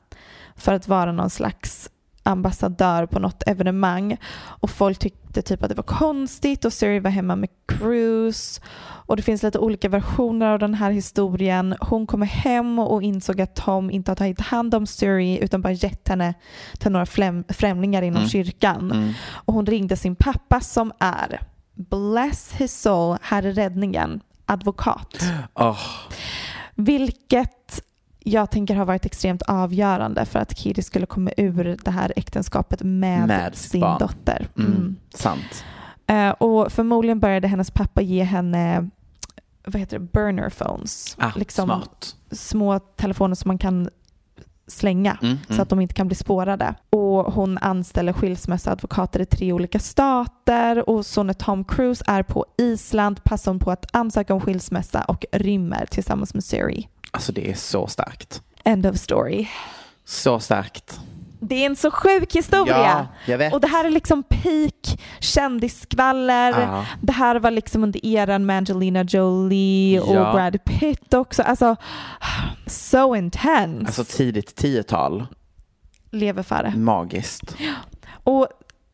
för 0.56 0.74
att 0.74 0.88
vara 0.88 1.12
någon 1.12 1.30
slags 1.30 1.90
ambassadör 2.24 3.06
på 3.06 3.20
något 3.20 3.44
evenemang 3.48 4.18
och 4.44 4.70
folk 4.70 5.00
tyckte 5.00 5.42
typ 5.42 5.64
att 5.64 5.70
det 5.70 5.76
var 5.76 5.84
konstigt 5.84 6.66
och 6.66 6.74
Siri 6.74 7.00
var 7.00 7.10
hemma 7.12 7.36
med 7.36 7.50
Cruise 7.68 8.62
och 8.82 9.16
det 9.18 9.24
finns 9.24 9.44
lite 9.44 9.60
olika 9.60 9.90
versioner 9.90 10.46
av 10.48 10.60
den 10.60 10.74
här 10.74 10.92
historien. 10.92 11.76
Hon 11.82 12.08
kommer 12.08 12.26
hem 12.26 12.80
och 12.80 13.04
insåg 13.04 13.42
att 13.42 13.56
Tom 13.56 13.92
inte 13.92 14.12
har 14.12 14.16
tagit 14.16 14.42
hand 14.42 14.76
om 14.76 14.86
Siri 14.88 15.40
utan 15.44 15.62
bara 15.62 15.74
gett 15.74 16.08
henne 16.08 16.34
till 16.80 16.92
några 16.92 17.06
främlingar 17.50 18.02
inom 18.02 18.18
Mm. 18.18 18.30
kyrkan. 18.30 18.92
Mm. 18.92 19.14
Och 19.32 19.54
hon 19.54 19.66
ringde 19.66 19.96
sin 19.96 20.16
pappa 20.16 20.60
som 20.62 20.92
är, 21.00 21.40
bless 21.74 22.52
his 22.54 22.82
soul, 22.82 23.18
här 23.22 23.44
är 23.44 23.52
räddningen, 23.54 24.22
advokat. 24.46 25.16
Åh, 25.54 25.80
Vilket 26.76 27.82
jag 28.20 28.52
tänker 28.52 28.76
har 28.76 28.86
varit 28.86 29.06
extremt 29.06 29.42
avgörande 29.42 30.26
för 30.26 30.40
att 30.40 30.58
Kitty 30.58 30.82
skulle 30.82 31.06
komma 31.06 31.32
ur 31.38 31.78
det 31.84 31.92
här 31.92 32.14
äktenskapet 32.16 32.82
med, 32.84 33.28
Med 33.28 33.56
sin 33.56 33.82
barn. 33.82 34.00
dotter. 34.00 34.48
mm. 34.58 34.72
Mm. 34.72 34.96
Sant. 35.14 35.64
Eh, 36.08 36.30
och 36.30 36.72
förmodligen 36.72 37.20
började 37.20 37.48
hennes 37.48 37.72
pappa 37.72 38.02
ge 38.02 38.24
henne 38.24 38.90
vad 39.68 39.80
heter 39.80 40.00
det, 40.00 40.06
burner 40.14 40.50
phones. 40.50 41.16
Ah, 41.20 41.32
liksom 41.36 41.66
smart. 41.68 42.16
små 42.32 42.80
telefoner 42.80 43.36
som 43.36 43.48
man 43.50 43.58
kan 43.58 43.90
slänga 44.68 45.18
Mm, 45.22 45.38
så 45.48 45.54
mm. 45.54 45.62
att 45.62 45.70
de 45.70 45.82
inte 45.82 45.94
kan 45.94 46.08
bli 46.08 46.16
spårade. 46.16 46.76
Och 46.90 47.34
hon 47.34 47.58
anställer 47.58 48.14
skilsmässoadvokater 48.14 49.20
i 49.20 49.26
tre 49.26 49.54
olika 49.54 49.80
stater 49.80 50.90
och 50.90 51.06
så 51.06 51.24
när 51.24 51.34
Tom 51.34 51.64
Cruise 51.64 52.04
är 52.08 52.24
på 52.24 52.46
Island 52.58 53.24
passar 53.24 53.52
hon 53.52 53.60
på 53.60 53.72
att 53.72 53.86
ansöka 53.96 54.34
om 54.34 54.42
skilsmässa 54.42 55.04
och 55.04 55.26
rymmer 55.32 55.86
tillsammans 55.86 56.34
med 56.34 56.44
Siri. 56.44 56.88
Alltså 57.12 57.32
det 57.32 57.50
är 57.52 57.56
så 57.56 57.88
starkt. 57.88 58.42
End 58.64 58.86
of 58.86 58.98
story. 58.98 59.48
Så 60.06 60.40
starkt. 60.40 61.00
Det 61.40 61.56
är 61.56 61.66
en 61.66 61.76
så 61.76 61.92
sjuk 61.92 62.36
historia. 62.36 62.78
Ja, 62.78 63.08
jag 63.26 63.38
vet. 63.38 63.54
Och 63.54 63.62
det 63.62 63.68
här 63.68 63.86
är 63.86 63.90
liksom 63.90 64.24
peak 64.24 65.00
kändisskvaller. 65.20 66.52
Ja. 66.62 66.86
Det 67.02 67.14
här 67.14 67.40
var 67.40 67.52
liksom 67.52 67.84
under 67.84 68.06
eran 68.06 68.46
med 68.46 68.58
Angelina 68.58 69.04
Jolie 69.04 70.00
och 70.00 70.16
Ja. 70.16 70.32
Brad 70.34 70.64
Pitt 70.66 71.14
också. 71.14 71.44
Alltså, 71.44 71.76
so 72.68 73.16
intense. 73.16 73.86
Alltså 73.86 74.04
tidigt 74.18 74.56
tiotal. 74.56 75.28
Lever 76.12 76.44
före. 76.44 76.74
Magiskt. 76.76 77.56
Och 78.24 78.48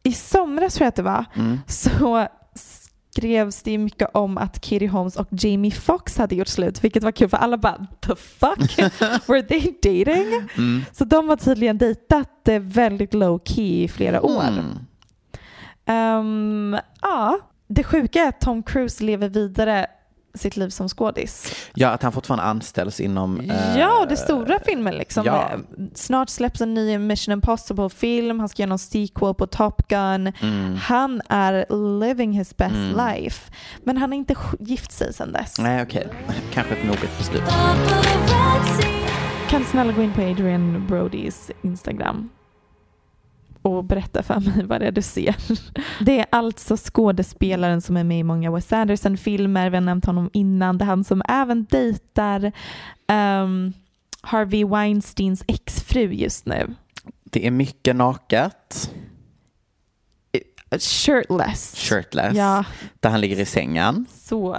i 0.04 0.14
somras 0.14 0.74
tror 0.74 0.86
jag 0.86 0.90
att 0.90 0.96
det 0.96 1.02
var, 1.04 1.26
Mm. 1.36 1.60
så 1.68 2.28
skrevs 3.12 3.64
det 3.64 3.78
mycket 3.78 4.10
om 4.14 4.38
att 4.38 4.62
Katie 4.62 4.88
Holmes 4.88 5.16
och 5.16 5.28
Jamie 5.32 5.72
Foxx 5.72 6.18
hade 6.18 6.36
gjort 6.36 6.48
slut, 6.48 6.84
vilket 6.84 7.04
var 7.04 7.12
kul 7.12 7.30
för 7.30 7.38
alla 7.38 7.58
bara 7.58 7.88
the 8.00 8.16
fuck, 8.16 8.80
were 9.28 9.42
they 9.42 9.62
dating? 9.84 10.50
Mm. 10.58 10.82
Så 10.92 11.06
de 11.06 11.30
har 11.30 11.36
tydligen 11.36 11.78
dejtat 11.78 12.48
eh, 12.48 12.60
väldigt 12.60 13.14
low 13.14 13.42
key 13.46 13.84
i 13.84 13.88
flera 13.88 14.22
år. 14.22 14.44
Mm. 14.44 14.78
Ehm, 15.86 16.78
ja, 17.02 17.40
det 17.68 17.84
sjuka 17.84 18.24
är 18.24 18.30
att 18.30 18.42
Tom 18.42 18.64
Cruise 18.64 19.04
lever 19.04 19.30
vidare 19.30 19.88
sitt 20.34 20.58
liv 20.58 20.70
som 20.70 20.90
skådis. 20.90 21.56
Ja, 21.74 21.90
att 21.90 22.04
han 22.04 22.12
fortfarande 22.12 22.44
anställs 22.44 23.00
inom... 23.00 23.40
eh, 23.40 23.78
Ja, 23.80 24.06
det 24.10 24.18
stora 24.18 24.60
filmen 24.66 24.96
liksom. 24.98 25.26
ja. 25.26 25.50
Snart 25.96 26.30
släpps 26.30 26.62
en 26.62 26.74
ny 26.74 26.98
Mission 26.98 27.34
Impossible-film, 27.34 28.40
han 28.40 28.50
ska 28.50 28.62
göra 28.62 28.70
någon 28.70 28.80
sequel 28.80 29.34
på 29.34 29.48
Top 29.48 29.88
Gun. 29.88 30.28
Mm. 30.42 30.76
Han 30.82 31.22
är 31.30 31.66
living 32.00 32.32
his 32.32 32.58
best 32.58 32.76
Mm. 32.76 33.08
life. 33.08 33.52
Men 33.84 33.98
han 33.98 34.12
har 34.12 34.18
inte 34.18 34.36
gift 34.60 34.92
sig 34.92 35.14
sedan 35.14 35.32
dess. 35.32 35.60
Nej, 35.60 35.84
okej. 35.84 36.08
Kanske 36.54 36.74
ett 36.76 36.86
moget 36.86 37.18
beslut. 37.18 37.44
Kan 39.50 39.62
du 39.62 39.68
snälla 39.68 39.92
gå 39.94 40.02
in 40.02 40.14
på 40.14 40.22
Adrian 40.22 40.88
Brodys 40.88 41.52
Instagram 41.62 42.30
och 43.62 43.84
berätta 43.84 44.24
för 44.24 44.40
mig 44.40 44.66
vad 44.66 44.82
det 44.82 44.88
är 44.88 44.92
du 44.92 45.02
ser. 45.02 45.36
Det 46.00 46.20
är 46.20 46.26
alltså 46.30 46.78
skådespelaren 46.78 47.82
som 47.82 47.98
är 47.98 48.04
med 48.04 48.20
i 48.20 48.24
många 48.24 48.52
Wes 48.52 48.74
Anderson-filmer. 48.74 49.70
Vi 49.70 49.76
har 49.76 49.82
nämnt 49.82 50.06
honom 50.06 50.30
innan. 50.34 50.78
Det 50.78 50.84
är 50.84 50.88
han 50.88 51.04
som 51.04 51.22
även 51.28 51.66
dejtar 51.66 52.52
um, 53.08 53.74
Harvey 54.22 54.66
Weinsteins 54.66 55.44
exfru 55.48 56.14
just 56.14 56.46
nu. 56.46 56.76
Det 57.24 57.48
är 57.48 57.52
mycket 57.52 57.96
naket. 57.96 58.92
Shirtless. 60.80 61.76
Shirtless. 61.76 62.38
Ja. 62.38 62.66
Där 63.00 63.10
han 63.10 63.22
ligger 63.22 63.40
i 63.40 63.46
sängen. 63.46 64.06
Så 64.14 64.58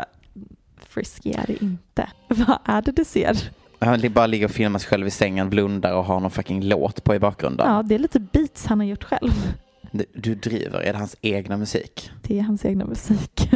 frisky 0.88 1.32
är 1.32 1.44
det 1.46 1.62
inte. 1.62 2.10
Vad 2.28 2.58
är 2.64 2.82
det 2.82 2.92
du 2.92 3.04
ser? 3.04 3.50
Han 3.84 4.12
bara 4.12 4.26
ligger 4.26 4.44
och 4.44 4.50
filmar 4.50 4.78
sig 4.78 4.88
själv 4.88 5.06
i 5.06 5.10
sängen, 5.10 5.50
blundar 5.50 5.94
och 5.94 6.04
har 6.04 6.20
någon 6.20 6.30
fucking 6.30 6.64
låt 6.64 7.04
på 7.04 7.14
i 7.14 7.18
bakgrunden. 7.18 7.66
Ja, 7.66 7.82
det 7.82 7.94
är 7.94 7.98
lite 7.98 8.20
beats 8.20 8.66
han 8.66 8.80
har 8.80 8.86
gjort 8.86 9.04
själv. 9.04 9.52
Du, 9.90 10.04
du 10.14 10.34
driver, 10.34 10.80
är 10.80 10.92
det 10.92 10.98
hans 10.98 11.16
egna 11.22 11.56
musik? 11.56 12.10
Det 12.22 12.38
är 12.38 12.42
hans 12.42 12.64
egna 12.64 12.84
musik. 12.84 13.50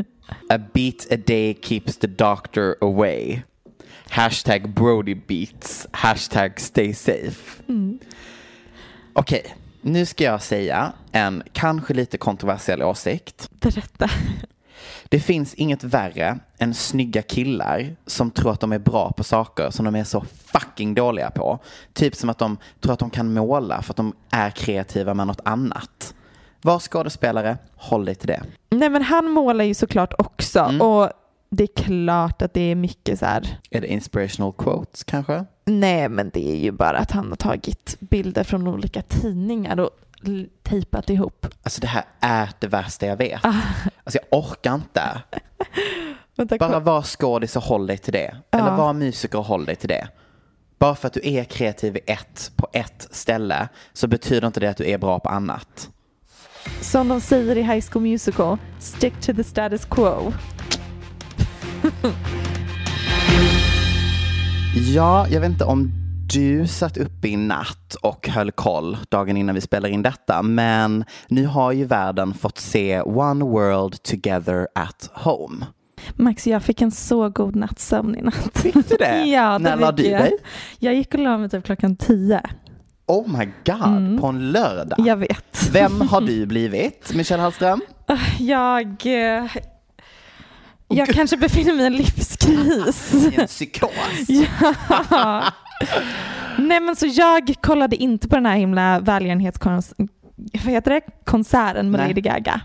A 0.49 0.59
beat 0.73 1.07
a 1.11 1.17
day 1.27 1.59
keeps 1.63 1.97
the 1.97 2.07
doctor 2.07 2.75
away. 2.81 3.41
Hashtag 4.09 4.69
Brody 4.69 5.15
beats. 5.15 5.87
Hashtag 5.91 6.61
stay 6.61 6.95
safe. 6.95 7.63
Mm. 7.69 7.99
Okej, 9.13 9.57
nu 9.81 10.07
ska 10.07 10.25
jag 10.25 10.43
säga 10.43 10.93
en 11.13 11.43
kanske 11.53 11.95
lite 11.95 12.19
kontroversiell 12.19 12.83
åsikt. 12.83 13.51
Berätta. 13.61 14.11
Det 15.09 15.21
finns 15.21 15.55
inget 15.55 15.85
värre 15.85 16.39
än 16.59 16.75
snygga 16.75 17.23
killar 17.23 17.97
som 18.07 18.31
tror 18.31 18.53
att 18.53 18.61
de 18.61 18.73
är 18.73 18.79
bra 18.79 19.13
på 19.13 19.25
saker 19.25 19.71
som 19.71 19.85
de 19.85 19.95
är 19.95 20.05
så 20.05 20.25
fucking 20.45 20.95
dåliga 20.95 21.31
på. 21.31 21.59
Typ 21.93 22.15
som 22.15 22.31
att 22.31 22.39
de 22.39 22.57
tror 22.81 22.93
att 22.93 22.99
de 22.99 23.11
kan 23.11 23.33
måla 23.35 23.83
för 23.83 23.93
att 23.93 23.97
de 23.97 24.13
är 24.31 24.51
kreativa 24.51 25.15
med 25.15 25.27
något 25.27 25.41
annat. 25.45 26.15
Var 26.63 26.79
skådespelare, 26.79 27.59
håll 27.77 28.05
dig 28.05 28.15
till 28.15 28.27
det. 28.29 28.43
Nej 28.71 28.89
men 28.91 29.03
han 29.03 29.31
målar 29.31 29.65
ju 29.65 29.75
såklart 29.75 30.15
också 30.19 30.61
Mm. 30.61 30.81
och 30.81 31.11
det 31.51 31.63
är 31.63 31.83
klart 31.83 32.43
att 32.43 32.55
det 32.55 32.61
är 32.61 32.75
mycket 32.75 33.19
så 33.19 33.27
här. 33.27 33.59
Är 33.71 33.81
det 33.81 33.87
inspirational 33.93 34.53
quotes 34.53 35.05
kanske? 35.05 35.45
Nej 35.65 36.09
men 36.09 36.31
det 36.35 36.49
är 36.51 36.57
ju 36.57 36.73
bara 36.73 36.99
att 36.99 37.11
han 37.11 37.29
har 37.29 37.37
tagit 37.37 37.97
bilder 38.01 38.45
från 38.45 38.69
olika 38.69 39.03
tidningar 39.03 39.81
och 39.81 39.91
tejpat 40.63 41.11
ihop. 41.11 41.47
Alltså 41.63 41.81
det 41.81 41.87
här 41.87 42.05
är 42.21 42.51
det 42.59 42.67
värsta 42.67 43.07
jag 43.07 43.17
vet. 43.17 43.45
Ah. 43.45 43.55
Alltså 44.05 44.19
jag 44.31 44.39
orkar 44.41 44.75
inte. 44.75 45.23
Bara 46.59 46.81
var 46.81 47.03
skådis 47.03 47.57
och 47.57 47.63
håll 47.63 47.87
dig 47.87 47.99
till 47.99 48.13
det. 48.13 48.37
Ja. 48.51 48.59
Eller 48.59 48.77
var 48.77 48.93
musiker 48.93 49.39
och 49.39 49.45
håll 49.45 49.65
dig 49.65 49.77
till 49.77 49.89
det. 49.89 50.09
Bara 50.79 50.95
för 50.95 51.07
att 51.07 51.13
du 51.13 51.21
är 51.23 51.45
kreativ 51.45 51.97
i 51.97 52.01
ett, 52.07 52.53
på 52.57 52.69
ett 52.73 53.09
ställe 53.11 53.69
så 53.93 54.07
betyder 54.07 54.47
inte 54.47 54.61
det 54.61 54.71
att 54.71 54.77
du 54.77 54.91
är 54.91 54.99
bra 54.99 55.21
på 55.21 55.29
annat. 55.29 55.91
Som 56.81 57.09
de 57.09 57.21
säger 57.21 57.59
i 57.59 57.63
High 57.63 57.85
School 57.91 58.03
Musical, 58.03 58.59
stick 58.79 59.21
to 59.21 59.35
the 59.35 59.45
status 59.45 59.85
quo. 59.85 60.33
Ja, 64.95 65.29
jag 65.29 65.41
vet 65.41 65.51
inte 65.51 65.65
om 65.65 66.06
du 66.37 66.67
satt 66.67 66.97
uppe 66.97 67.29
i 67.29 67.37
natt 67.37 67.95
och 68.03 68.29
höll 68.29 68.53
koll 68.53 68.97
dagen 69.09 69.37
innan 69.37 69.55
vi 69.55 69.61
spelar 69.61 69.89
in 69.89 70.03
detta, 70.03 70.43
men 70.43 71.05
nu 71.29 71.47
har 71.47 71.73
ju 71.73 71.85
världen 71.85 72.35
fått 72.35 72.59
se 72.59 73.01
One 73.01 73.45
World 73.45 74.03
Together 74.03 74.69
at 74.75 75.11
Home. 75.13 75.67
Max, 76.15 76.47
jag 76.47 76.63
fick 76.63 76.83
en 76.83 76.91
så 76.91 77.29
god 77.29 77.57
nattsömn 77.57 78.17
i 78.17 78.23
natt. 78.23 78.51
Fick 78.55 78.75
du 78.75 78.97
det? 78.97 79.25
ja, 79.27 79.53
det 79.53 79.59
När 79.59 79.77
la 79.77 79.93
du 79.93 80.03
jag. 80.07 80.23
dig? 80.23 80.33
Jag 80.79 80.95
gick 80.95 81.15
och 81.15 81.21
la 81.21 81.39
mig 81.39 81.49
typ 81.51 81.65
klockan 81.65 81.97
tio. 81.97 82.41
Oh 83.07 83.39
my 83.39 83.45
god, 83.67 84.21
på 84.21 84.27
en 84.27 84.53
lördag. 84.53 84.99
Mm. 84.99 85.09
Jag 85.09 85.17
vet. 85.17 85.71
Vem 85.73 86.01
har 86.01 86.21
du 86.27 86.47
blivit, 86.47 87.13
Michelle 87.15 87.43
Hallström? 87.43 87.81
Jag... 88.39 89.07
Jag 90.89 91.09
kanske 91.09 91.37
befinner 91.37 91.75
mig 91.75 91.83
i 91.83 91.87
en 91.87 91.93
livskris. 91.93 93.15
I 93.33 93.41
en 93.41 93.47
psykos. 93.47 93.91
ja. 95.11 95.45
Nej 96.59 96.81
men 96.81 96.97
så 96.97 97.07
jag 97.07 97.55
kollade 97.61 97.97
inte 97.97 98.29
på 98.29 98.35
den 98.35 98.47
här 98.47 98.57
himla 98.57 99.01
välgörenhetskonserten 99.01 100.09
vad 100.37 100.75
heter 100.75 100.91
det? 100.91 101.01
Konserten 101.25 101.91
med 101.91 102.01
Nej. 102.01 102.09
Lady 102.09 102.21
Gaga. 102.21 102.61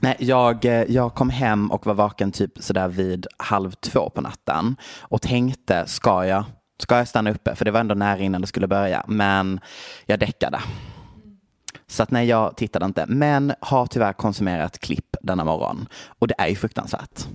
Nej, 0.00 0.16
jag, 0.18 0.64
eh, 0.64 0.84
jag 0.88 1.14
kom 1.14 1.30
hem 1.30 1.70
och 1.70 1.86
var 1.86 1.94
vaken 1.94 2.32
typ 2.32 2.52
sådär 2.58 2.88
vid 2.88 3.26
halv 3.36 3.70
två 3.72 4.10
på 4.10 4.20
natten 4.20 4.76
och 5.00 5.22
tänkte, 5.22 5.86
ska 5.86 6.26
jag, 6.26 6.44
ska 6.82 6.96
jag 6.96 7.08
stanna 7.08 7.30
uppe? 7.30 7.54
För 7.54 7.64
det 7.64 7.70
var 7.70 7.80
ändå 7.80 7.94
nära 7.94 8.18
innan 8.18 8.40
det 8.40 8.46
skulle 8.46 8.66
börja, 8.66 9.04
men 9.08 9.60
jag 10.06 10.18
däckade. 10.18 10.60
Så 11.86 12.02
att 12.02 12.10
nej, 12.10 12.26
jag 12.26 12.56
tittade 12.56 12.86
inte, 12.86 13.06
men 13.08 13.52
har 13.60 13.86
tyvärr 13.86 14.12
konsumerat 14.12 14.78
klipp 14.78 15.16
denna 15.22 15.44
morgon. 15.44 15.88
Och 16.18 16.28
det 16.28 16.34
är 16.38 16.48
ju 16.48 16.54
fruktansvärt. 16.54 17.26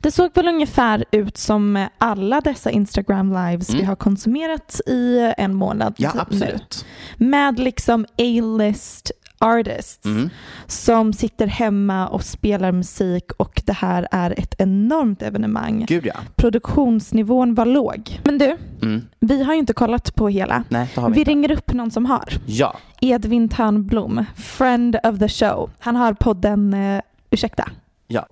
Det 0.00 0.10
såg 0.10 0.30
väl 0.34 0.48
ungefär 0.48 1.04
ut 1.10 1.36
som 1.36 1.86
alla 1.98 2.40
dessa 2.40 2.70
Instagram 2.70 3.28
lives 3.32 3.74
vi 3.74 3.82
har 3.84 3.96
konsumerat 3.96 4.80
i 4.86 5.32
en 5.38 5.54
månad 5.54 5.94
Mm. 5.98 6.10
Ja, 6.14 6.14
nu. 6.14 6.20
absolut. 6.20 6.84
Med 7.16 7.58
liksom 7.58 8.04
A-list 8.18 9.10
artists 9.38 10.06
Mm. 10.06 10.30
som 10.66 11.12
sitter 11.12 11.46
hemma 11.46 12.08
och 12.08 12.24
spelar 12.24 12.72
musik 12.72 13.32
och 13.36 13.62
det 13.66 13.72
här 13.72 14.08
är 14.10 14.34
ett 14.40 14.54
enormt 14.58 15.22
evenemang. 15.22 15.84
Gud 15.88 16.06
ja. 16.06 16.14
Produktionsnivån 16.36 17.54
var 17.54 17.66
låg. 17.66 18.20
Men 18.24 18.38
du, 18.38 18.56
Mm. 18.82 19.02
vi 19.20 19.42
har 19.42 19.52
ju 19.52 19.58
inte 19.58 19.72
kollat 19.72 20.14
på 20.14 20.28
hela. 20.28 20.64
Nej, 20.68 20.88
vi 20.96 21.12
vi 21.12 21.24
ringer 21.24 21.50
upp 21.52 21.72
någon 21.72 21.90
som 21.90 22.06
har. 22.06 22.28
Ja. 22.46 22.76
Edvin 23.00 23.48
Törnblom, 23.48 24.24
friend 24.36 24.96
of 25.04 25.18
the 25.18 25.28
show. 25.28 25.70
Han 25.78 25.96
har 25.96 26.12
podden 26.12 26.74
eh, 26.74 27.00
Ursäkta. 27.30 27.68
Ja. 28.08 28.26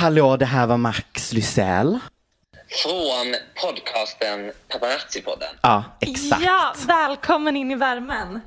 Hallå, 0.00 0.36
det 0.36 0.44
här 0.44 0.66
var 0.66 0.76
Max 0.76 1.32
Lysell. 1.32 1.98
Från 2.68 3.34
podcasten 3.62 4.52
Paparazzi-podden. 4.68 5.54
Ja, 5.62 5.84
exakt. 6.00 6.42
Ja, 6.44 6.74
välkommen 6.86 7.56
in 7.56 7.70
i 7.70 7.74
värmen. 7.74 8.40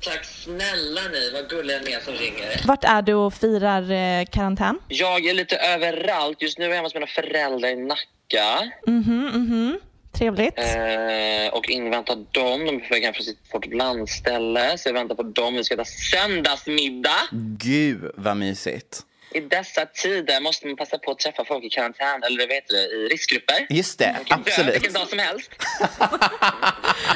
Tack 0.00 0.24
snälla 0.24 1.00
ni, 1.12 1.30
vad 1.34 1.50
gulliga 1.50 1.78
ni 1.84 1.92
är 1.92 2.00
som 2.00 2.14
ringer. 2.14 2.66
Vart 2.66 2.84
är 2.84 3.02
du 3.02 3.14
och 3.14 3.34
firar 3.34 3.90
eh, 3.90 4.24
karantän? 4.24 4.78
Jag 4.88 5.26
är 5.26 5.34
lite 5.34 5.56
överallt. 5.56 6.42
Just 6.42 6.58
nu 6.58 6.64
är 6.64 6.68
jag 6.68 6.76
hemma 6.76 6.86
hos 6.86 6.94
mina 6.94 7.06
föräldrar 7.06 7.68
i 7.68 7.76
Nacka. 7.76 8.70
Mhm, 8.86 9.26
mhm. 9.26 9.78
Trevligt. 10.12 10.58
Eh, 10.58 11.52
och 11.52 11.68
inväntar 11.68 12.14
dem. 12.14 12.64
De 12.66 12.76
är 12.76 12.80
på 12.80 12.94
väg 12.94 13.04
hem 13.04 13.14
från 13.14 13.24
sitt 13.24 13.38
Fort 13.52 13.74
landställe. 13.74 14.78
Så 14.78 14.88
jag 14.88 14.94
väntar 14.94 15.14
på 15.14 15.22
dem. 15.22 15.54
Vi 15.54 15.64
ska 15.64 15.74
äta 15.74 15.84
söndagsmiddag. 15.84 17.20
Gud 17.58 18.10
vad 18.14 18.36
mysigt. 18.36 19.02
I 19.36 19.40
dessa 19.40 19.86
tider 19.86 20.40
måste 20.40 20.66
man 20.66 20.76
passa 20.76 20.98
på 20.98 21.10
att 21.10 21.18
träffa 21.18 21.44
folk 21.44 21.64
i 21.64 21.68
karantän, 21.68 22.22
eller 22.22 22.54
heter 22.54 22.74
det, 22.74 22.82
i 22.96 23.08
riskgrupper. 23.08 23.66
Just 23.70 23.98
det, 23.98 24.12
Man 24.16 24.24
kan 24.24 24.42
dö 24.42 24.50
absolut. 24.50 24.74
vilken 24.74 24.92
dag 24.92 25.08
som 25.08 25.18
helst. 25.18 25.50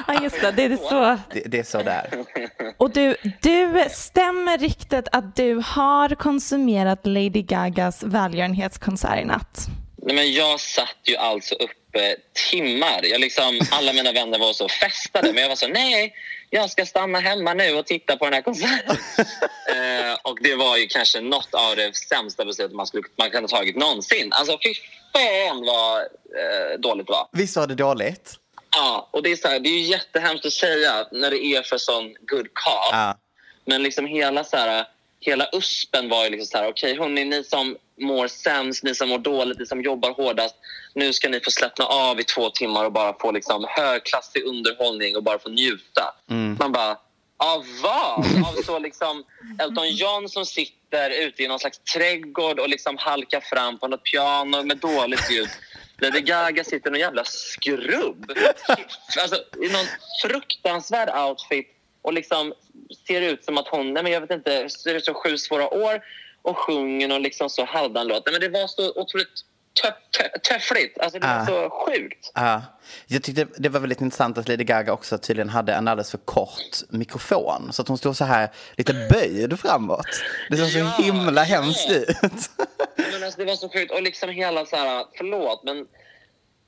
Ja, 0.07 0.23
just 0.23 0.41
det. 0.41 0.51
Det 0.51 0.64
är 0.64 0.77
så. 0.77 1.18
Det, 1.35 1.43
det 1.47 1.59
är 1.59 1.62
så 1.62 1.83
där. 1.83 2.25
Och 2.77 2.91
du, 2.91 3.16
du 3.43 3.85
stämmer 3.91 4.59
riktigt 4.59 5.09
att 5.12 5.37
du 5.37 5.62
har 5.64 6.14
konsumerat 6.14 7.07
Lady 7.07 7.43
Gagas 7.43 8.03
välgörenhetskonsert 8.03 9.21
i 9.23 9.25
natt? 9.25 9.66
Nej, 10.03 10.16
men 10.16 10.33
jag 10.33 10.61
satt 10.61 10.97
ju 11.05 11.16
alltså 11.16 11.55
uppe 11.55 12.16
timmar. 12.51 13.01
Jag 13.03 13.21
liksom, 13.21 13.61
alla 13.71 13.93
mina 13.93 14.12
vänner 14.12 14.39
var 14.39 14.53
så 14.53 14.68
festade, 14.68 15.33
men 15.33 15.43
jag 15.43 15.49
var 15.49 15.57
så 15.57 15.68
nej, 15.68 16.14
jag 16.51 16.70
ska 16.70 16.86
stanna 16.86 17.20
hemma 17.20 17.55
nu 17.55 17.74
och 17.74 17.86
titta 17.86 18.16
på 18.16 18.24
den 18.24 18.34
här 18.34 18.42
konserten. 18.42 18.96
eh, 19.68 20.18
och 20.22 20.38
det 20.42 20.55
var 20.55 20.76
ju 20.76 20.86
kanske 20.86 21.20
något 21.20 21.55
av 21.55 21.76
det 21.76 21.96
sämsta 21.96 22.44
beslutet 22.44 22.76
man, 22.76 22.86
skulle, 22.86 23.05
man 23.18 23.30
kunde 23.30 23.53
ha 23.53 23.59
tagit 23.59 23.76
någonsin. 23.76 24.32
Alltså 24.32 24.59
fy 24.64 24.74
fan 25.12 25.64
vad 25.66 25.98
eh, 26.01 26.78
dåligt 26.78 27.07
det 27.07 27.12
var. 27.12 27.28
Visst 27.32 27.57
var 27.57 27.66
det 27.66 27.74
dåligt? 27.74 28.34
Ja, 28.76 29.09
och 29.11 29.22
det 29.22 29.32
är, 29.32 29.36
så 29.36 29.48
här, 29.48 29.61
det 29.61 29.68
är 29.68 29.78
ju 29.78 29.82
jättehemskt 29.82 30.46
att 30.46 30.53
säga 30.53 31.07
när 31.12 31.30
det 31.30 31.44
är 31.44 31.62
för 31.62 31.78
sån 31.78 32.14
good 32.20 32.55
cause. 32.55 32.90
Ja. 32.92 33.18
Men 33.64 33.82
liksom 33.82 34.07
hela 34.07 34.44
så 34.44 34.57
här, 34.57 34.84
hela 35.20 35.48
USPen 35.53 36.09
var 36.09 36.24
ju 36.24 36.30
liksom 36.30 36.46
så 36.46 36.59
här, 36.59 36.68
okej 36.68 36.98
hörni, 36.98 37.24
ni 37.24 37.44
som 37.44 37.76
mår 38.01 38.28
sämst, 38.28 38.82
ni 38.82 38.94
som 38.94 39.09
mår 39.09 39.18
dåligt, 39.18 39.59
ni 39.59 39.66
som 39.66 39.82
jobbar 39.82 40.11
hårdast. 40.11 40.55
Nu 40.95 41.12
ska 41.12 41.28
ni 41.28 41.41
få 41.41 41.51
slappna 41.51 41.84
av 41.84 42.20
i 42.20 42.24
två 42.24 42.51
timmar 42.51 42.84
och 42.84 42.93
bara 42.93 43.18
få 43.18 43.32
liksom 43.32 43.66
högklassig 43.68 44.45
underhållning 44.45 45.16
och 45.16 45.22
bara 45.22 45.38
få 45.38 45.49
njuta. 45.49 46.14
Man 46.59 46.72
bara, 46.72 46.99
av 47.36 47.64
vad? 47.82 48.18
Av 48.18 48.62
så 48.62 48.78
liksom 48.78 49.24
Elton 49.59 49.91
John 49.91 50.28
som 50.28 50.47
sitter 50.47 51.11
ute 51.11 51.43
i 51.43 51.49
någon 51.49 51.59
slags 51.59 51.78
trädgård 51.78 52.61
och 52.61 52.68
liksom 52.68 52.97
halkar 52.99 53.41
fram 53.41 53.78
på 53.78 53.88
något 53.88 54.05
piano 54.05 54.62
med 54.62 54.78
dåligt 54.78 55.30
ljud. 55.30 55.49
Lady 55.99 56.20
Gaga 56.20 56.64
sitter 56.64 56.88
i 56.88 56.91
någon 56.91 57.01
jävla 57.01 57.24
skrubb. 57.24 58.32
Alltså, 59.20 59.36
I 59.36 59.68
någon 59.68 59.86
fruktansvärd 60.22 61.28
outfit 61.28 61.66
och 62.03 62.12
liksom 62.12 62.55
ser 63.07 63.20
ut 63.20 63.45
som 63.45 63.59
att 63.59 63.68
hon, 63.68 63.93
nej 63.93 64.03
men 64.03 64.12
jag 64.12 64.20
vet 64.20 64.30
inte, 64.30 64.68
ser 64.68 64.95
ut 64.95 65.05
som 65.05 65.14
sju 65.14 65.38
svåra 65.38 65.68
år 65.68 66.01
och 66.43 66.59
sjunger 66.59 67.09
någon 67.09 67.22
liksom 67.22 67.51
så 67.51 67.64
halvdan 67.64 68.09
låt. 68.09 68.26
Nej, 68.26 68.32
men 68.32 68.53
det 68.53 68.61
var 68.61 68.66
så 68.66 68.93
otroligt 69.01 69.45
töffligt. 70.49 70.99
Alltså 70.99 71.18
det 71.18 71.27
var 71.27 71.41
Ah. 71.41 71.47
så 71.47 71.71
sjukt. 71.71 72.33
Ja. 72.35 72.62
Jag 73.07 73.23
tyckte 73.23 73.47
det 73.57 73.68
var 73.68 73.81
väldigt 73.81 74.01
intressant 74.01 74.39
att 74.39 74.49
Lady 74.49 74.64
Gaga 74.64 74.93
också 74.93 75.18
tydligen 75.18 75.49
hade 75.49 75.73
en 75.75 75.89
alldeles 75.89 76.11
för 76.11 76.18
kort 76.18 76.77
mikrofon. 76.89 77.73
Så 77.73 77.83
att 77.83 77.89
hon 77.89 77.99
stod 77.99 78.16
så 78.16 78.25
här 78.25 78.49
lite 78.77 79.09
böjd 79.11 79.61
framåt. 79.61 80.07
Det 80.51 80.57
såg 80.57 80.68
så 80.68 81.03
himla 81.03 81.43
hemskt 81.43 81.91
ut. 81.91 82.16
Men 82.97 83.25
alltså, 83.25 83.39
det 83.41 83.45
var 83.45 83.55
så 83.55 83.68
sjukt. 83.68 83.93
Och 83.93 84.03
liksom 84.03 84.31
hela 84.31 84.66
så 84.66 84.77
här, 84.77 85.05
förlåt, 85.16 85.62
men 85.64 85.87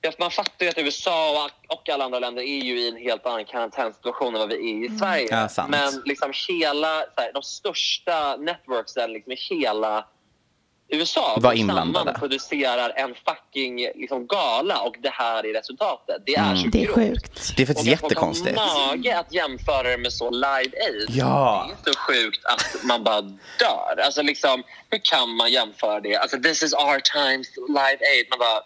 ja, 0.00 0.12
man 0.18 0.30
fattar 0.30 0.64
ju 0.64 0.68
att 0.68 0.78
USA 0.78 1.50
och, 1.68 1.88
alla 1.88 2.04
andra 2.04 2.18
länder 2.18 2.42
är 2.42 2.62
ju 2.64 2.80
i 2.80 2.88
en 2.88 2.96
helt 2.96 3.26
annan 3.26 3.44
karantänsituation 3.44 4.34
än 4.34 4.40
vad 4.40 4.48
vi 4.48 4.54
är 4.84 4.86
i 4.94 4.98
Sverige. 4.98 5.26
Ja, 5.30 5.48
sant. 5.48 5.70
Men 5.70 6.02
liksom 6.04 6.32
hela, 6.48 7.00
så 7.14 7.20
här, 7.20 7.32
de 7.32 7.42
största 7.42 8.36
networksen 8.36 9.12
liksom 9.12 9.32
i 9.32 9.36
hela 9.36 10.06
USA 10.92 11.36
Var 11.40 11.52
inblandade. 11.52 12.12
producerar 12.18 12.92
en 12.96 13.14
fucking 13.14 13.76
liksom, 13.94 14.26
gala 14.26 14.78
och 14.80 14.94
det 15.02 15.10
här 15.12 15.46
är 15.46 15.52
resultatet. 15.52 16.16
Det 16.26 16.34
är 16.34 16.42
Mm. 16.44 16.56
så 16.56 16.66
Det 16.68 16.78
är 16.82 16.84
grovt. 16.84 16.94
sjukt. 16.96 17.56
Det 17.56 17.62
är 17.62 17.66
faktiskt 17.66 17.88
och 17.88 17.94
att 17.94 18.02
jättekonstigt. 18.02 18.56
mage 18.56 19.18
att 19.18 19.32
jämföra 19.34 19.82
det 19.82 19.98
med 19.98 20.12
så 20.12 20.30
live 20.30 20.72
aid. 20.88 21.06
Ja. 21.08 21.70
Det 21.84 21.90
är 21.90 21.92
så 21.92 21.98
sjukt 21.98 22.44
att 22.44 22.84
man 22.84 23.04
bara 23.04 23.20
dör. 23.20 24.00
Alltså 24.04 24.22
liksom, 24.22 24.62
hur 24.90 24.98
kan 25.02 25.36
man 25.36 25.52
jämföra 25.52 26.00
det? 26.00 26.16
Alltså 26.16 26.36
this 26.38 26.62
is 26.62 26.72
our 26.74 27.00
times 27.00 27.48
live 27.68 27.98
aid. 28.12 28.26
Man 28.30 28.38
bara, 28.38 28.60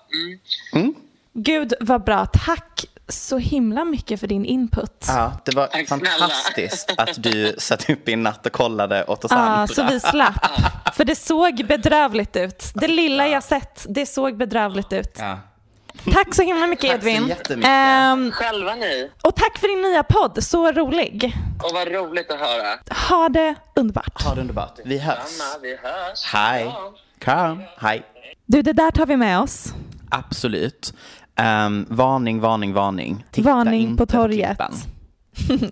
mm. 0.82 0.94
Gud 1.32 1.74
vad 1.80 2.04
bra. 2.04 2.26
Tack 2.46 2.84
så 3.08 3.38
himla 3.38 3.84
mycket 3.84 4.20
för 4.20 4.26
din 4.26 4.44
input. 4.44 5.04
Ja, 5.08 5.32
det 5.44 5.54
var 5.56 5.66
Tack 5.66 5.88
snälla. 5.88 6.04
fantastiskt 6.18 6.94
att 6.98 7.22
du 7.22 7.54
satt 7.58 7.90
upp 7.90 8.08
i 8.08 8.16
natt 8.16 8.46
och 8.46 8.52
kollade 8.52 9.04
åt 9.04 9.24
oss 9.24 9.30
Ja, 9.30 9.36
andra. 9.38 9.74
så 9.74 9.84
vi 9.86 10.00
slapp. 10.00 10.46
För 10.94 11.04
det 11.04 11.16
såg 11.16 11.66
bedrövligt 11.68 12.36
ut. 12.36 12.70
Det 12.74 12.88
lilla 12.88 13.28
jag 13.28 13.42
sett, 13.42 13.86
det 13.88 14.06
såg 14.06 14.36
bedrövligt 14.36 14.92
ut. 14.92 15.16
Ja. 15.18 15.38
Tack 16.12 16.34
så 16.34 16.42
himla 16.42 16.66
mycket 16.66 16.90
Tack 16.90 17.02
så 17.02 17.08
Edvin. 17.08 17.28
jättemycket. 17.28 17.70
Ehm, 17.70 18.30
Själva 18.32 18.74
ni. 18.74 19.10
och 19.22 19.36
tack 19.36 19.58
för 19.58 19.68
din 19.68 19.82
nya 19.92 20.02
podd, 20.02 20.44
så 20.44 20.72
rolig. 20.72 21.36
Och 21.62 21.70
vad 21.74 21.88
roligt 21.88 22.30
att 22.30 22.38
höra. 22.38 22.78
Ha 23.08 23.28
det 23.28 23.54
underbart. 23.74 24.22
Ha 24.22 24.34
det 24.34 24.40
underbart. 24.40 24.78
Vi 24.84 24.98
hörs. 24.98 25.16
Vi 25.62 25.70
hörs. 25.82 26.24
Hej. 26.24 26.70
Kram. 27.18 27.62
Hej. 27.78 28.02
Du, 28.46 28.62
det 28.62 28.72
där 28.72 28.90
tar 28.90 29.06
vi 29.06 29.16
med 29.16 29.40
oss. 29.40 29.74
Absolut. 30.10 30.94
Um, 31.40 31.86
varning, 31.88 32.40
varning, 32.40 32.72
varning. 32.72 33.24
Titta 33.30 33.50
Varning 33.54 33.96
på 33.96 34.06
torget. 34.06 34.48
klippan. 34.48 34.72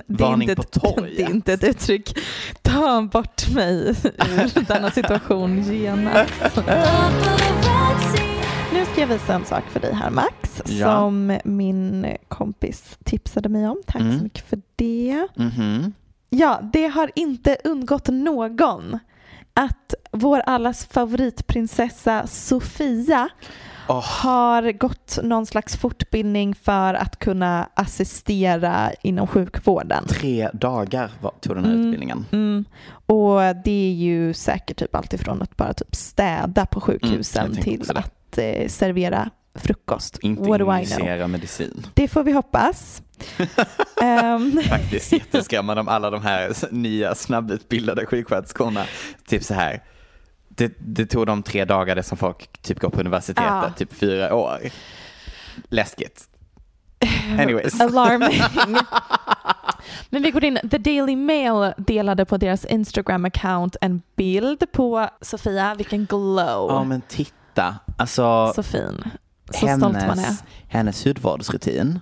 Det 0.07 0.25
är 0.25 0.43
inte 0.43 0.57
på 0.57 0.62
torget. 0.62 1.17
Det 1.17 1.23
är 1.23 1.31
inte 1.35 1.53
ett 1.53 1.65
uttryck. 1.65 2.19
Ta 2.62 3.03
bort 3.03 3.49
mig 3.55 3.75
ur 3.89 4.67
denna 4.69 4.91
situation 4.91 5.62
genast. 5.73 6.33
Nu 8.73 8.85
ska 8.93 9.01
jag 9.01 9.07
visa 9.07 9.35
en 9.35 9.45
sak 9.45 9.65
för 9.71 9.81
dig 9.81 9.95
här 9.95 10.11
Max, 10.11 10.62
Ja. 10.67 10.97
som 10.97 11.39
min 11.45 12.07
kompis 12.29 12.99
tipsade 13.05 13.49
mig 13.49 13.69
om. 13.69 13.77
Tack 13.87 14.01
Mm. 14.01 14.19
så 14.19 14.25
mycket 14.25 14.49
för 14.49 14.59
det. 14.77 15.27
Mhm. 15.37 15.93
Ja, 16.31 16.61
det 16.73 16.87
har 16.87 17.11
inte 17.15 17.57
undgått 17.65 18.09
någon 18.09 18.99
att 19.55 19.95
vår 20.12 20.41
allas 20.47 20.87
favoritprinsessa 20.87 22.27
Sofia 22.27 23.29
har 23.87 24.72
gått 24.72 25.18
någon 25.22 25.47
slags 25.47 25.76
fortbildning 25.76 26.55
för 26.55 26.95
att 26.95 27.18
kunna 27.18 27.68
assistera 27.74 28.93
inom 29.03 29.26
sjukvården. 29.26 30.07
Tre 30.09 30.51
dagar 30.53 31.11
tog 31.41 31.57
den 31.57 31.64
här 31.64 31.72
Mm, 31.72 31.87
utbildningen. 31.87 32.26
Mm. 32.32 32.64
Och 33.07 33.41
det 33.64 33.91
är 33.91 33.93
ju 33.93 34.35
säkert 34.35 34.78
typ 34.78 34.95
alltifrån 34.95 35.43
att 35.43 35.57
bara 35.57 35.72
typ 35.72 35.95
städa 35.95 36.66
på 36.66 36.80
sjukhusen 36.80 37.45
Mm, 37.45 37.57
jag 37.57 37.64
tänkte 37.64 37.87
till 37.87 37.97
att 37.97 38.39
eh, 38.39 38.68
servera 38.68 39.30
frukost. 39.55 40.18
Inte 40.22 40.43
What 40.43 40.61
injicera 40.61 41.26
medicin. 41.28 41.87
Det 41.95 42.09
får 42.09 42.22
vi 42.22 42.32
hoppas. 42.32 43.03
Ehm, 44.03 44.62
Faktiskt 44.68 45.12
jätteskrämmande 45.12 45.80
om 45.80 45.89
alla 45.89 46.11
de 46.11 46.22
här 46.22 46.53
nya 46.70 47.14
snabbutbildade 47.14 48.07
sjuksköterskorna. 48.07 48.85
Typ 49.26 49.45
så 49.45 49.55
här. 49.55 49.82
Det, 50.57 50.72
det 50.78 51.07
tog 51.07 51.26
dem 51.26 51.42
tre 51.42 51.64
dagar 51.64 51.96
det 51.96 52.02
som 52.02 52.18
folk 52.18 52.62
typ 52.62 52.80
går 52.80 52.90
på 52.90 53.00
universitetet, 53.00 53.44
Ja. 53.46 53.70
typ 53.76 53.92
fyra 53.92 54.34
år. 54.34 54.59
Läskigt. 55.68 56.28
Anyways. 57.38 57.80
Alarming. 57.80 58.40
Men 60.11 60.22
vi 60.22 60.30
går 60.30 60.44
in. 60.44 60.59
The 60.70 60.78
Daily 60.78 61.16
Mail 61.16 61.72
delade 61.76 62.24
på 62.24 62.36
deras 62.36 62.66
Instagram-account 62.66 63.76
en 63.80 64.02
bild 64.16 64.72
på 64.72 65.09
Sofia. 65.20 65.74
Vilken 65.74 66.05
glow. 66.07 66.70
Ja 66.70 66.84
men 66.84 67.00
titta. 67.00 67.76
Alltså, 67.98 68.52
Så 68.57 68.62
fin. 68.62 69.05
Så 69.50 69.59
stolt 69.59 69.80
man 69.82 69.94
är. 69.96 70.00
hennes, 70.00 70.44
hennes 70.68 71.07
hudvårdsrutin 71.07 72.00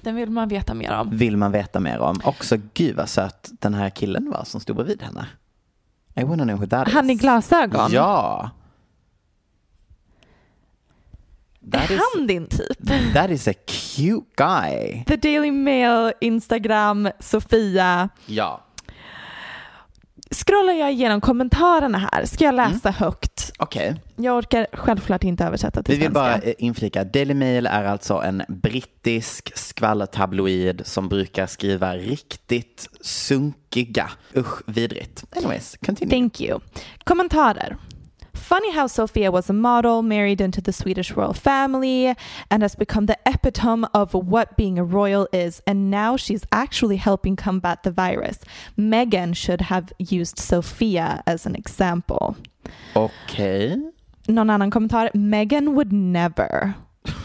Den 0.00 0.14
vill 0.16 0.30
man 0.30 0.48
veta 0.48 0.74
mer 0.74 0.92
om. 0.92 1.16
vill 1.16 1.36
man 1.36 1.52
veta 1.52 1.80
mer 1.80 1.98
om. 1.98 2.20
Också 2.24 2.56
gud 2.74 2.96
vad 2.96 3.08
söt 3.08 3.50
den 3.60 3.74
här 3.74 3.90
killen 3.90 4.30
var 4.30 4.44
som 4.44 4.60
stod 4.60 4.76
bredvid 4.76 5.02
henne. 5.02 5.26
I 6.16 6.24
wanna 6.24 6.44
know 6.44 6.56
who 6.56 6.66
that 6.66 6.88
is. 6.88 6.94
Han 6.94 7.10
i 7.10 7.14
glasögon. 7.14 7.92
Ja. 7.92 8.50
That 11.72 11.90
är 11.90 11.94
is, 11.94 12.00
han 12.14 12.26
din 12.26 12.46
typ? 12.46 12.78
that 13.14 13.30
is 13.30 13.48
a 13.48 13.54
cute 13.66 14.26
guy. 14.36 15.04
The 15.06 15.16
Daily 15.16 15.50
Mail, 15.50 16.12
Instagram, 16.20 17.10
Sofia. 17.20 18.08
Ja. 18.26 18.63
Scrollar 20.30 20.72
jag 20.72 20.92
igenom 20.92 21.20
kommentarerna 21.20 22.08
här, 22.12 22.24
ska 22.24 22.44
jag 22.44 22.54
läsa 22.54 22.90
högt? 22.90 23.52
Okej. 23.58 24.02
Jag 24.16 24.36
orkar 24.36 24.66
självklart 24.72 25.24
inte 25.24 25.44
översätta 25.44 25.82
till 25.82 25.94
Vi 25.94 25.98
vill 26.00 26.12
svenska. 26.14 26.40
bara 26.40 26.52
inflika, 26.58 27.04
Daily 27.04 27.34
Mail 27.34 27.66
är 27.66 27.84
alltså 27.84 28.14
en 28.14 28.42
brittisk 28.48 29.58
skvallertabloid 29.58 30.82
som 30.84 31.08
brukar 31.08 31.46
skriva 31.46 31.96
riktigt 31.96 32.88
sunkiga, 33.00 34.10
usch 34.36 34.62
vidrigt. 34.66 35.24
Anyways, 35.36 35.76
continue. 35.86 36.10
Thank 36.10 36.40
you. 36.40 36.60
Kommentarer. 37.04 37.76
Funny 38.34 38.72
how 38.72 38.86
Sophia 38.86 39.30
was 39.30 39.48
a 39.48 39.52
model, 39.52 40.02
married 40.02 40.40
into 40.40 40.60
the 40.60 40.72
Swedish 40.72 41.12
royal 41.12 41.32
family, 41.32 42.14
and 42.50 42.62
has 42.62 42.74
become 42.74 43.06
the 43.06 43.18
epitome 43.26 43.86
of 43.94 44.12
what 44.12 44.56
being 44.56 44.78
a 44.78 44.84
royal 44.84 45.26
is. 45.32 45.62
And 45.66 45.90
now 45.90 46.16
she's 46.16 46.44
actually 46.52 46.96
helping 46.96 47.36
combat 47.36 47.82
the 47.84 47.90
virus. 47.90 48.38
Meghan 48.78 49.34
should 49.34 49.62
have 49.62 49.92
used 49.98 50.38
Sophia 50.38 51.22
as 51.26 51.46
an 51.46 51.54
example. 51.54 52.36
Okej. 52.94 53.92
Någon 54.28 54.50
annan 54.50 54.70
kommentar. 54.70 55.10
Meghan 55.14 55.74
would 55.74 55.92
never. 55.92 56.74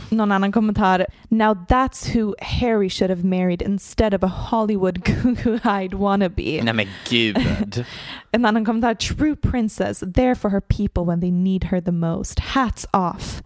Någon 0.09 0.31
annan 0.31 0.51
kommentar. 0.51 1.05
Now 1.29 1.65
that's 1.67 2.15
who 2.15 2.35
Harry 2.39 2.89
should 2.89 3.09
have 3.09 3.23
married 3.27 3.61
instead 3.61 4.13
of 4.13 4.23
a 4.23 4.27
Hollywood 4.27 4.95
goo-eyed 5.05 5.93
wannabe. 5.93 6.61
Nej 6.63 6.73
men 6.73 6.87
gud. 7.09 7.85
En 8.31 8.45
annan 8.45 8.65
kommentar. 8.65 8.93
True 8.93 9.35
princess, 9.35 10.03
there 10.15 10.35
for 10.35 10.49
her 10.49 10.61
people 10.61 11.03
when 11.03 11.21
they 11.21 11.31
need 11.31 11.63
her 11.63 11.81
the 11.81 11.91
most. 11.91 12.39
Hats 12.39 12.85
off. 12.93 13.43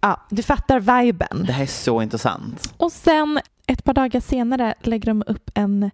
Ja, 0.00 0.20
du 0.30 0.42
fattar 0.42 0.80
viben. 0.80 1.44
Det 1.46 1.52
här 1.52 1.62
är 1.62 1.66
så 1.66 2.02
intressant. 2.02 2.74
Och 2.76 2.92
sen 2.92 3.40
ett 3.66 3.84
par 3.84 3.94
dagar 3.94 4.20
senare 4.20 4.74
lägger 4.82 5.06
de 5.06 5.22
upp 5.26 5.50
en 5.54 5.90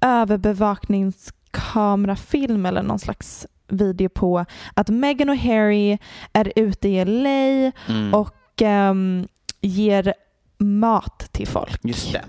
övervakningskamerafilm 0.00 2.66
eller 2.66 2.82
någon 2.82 2.98
slags 2.98 3.46
video 3.68 4.08
på 4.08 4.44
att 4.74 4.88
Meghan 4.88 5.28
och 5.30 5.36
Harry 5.36 5.98
är 6.32 6.52
ute 6.56 6.88
i 6.88 7.04
LA 7.04 7.72
Mm. 7.94 8.14
och 8.14 8.34
ehm, 8.62 9.28
ger 9.60 10.14
mat 10.58 11.28
till 11.32 11.46
folk. 11.46 11.78
Just 11.82 12.12
det. 12.12 12.24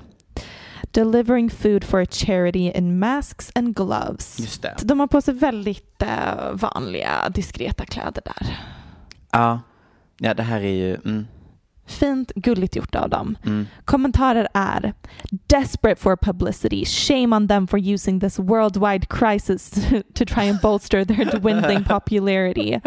Delivering 0.91 1.49
food 1.49 1.84
for 1.84 2.01
a 2.01 2.05
charity 2.11 2.71
in 2.75 2.99
masks 2.99 3.51
and 3.55 3.75
gloves. 3.75 4.39
Just 4.39 4.61
det. 4.61 4.75
De 4.84 4.99
har 4.99 5.07
på 5.07 5.21
sig 5.21 5.34
väldigt 5.34 6.01
eh, 6.01 6.51
vanliga, 6.53 7.29
diskreta 7.29 7.86
kläder 7.86 8.21
där. 8.25 8.57
Ja. 9.32 9.61
Ja, 10.17 10.34
det 10.34 10.43
här 10.43 10.61
är 10.61 10.73
ju... 10.73 10.95
Mm. 10.95 11.27
Fint, 11.86 12.32
gulligt 12.36 12.75
gjort 12.75 12.95
av 12.95 13.09
dem. 13.09 13.38
Mm. 13.45 13.67
Kommentarer 13.86 14.47
är 14.53 14.93
Desperate 15.47 16.01
for 16.01 16.15
publicity. 16.15 16.86
Shame 16.86 17.36
on 17.36 17.47
them 17.47 17.67
for 17.67 17.79
using 17.79 18.19
this 18.19 18.39
worldwide 18.39 19.09
crisis 19.09 19.69
to 20.13 20.25
try 20.25 20.49
and 20.49 20.61
bolster 20.61 21.05
their 21.05 21.25
dwindling 21.39 21.84
popularity. 21.89 22.79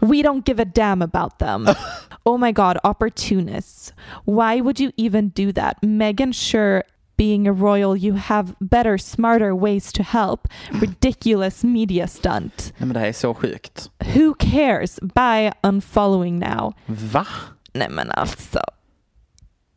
We 0.00 0.22
don't 0.22 0.44
give 0.44 0.60
a 0.60 0.64
damn 0.64 1.02
about 1.02 1.38
them. 1.38 1.66
oh 2.24 2.38
my 2.38 2.52
god, 2.52 2.78
opportunists. 2.84 3.92
Why 4.24 4.60
would 4.60 4.80
you 4.80 4.92
even 4.96 5.28
do 5.28 5.52
that? 5.52 5.82
Megan 5.82 6.32
sure 6.32 6.82
being 7.16 7.48
a 7.48 7.52
royal 7.52 7.96
you 7.96 8.14
have 8.14 8.54
better 8.60 8.98
smarter 8.98 9.54
ways 9.54 9.92
to 9.92 10.02
help. 10.02 10.48
Ridiculous 10.70 11.64
media 11.64 12.06
stunt. 12.06 12.72
Nej 12.78 12.86
men 12.86 12.94
det 12.94 13.00
här 13.00 13.06
är 13.06 13.12
så 13.12 13.34
sjukt. 13.34 13.90
Who 14.14 14.34
cares? 14.38 15.00
Bye 15.00 15.52
unfollowing 15.62 16.38
now. 16.38 16.74
Va? 16.86 17.26
Nej 17.72 17.88
men 17.90 18.10
alltså. 18.10 18.60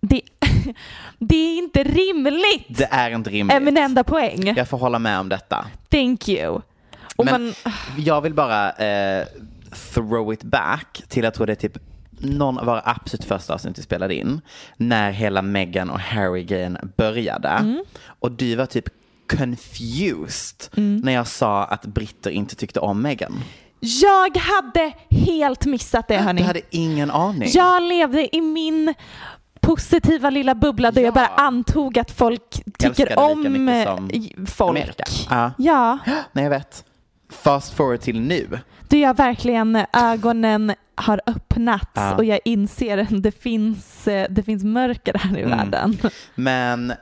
Det, 0.01 0.21
det 1.19 1.35
är 1.35 1.57
inte 1.57 1.83
rimligt. 1.83 2.77
Det 2.77 2.87
är 2.91 3.11
inte 3.11 3.29
rimligt. 3.29 3.55
är 3.55 3.59
min 3.59 3.77
enda 3.77 4.03
poäng. 4.03 4.53
Jag 4.55 4.67
får 4.69 4.77
hålla 4.77 4.99
med 4.99 5.19
om 5.19 5.29
detta. 5.29 5.65
Thank 5.89 6.29
you. 6.29 6.61
Och 7.15 7.25
Men 7.25 7.43
man, 7.43 7.53
jag 7.97 8.21
vill 8.21 8.33
bara 8.33 8.71
eh, 8.71 9.25
throw 9.71 10.33
it 10.33 10.43
back 10.43 11.03
till 11.07 11.23
jag 11.23 11.33
tror 11.33 11.47
det 11.47 11.53
är 11.53 11.55
typ 11.55 11.77
någon 12.19 12.57
av 12.57 12.65
våra 12.65 12.81
absolut 12.85 13.23
första 13.23 13.53
avsnitt 13.53 13.77
vi 13.77 13.81
spelade 13.81 14.15
in. 14.15 14.41
När 14.77 15.11
hela 15.11 15.41
Meghan 15.41 15.89
och 15.89 15.99
Harry-grejen 15.99 16.77
började. 16.97 17.49
Mm. 17.49 17.83
Och 18.19 18.31
du 18.31 18.55
var 18.55 18.65
typ 18.65 18.85
confused 19.37 20.67
när 21.03 21.11
jag 21.11 21.27
sa 21.27 21.63
att 21.63 21.85
britter 21.85 22.29
inte 22.31 22.55
tyckte 22.55 22.79
om 22.79 23.01
Meghan. 23.01 23.43
Jag 23.79 24.37
hade 24.37 24.93
helt 25.09 25.65
missat 25.65 26.07
det 26.07 26.17
hörni. 26.17 26.41
Du 26.41 26.47
hade 26.47 26.61
ingen 26.69 27.11
aning. 27.11 27.49
Jag 27.53 27.83
levde 27.83 28.35
i 28.35 28.41
min 28.41 28.93
positiva 29.61 30.29
lilla 30.29 30.55
bubbla 30.55 30.91
där 30.91 31.01
jag 31.01 31.13
bara 31.13 31.27
antog 31.27 31.99
att 31.99 32.11
folk 32.11 32.63
tycker 32.77 33.19
om 33.19 33.69
eh, 33.69 33.95
folk. 34.45 34.69
Amerika. 34.69 35.03
Ja. 35.29 35.51
Ja, 35.57 35.97
Nej, 36.31 36.43
jag 36.43 36.49
vet. 36.49 36.85
Fast 37.29 37.73
forward 37.73 38.01
till 38.01 38.21
nu. 38.21 38.59
Då 38.89 38.97
jag 38.97 39.17
verkligen 39.17 39.85
ögonen 39.93 40.73
har 40.95 41.21
öppnats 41.25 41.89
Ja. 41.95 42.15
och 42.15 42.25
jag 42.25 42.39
inser 42.45 42.97
att 42.97 43.23
det 43.23 43.31
finns, 43.31 44.07
eh, 44.07 44.27
det 44.29 44.43
finns 44.43 44.63
mörker 44.63 45.13
här 45.17 45.37
i 45.37 45.41
Mm. 45.43 45.57
världen. 45.57 45.97
Men 46.35 46.93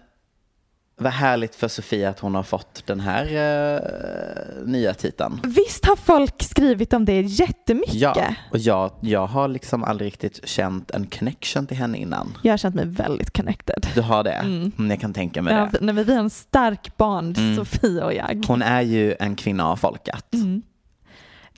vad 1.00 1.12
härligt 1.14 1.56
för 1.56 1.68
Sofia 1.68 2.10
att 2.10 2.20
hon 2.20 2.36
har 2.36 2.44
fått 2.44 2.84
den 2.86 3.00
här 3.00 3.24
eh, 3.26 4.66
nya 4.66 4.94
titeln. 4.94 5.40
Visst 5.44 5.86
har 5.86 5.96
folk 5.96 6.44
skrivit 6.44 6.94
om 6.94 7.06
det 7.06 7.22
jättemycket? 7.22 7.94
Ja, 7.94 8.16
och 8.52 8.58
jag, 8.58 8.92
jag 9.02 9.28
har 9.28 9.48
liksom 9.48 9.84
aldrig 9.84 10.08
riktigt 10.08 10.48
känt 10.50 10.92
en 10.92 11.06
connection 11.08 11.68
till 11.68 11.78
henne 11.78 11.98
innan. 11.98 12.38
Jag 12.44 12.54
har 12.54 12.58
känt 12.58 12.76
mig 12.76 12.86
väldigt 12.86 13.38
connected. 13.38 13.88
Du 13.96 14.02
har 14.02 14.24
det? 14.24 14.32
Mm. 14.32 14.72
Mm, 14.78 14.90
jag 14.92 15.00
kan 15.02 15.14
tänka 15.14 15.42
mig 15.42 15.54
Ja, 15.54 15.70
det. 15.72 15.78
nej, 15.82 15.96
vi 16.06 16.14
har 16.14 16.20
en 16.20 16.30
stark 16.30 16.98
bond, 16.98 17.38
Mm. 17.38 17.56
Sofia 17.56 18.06
och 18.06 18.14
jag. 18.14 18.44
Hon 18.48 18.62
är 18.62 18.82
ju 18.82 19.16
en 19.20 19.36
kvinna 19.36 19.68
av 19.68 19.76
folket. 19.76 20.34
Mm. 20.34 20.62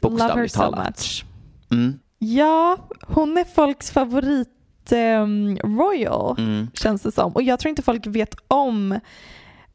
Love 0.04 0.14
her 0.22 0.28
Bokstavligt 0.28 0.54
so 0.54 0.60
talat. 0.62 0.88
much. 0.88 1.26
Mm. 1.72 2.00
Ja, 2.20 2.78
hon 3.08 3.38
är 3.38 3.44
folks 3.44 3.92
favorit 3.92 4.48
ehm, 4.92 5.58
royal 5.64 6.36
Mm. 6.38 6.68
känns 6.74 7.02
det 7.02 7.12
som. 7.12 7.32
Och 7.32 7.42
jag 7.44 7.60
tror 7.60 7.70
inte 7.70 7.82
folk 7.82 8.08
vet 8.08 8.36
om 8.48 9.00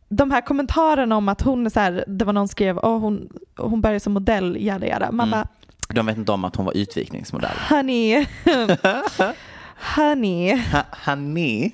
de 0.08 0.30
här 0.30 0.40
kommentarerna 0.40 1.16
om 1.16 1.28
att 1.28 1.40
hon 1.42 1.66
är 1.66 1.70
så 1.70 1.80
här, 1.80 2.04
det 2.06 2.24
var 2.24 2.32
någon 2.32 2.48
skrev, 2.48 2.78
oh, 2.78 2.98
hon, 2.98 3.28
hon 3.56 3.80
började 3.80 4.00
som 4.00 4.12
modell, 4.12 4.56
jada 4.60 4.86
jada. 4.86 5.12
Man 5.12 5.28
Mm. 5.28 5.30
bara, 5.40 5.48
De 5.94 6.06
vet 6.06 6.16
inte 6.18 6.32
om 6.32 6.44
att 6.44 6.56
hon 6.56 6.66
var 6.66 6.76
utvikningsmodell. 6.76 7.56
honey, 7.70 8.26
honey, 9.96 10.56
Ha, 10.72 10.82
honey. 11.06 11.70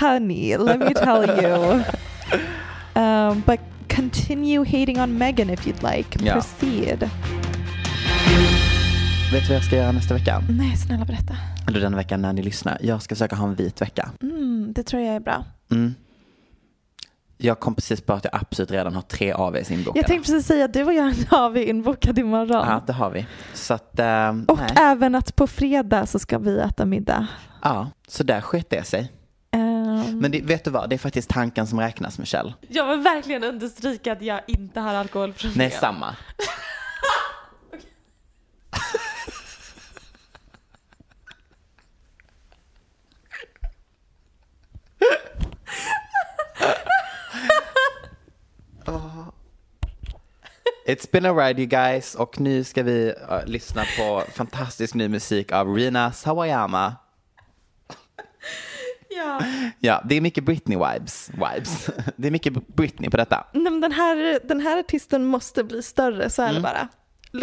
honey, 0.00 0.56
let 0.56 0.78
me 0.78 0.94
tell 0.94 1.44
you. 1.44 1.82
Um, 2.96 3.42
but 3.46 3.60
continue 3.88 4.64
hating 4.64 5.00
on 5.00 5.18
Meghan 5.18 5.50
if 5.50 5.66
you'd 5.66 5.82
like. 5.96 6.18
Ja. 6.24 6.32
Proceed. 6.32 7.10
Vet 9.34 9.42
du 9.42 9.48
vad 9.48 9.56
jag 9.56 9.64
ska 9.64 9.76
göra 9.76 9.92
nästa 9.92 10.14
vecka? 10.14 10.42
Nej, 10.48 10.76
snälla 10.76 11.04
berätta. 11.04 11.36
Eller 11.68 11.80
den 11.80 11.96
veckan 11.96 12.22
när 12.22 12.32
ni 12.32 12.42
lyssnar. 12.42 12.78
Jag 12.80 13.02
ska 13.02 13.14
försöka 13.14 13.36
ha 13.36 13.48
en 13.48 13.54
vit 13.54 13.80
vecka. 13.82 14.10
Mm, 14.22 14.72
det 14.72 14.82
tror 14.82 15.02
jag 15.02 15.14
är 15.14 15.20
bra. 15.20 15.44
Mm. 15.70 15.94
Jag 17.38 17.60
kom 17.60 17.74
precis 17.74 18.00
på 18.00 18.12
att 18.12 18.24
jag 18.24 18.34
absolut 18.34 18.70
redan 18.70 18.94
har 18.94 19.02
tre 19.02 19.32
AWs 19.32 19.70
inbokade. 19.70 19.98
Jag 19.98 20.06
tänkte 20.06 20.32
precis 20.32 20.46
säga 20.46 20.64
att 20.64 20.72
du 20.72 20.84
och 20.84 20.94
jag 20.94 21.14
har 21.28 21.50
vi 21.50 21.64
inbokad 21.64 22.18
imorgon. 22.18 22.66
Ja, 22.68 22.82
det 22.86 22.92
har 22.92 23.10
vi. 23.10 23.26
Så 23.54 23.74
att, 23.74 23.98
ehm, 23.98 24.44
Och 24.48 24.58
nej. 24.58 24.70
även 24.76 25.14
att 25.14 25.36
på 25.36 25.46
fredag 25.46 26.06
så 26.06 26.18
ska 26.18 26.38
vi 26.38 26.58
äta 26.58 26.84
middag. 26.84 27.26
Ja, 27.62 27.90
så 28.08 28.22
där 28.22 28.40
sket 28.40 28.70
det 28.70 28.84
sig. 28.86 29.12
Ehm, 29.50 30.18
Men 30.18 30.30
det, 30.30 30.40
vet 30.40 30.64
du 30.64 30.70
vad, 30.70 30.90
det 30.90 30.96
är 30.96 30.98
faktiskt 30.98 31.30
tanken 31.30 31.66
som 31.66 31.80
räknas 31.80 32.18
Michelle. 32.18 32.54
Jag 32.68 32.88
vill 32.88 33.00
verkligen 33.00 33.44
understryka 33.44 34.12
att 34.12 34.22
jag 34.22 34.40
inte 34.46 34.80
har 34.80 34.94
alkoholproblem. 34.94 35.58
Nej, 35.58 35.70
samma. 35.70 36.16
It's 50.86 51.10
been 51.12 51.26
a 51.26 51.32
ride 51.32 51.60
you 51.62 51.66
guys 51.68 52.14
och 52.14 52.40
nu 52.40 52.64
ska 52.64 52.82
vi 52.82 53.14
uh, 53.30 53.46
lyssna 53.46 53.82
på 53.98 54.22
fantastisk 54.34 54.94
ny 54.94 55.08
musik 55.08 55.52
av 55.52 55.74
Rina 55.76 56.12
Sawayama. 56.12 56.96
Ja. 59.16 59.40
Ja, 59.80 60.02
det 60.08 60.14
är 60.14 60.20
mycket 60.20 60.44
Britney-vibes. 60.44 61.30
Vibes. 61.32 61.90
Det 62.16 62.28
är 62.28 62.32
mycket 62.32 62.52
Britney 62.76 63.10
på 63.10 63.16
detta. 63.16 63.46
Nej, 63.52 63.62
men 63.62 63.80
den, 63.80 63.92
här, 63.92 64.38
den 64.48 64.60
här 64.60 64.78
artisten 64.78 65.24
måste 65.24 65.64
bli 65.64 65.82
större, 65.82 66.30
så 66.30 66.42
är 66.42 66.48
Mm. 66.48 66.62
det 66.62 66.68
bara. 66.68 66.88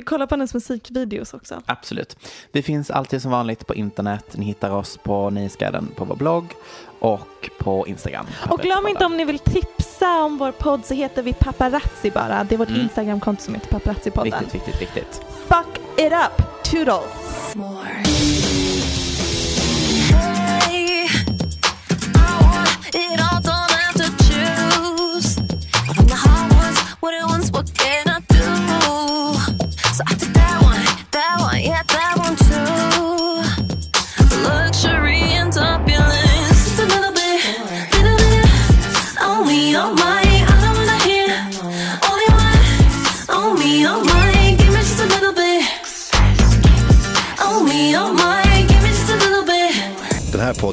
Kolla 0.05 0.27
på 0.27 0.35
hennes 0.35 0.53
musikvideos 0.53 1.33
också. 1.33 1.61
Absolut. 1.65 2.17
Vi 2.51 2.61
finns 2.61 2.91
alltid 2.91 3.21
som 3.21 3.31
vanligt 3.31 3.67
på 3.67 3.75
internet. 3.75 4.25
Ni 4.31 4.45
hittar 4.45 4.69
oss 4.71 4.97
på 5.03 5.29
Nöjesguiden 5.29 5.87
på 5.95 6.05
vår 6.05 6.15
blogg 6.15 6.53
och 6.99 7.49
på 7.59 7.87
Instagram. 7.87 8.25
Och 8.49 8.59
glöm 8.59 8.87
inte 8.87 9.05
om 9.05 9.17
ni 9.17 9.25
vill 9.25 9.39
tipsa 9.39 10.23
om 10.23 10.37
vår 10.37 10.51
podd 10.51 10.85
så 10.85 10.93
heter 10.93 11.23
vi 11.23 11.33
Paparazzi 11.33 12.11
bara. 12.11 12.43
Det 12.43 12.55
är 12.55 12.57
vårt 12.59 12.69
Mm. 12.69 12.81
Instagramkonto 12.81 13.41
som 13.43 13.53
heter 13.55 13.67
Paparazzi-podden. 13.69 14.23
Viktigt, 14.23 14.55
viktigt, 14.55 14.81
viktigt. 14.81 15.21
Fuck 15.47 15.81
it 15.97 16.13
up, 16.13 16.63
toodles! 16.63 17.55
It 22.93 23.19
all 23.19 23.41